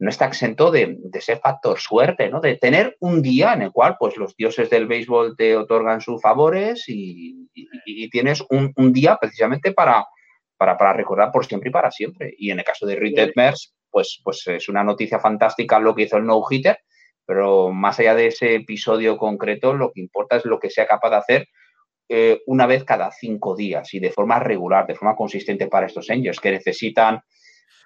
[0.00, 2.40] no está exento de, de, ser factor suerte, ¿no?
[2.40, 6.22] De tener un día en el cual, pues, los dioses del béisbol te otorgan sus
[6.22, 7.48] favores y,
[8.10, 10.06] tienes un, día precisamente para,
[10.56, 12.32] para, recordar por siempre y para siempre.
[12.38, 16.02] Y en el caso de Reed Detmers, pues, pues es una noticia fantástica lo que
[16.02, 16.78] hizo el no-hitter,
[17.28, 21.10] pero más allá de ese episodio concreto, lo que importa es lo que sea capaz
[21.10, 21.48] de hacer
[22.08, 26.08] eh, una vez cada cinco días y de forma regular, de forma consistente para estos
[26.08, 27.20] angels que necesitan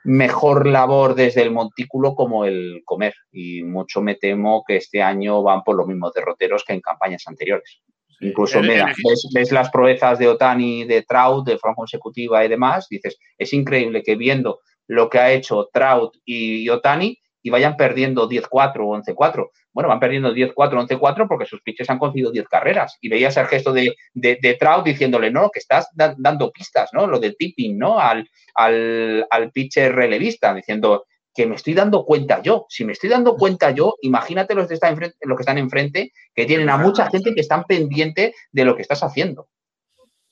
[0.04, 3.14] mejor labor desde el montículo como el comer.
[3.32, 7.24] Y mucho me temo que este año van por los mismos derroteros que en campañas
[7.26, 7.82] anteriores.
[8.20, 13.52] Incluso ves, las proezas de Otani, de Trout, de forma consecutiva y demás, dices, es
[13.52, 18.48] increíble que viendo lo que ha hecho Trout y Otani, y vayan perdiendo 10-4
[18.80, 19.50] o 11-4.
[19.72, 22.98] Bueno, van perdiendo 10-4 o 11-4 porque sus pitches han conseguido 10 carreras.
[23.00, 27.06] Y veías el gesto de, de, Trout diciéndole, no, que estás dando pistas, ¿no?
[27.06, 27.98] Lo de tipping, ¿no?
[27.98, 32.66] Al, al, al pitcher relevista, diciendo que me estoy dando cuenta yo.
[32.68, 36.12] Si me estoy dando cuenta yo, imagínate los, que están enfrente, los que están enfrente,
[36.34, 39.48] que tienen a mucha gente que están pendiente de lo que estás haciendo.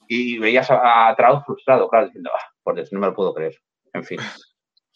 [0.07, 3.57] Y veías a, Trout frustrado, claro, diciendo, ah, por Dios, no me lo puedo creer.
[3.93, 4.19] En fin.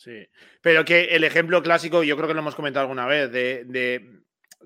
[0.05, 0.29] Sí,
[0.61, 4.05] pero que el ejemplo clásico, yo creo que lo hemos comentado alguna vez, de,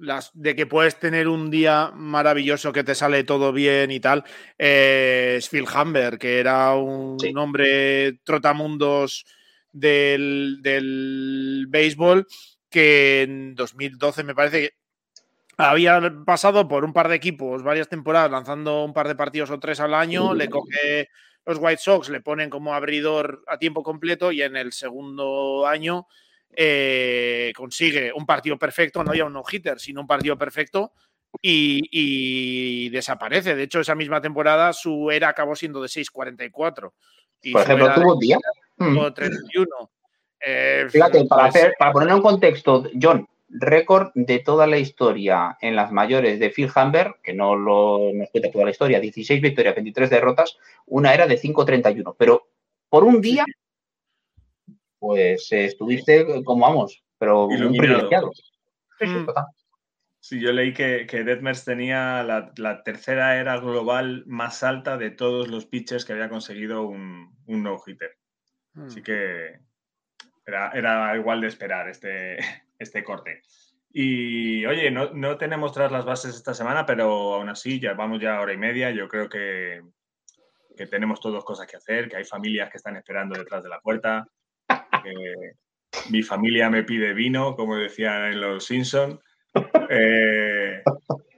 [0.01, 4.25] las, de que puedes tener un día maravilloso que te sale todo bien y tal,
[4.59, 9.27] eh, es Phil Humber, que era un hombre trotamundos
[9.71, 12.27] del, del béisbol
[12.69, 14.75] que en 2012 me parece que
[15.57, 19.61] había pasado por un par de equipos varias temporadas lanzando un par de partidos o
[19.61, 21.11] tres al año, le coge
[21.49, 26.07] los White Sox le ponen como abridor a tiempo completo y en el segundo año
[26.55, 30.93] eh, consigue un partido perfecto, no ya un no-hitter, sino un partido perfecto
[31.41, 33.57] y, desaparece.
[33.57, 36.93] De hecho, esa misma temporada su era acabó siendo de 6.44.
[37.53, 38.39] Por ejemplo, tuvo un día.
[38.77, 39.91] 31.
[40.41, 45.57] Eh, Fíjate, para, pues hacer, para ponerlo en contexto, John, récord de toda la historia
[45.61, 49.41] en las mayores de Phil Hamber, que no lo nos cuenta toda la historia, 16
[49.41, 52.15] victorias, 23 derrotas, una era de 5.31.
[52.19, 52.49] Pero
[52.89, 53.45] por un día,
[54.99, 58.31] pues estuviste como vamos, pero un privilegiado.
[59.01, 59.29] Mm.
[60.21, 65.49] Sí, yo leí que, que Detmers tenía la, tercera era global más alta de todos
[65.49, 68.19] los pitchers que había conseguido un, un no-hitter.
[68.75, 69.03] Así mm.
[69.05, 69.61] que
[70.45, 72.39] era, era, igual de esperar este,
[72.79, 73.43] este corte.
[73.91, 78.21] Y oye, no, no, tenemos tras las bases esta semana, pero aún así ya vamos
[78.21, 78.91] ya a hora y media.
[78.91, 79.83] Yo creo que,
[80.77, 83.81] que tenemos todos cosas que hacer, que hay familias que están esperando detrás de la
[83.81, 84.29] puerta.
[86.11, 89.19] mi familia me pide vino, como decían en los Simpsons.
[89.89, 90.83] Eh,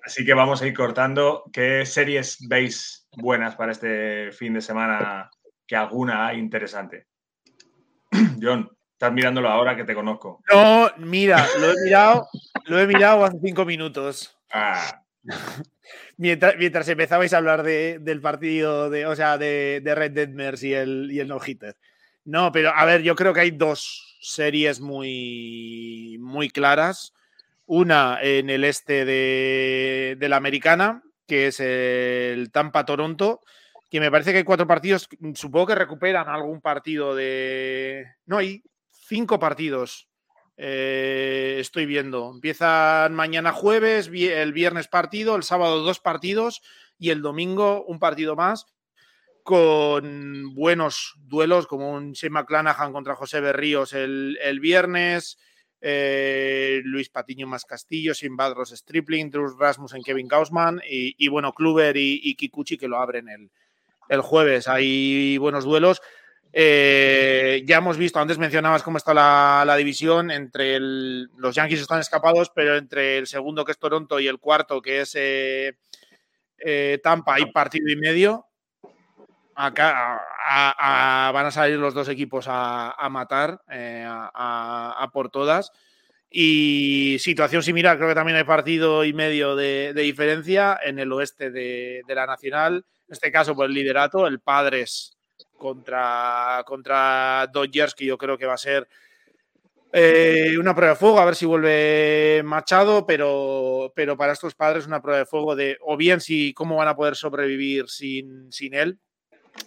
[0.04, 1.44] así que vamos a ir cortando.
[1.52, 5.30] ¿Qué series veis buenas para este fin de semana?
[5.66, 7.06] Que alguna interesante.
[8.42, 8.68] John.
[9.00, 10.42] Estás mirándolo ahora que te conozco.
[10.52, 12.28] No, mira, lo he mirado,
[12.66, 14.38] lo he mirado hace cinco minutos.
[14.52, 15.02] Ah.
[16.18, 21.08] mientras, mientras, empezabais a hablar del partido de, o sea, de, Red Dead y el,
[21.10, 21.78] y el No-Hitter.
[22.26, 27.14] No, pero a ver, yo creo que hay dos series muy, muy claras.
[27.64, 33.40] Una en el este de, de la americana, que es el Tampa-Toronto,
[33.90, 38.04] que me parece que hay cuatro partidos, supongo que recuperan algún partido de...
[38.26, 38.62] No, hay
[39.10, 40.08] cinco partidos.
[40.56, 42.30] Eh, estoy viendo.
[42.32, 46.62] Empiezan mañana jueves, el viernes partido, el sábado dos partidos
[46.96, 48.66] y el domingo un partido más
[49.42, 55.38] con buenos duelos como un Shane McClanahan contra José Berríos el, viernes,
[55.80, 61.96] eh, Luis Patiño más Castillo, Sin Badros Stripling, Drew Rasmussen, Kevin Gaussman y, bueno, Kluber
[61.96, 63.50] y, Kikuchi que lo abren el,
[64.08, 64.68] el jueves.
[64.68, 66.00] Hay buenos duelos.
[66.52, 72.50] Eh, ya hemos visto, antes mencionabas cómo está la, división, entre los Yankees están escapados,
[72.54, 75.76] pero entre el segundo que es Toronto y el cuarto que es eh,
[76.58, 78.46] eh, Tampa hay partido y medio.
[79.54, 80.20] Acá
[81.32, 85.70] van a salir los dos equipos a, matar, a, por todas.
[86.30, 91.50] Y situación similar, creo que también hay partido y medio de, diferencia en el oeste
[91.50, 92.86] de, de, la Nacional.
[93.06, 95.19] En este caso, por el liderato, el Padres
[95.60, 98.88] contra, contra Dodgers, que yo creo que va a ser
[99.92, 104.86] eh, una prueba de fuego, a ver si vuelve Machado, pero, pero para estos padres
[104.86, 108.74] una prueba de fuego de o bien si cómo van a poder sobrevivir sin, sin
[108.74, 108.98] él,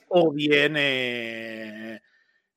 [0.08, 2.02] o bien eh,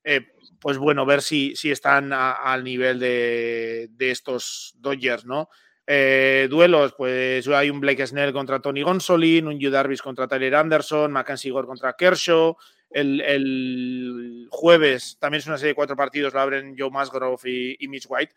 [0.03, 0.27] eh,
[0.59, 5.51] pues bueno, ver si, si están al nivel de, de, estos Dodgers, ¿no?
[5.87, 11.13] duelos, pues hay un Blake Snell contra Tony Gonsolin, un Yu Darvis contra Tyler Anderson,
[11.13, 12.57] Mackenzie Gore contra Kershaw,
[12.91, 18.07] el, jueves también es una serie de cuatro partidos, la abren Joe Musgrove y, Mitch
[18.09, 18.35] White.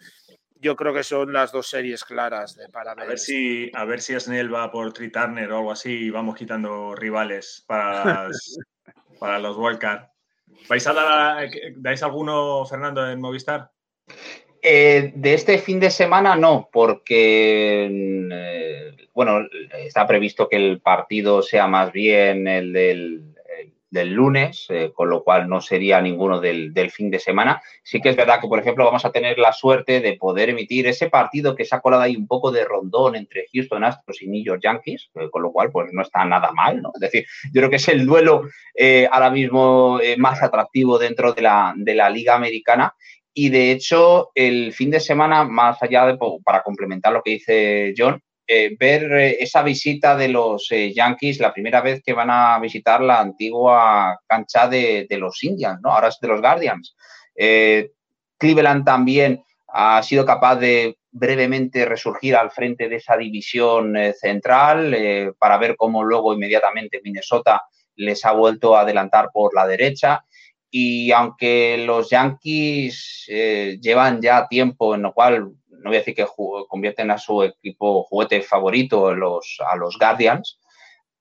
[0.62, 3.06] Yo creo que son las dos series claras de, para ver.
[3.06, 6.10] A ver si, a ver si Snell va por Tri Turner o algo así y
[6.10, 8.28] vamos quitando rivales para,
[9.20, 10.10] para los Wildcard.
[10.68, 13.72] ¿Vais a dar, dais alguno, Fernando, en Movistar?
[14.62, 17.88] Eh, de este fin de semana no, porque
[18.32, 19.48] eh, bueno,
[19.78, 23.29] está previsto que el partido sea más bien el del
[23.92, 27.62] del lunes, eh, con lo cual no sería ninguno del, fin de semana.
[27.84, 30.88] Sí que es verdad que, por ejemplo, vamos a tener la suerte de poder emitir
[30.88, 34.28] ese partido que se ha colado ahí un poco de rondón entre Houston Astros y
[34.28, 36.92] New York Yankees, eh, con lo cual pues no está nada mal, ¿no?
[36.94, 38.44] Es decir, yo creo que es el duelo
[38.76, 42.96] eh, ahora mismo más atractivo dentro de la, de la Liga Americana.
[43.34, 47.94] Y de hecho, el fin de semana, más allá de, para complementar lo que dice
[47.98, 48.22] John,
[48.52, 52.58] eh, ver eh, esa visita de los eh, Yankees, la primera vez que van a
[52.58, 55.92] visitar la antigua cancha de, los Indians, ¿no?
[55.92, 56.96] Ahora es de los Guardians.
[57.36, 65.60] Cleveland también ha sido capaz de brevemente resurgir al frente de esa división central para
[65.60, 67.62] ver cómo luego inmediatamente Minnesota
[67.98, 70.26] les ha vuelto a adelantar por la derecha.
[70.72, 76.26] Y aunque los Yankees llevan ya tiempo en lo cual no voy a decir que
[76.68, 80.60] convierten a su equipo juguete favorito los, a los Guardians.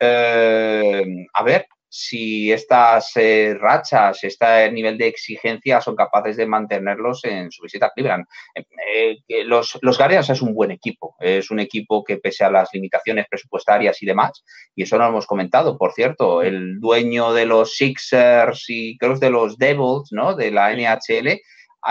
[0.01, 1.05] Eh,
[1.35, 7.51] a ver si estas eh, rachas, este nivel de exigencia son capaces de mantenerlos en
[7.51, 8.27] su visita a Cleveland.
[8.55, 12.69] Eh, los, los, Guardians es un buen equipo, es un equipo que pese a las
[12.73, 14.45] limitaciones presupuestarias y demás,
[14.75, 19.21] y eso lo hemos comentado, por cierto, el dueño de los Sixers y creo que
[19.21, 20.35] de los Devils, ¿no?
[20.35, 21.41] De la NHL,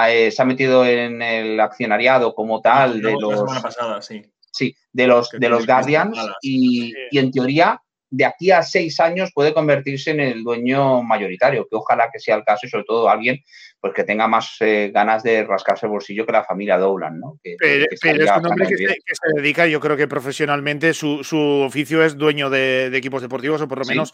[0.06, 3.62] eh, se ha metido en el accionariado como tal de los.
[3.62, 4.22] pasada, sí.
[4.52, 7.80] Sí, de los, de los Guardians y, en teoría
[8.10, 12.38] de aquí a seis años puede convertirse en el dueño mayoritario, que ojalá que sea
[12.38, 13.44] el caso y sobre todo alguien
[13.80, 17.40] pues que tenga más eh, ganas de rascarse el bolsillo que la familia Dowland, ¿no?
[17.60, 18.96] pero, es un hombre que se,
[19.36, 21.20] dedica, yo creo que profesionalmente su,
[21.64, 24.14] oficio es dueño de, equipos deportivos o por lo menos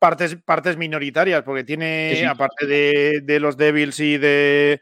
[0.00, 4.80] partes, partes minoritarias, porque tiene, aparte de, de los Devils y de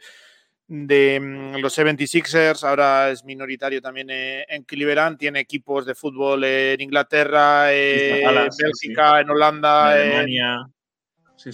[0.74, 6.44] de mm, los 76ers, ahora es minoritario también eh, en Cleveland, tiene equipos de fútbol
[6.44, 10.66] en Inglaterra, en Bélgica, en Holanda, en Alemania.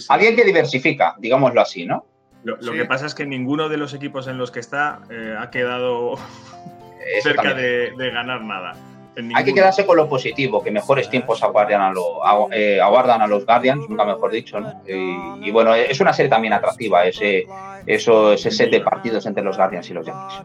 [0.07, 2.05] Alguien que diversifica, digámoslo así, ¿no?
[2.45, 5.51] Lo, que pasa es que ninguno de los equipos en los que está eh, ha
[5.51, 6.17] quedado
[7.21, 8.73] cerca de, ganar nada.
[9.35, 11.93] Hay que quedarse con lo positivo, que mejores tiempos aguardan a,
[12.51, 14.59] eh, aguardan a los Guardians, nunca mejor dicho.
[14.59, 14.81] ¿no?
[14.85, 17.47] Y, bueno, es una serie también atractiva, ese,
[17.85, 20.43] eso, ese set de partidos entre los Guardians y los Yankees.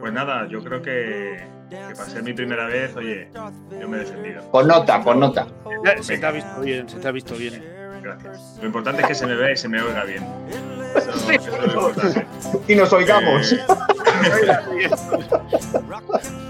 [0.00, 1.36] Pues nada, yo creo que,
[1.68, 3.28] que para ser mi primera vez, oye,
[3.80, 4.42] yo me he defendido.
[4.50, 5.46] Con nota, con nota.
[6.00, 7.62] Se te ha visto bien, se te ha visto bien.
[8.02, 8.58] Gracias.
[8.60, 10.24] Lo importante es que se me vea y se me oiga bien.
[12.68, 13.52] y nos oigamos.
[13.52, 13.58] Eh,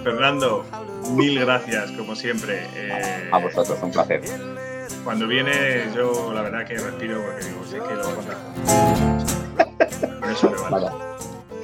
[0.04, 0.64] Fernando,
[1.10, 2.66] mil gracias, como siempre.
[2.74, 4.22] Eh, a vosotros, un placer.
[5.04, 8.36] Cuando viene, yo la verdad que respiro porque digo, sé que lo voy a contar.
[10.20, 10.86] Por eso me vale.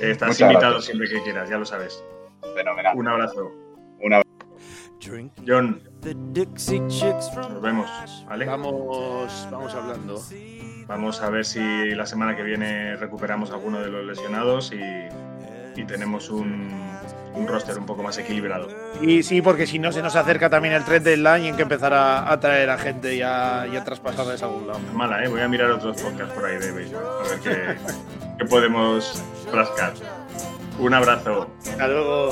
[0.01, 2.03] Estás invitado siempre que quieras, ya lo sabes.
[2.55, 2.97] Fenomenal.
[2.97, 3.53] Un abrazo.
[4.01, 4.33] Un abrazo.
[5.47, 7.91] John, nos vemos,
[8.29, 8.47] ¿vale?
[8.47, 10.23] Vamos, vamos hablando.
[10.87, 16.31] Vamos a ver si la semana que viene recuperamos alguno de los lesionados y, tenemos
[16.31, 16.71] un,
[17.47, 18.69] roster un poco más equilibrado.
[19.01, 21.63] Y sí, porque si no se nos acerca también el trend deadline y hay que
[21.63, 24.81] empezar a, traer a gente y a, y a traspasarles a algún lado.
[24.93, 25.29] Mala, ¿eh?
[25.29, 27.77] Voy a mirar otros podcasts por ahí de béisbol, a ver qué,
[28.39, 29.23] qué podemos
[29.53, 29.95] rascar.
[30.79, 31.49] Un abrazo.
[31.61, 32.31] Hasta luego.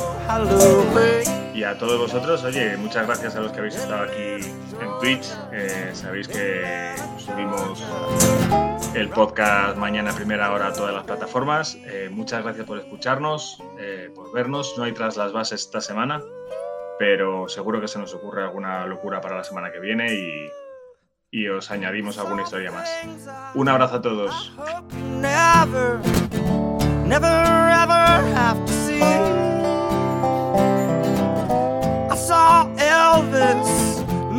[1.54, 5.26] Y a todos vosotros, oye, muchas gracias a los que habéis estado aquí en Twitch.
[5.52, 7.84] Eh, sabéis que subimos
[8.94, 11.76] el podcast mañana a primera hora a todas las plataformas.
[11.86, 14.74] Eh, muchas gracias por escucharnos, eh, por vernos.
[14.76, 16.22] No hay tras las bases esta semana,
[16.98, 20.50] pero seguro que se nos ocurre alguna locura para la semana que viene y,
[21.30, 22.90] y os añadimos alguna historia más.
[23.54, 24.52] Un abrazo a todos.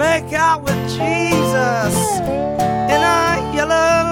[0.01, 4.10] make out with Jesus in a yellow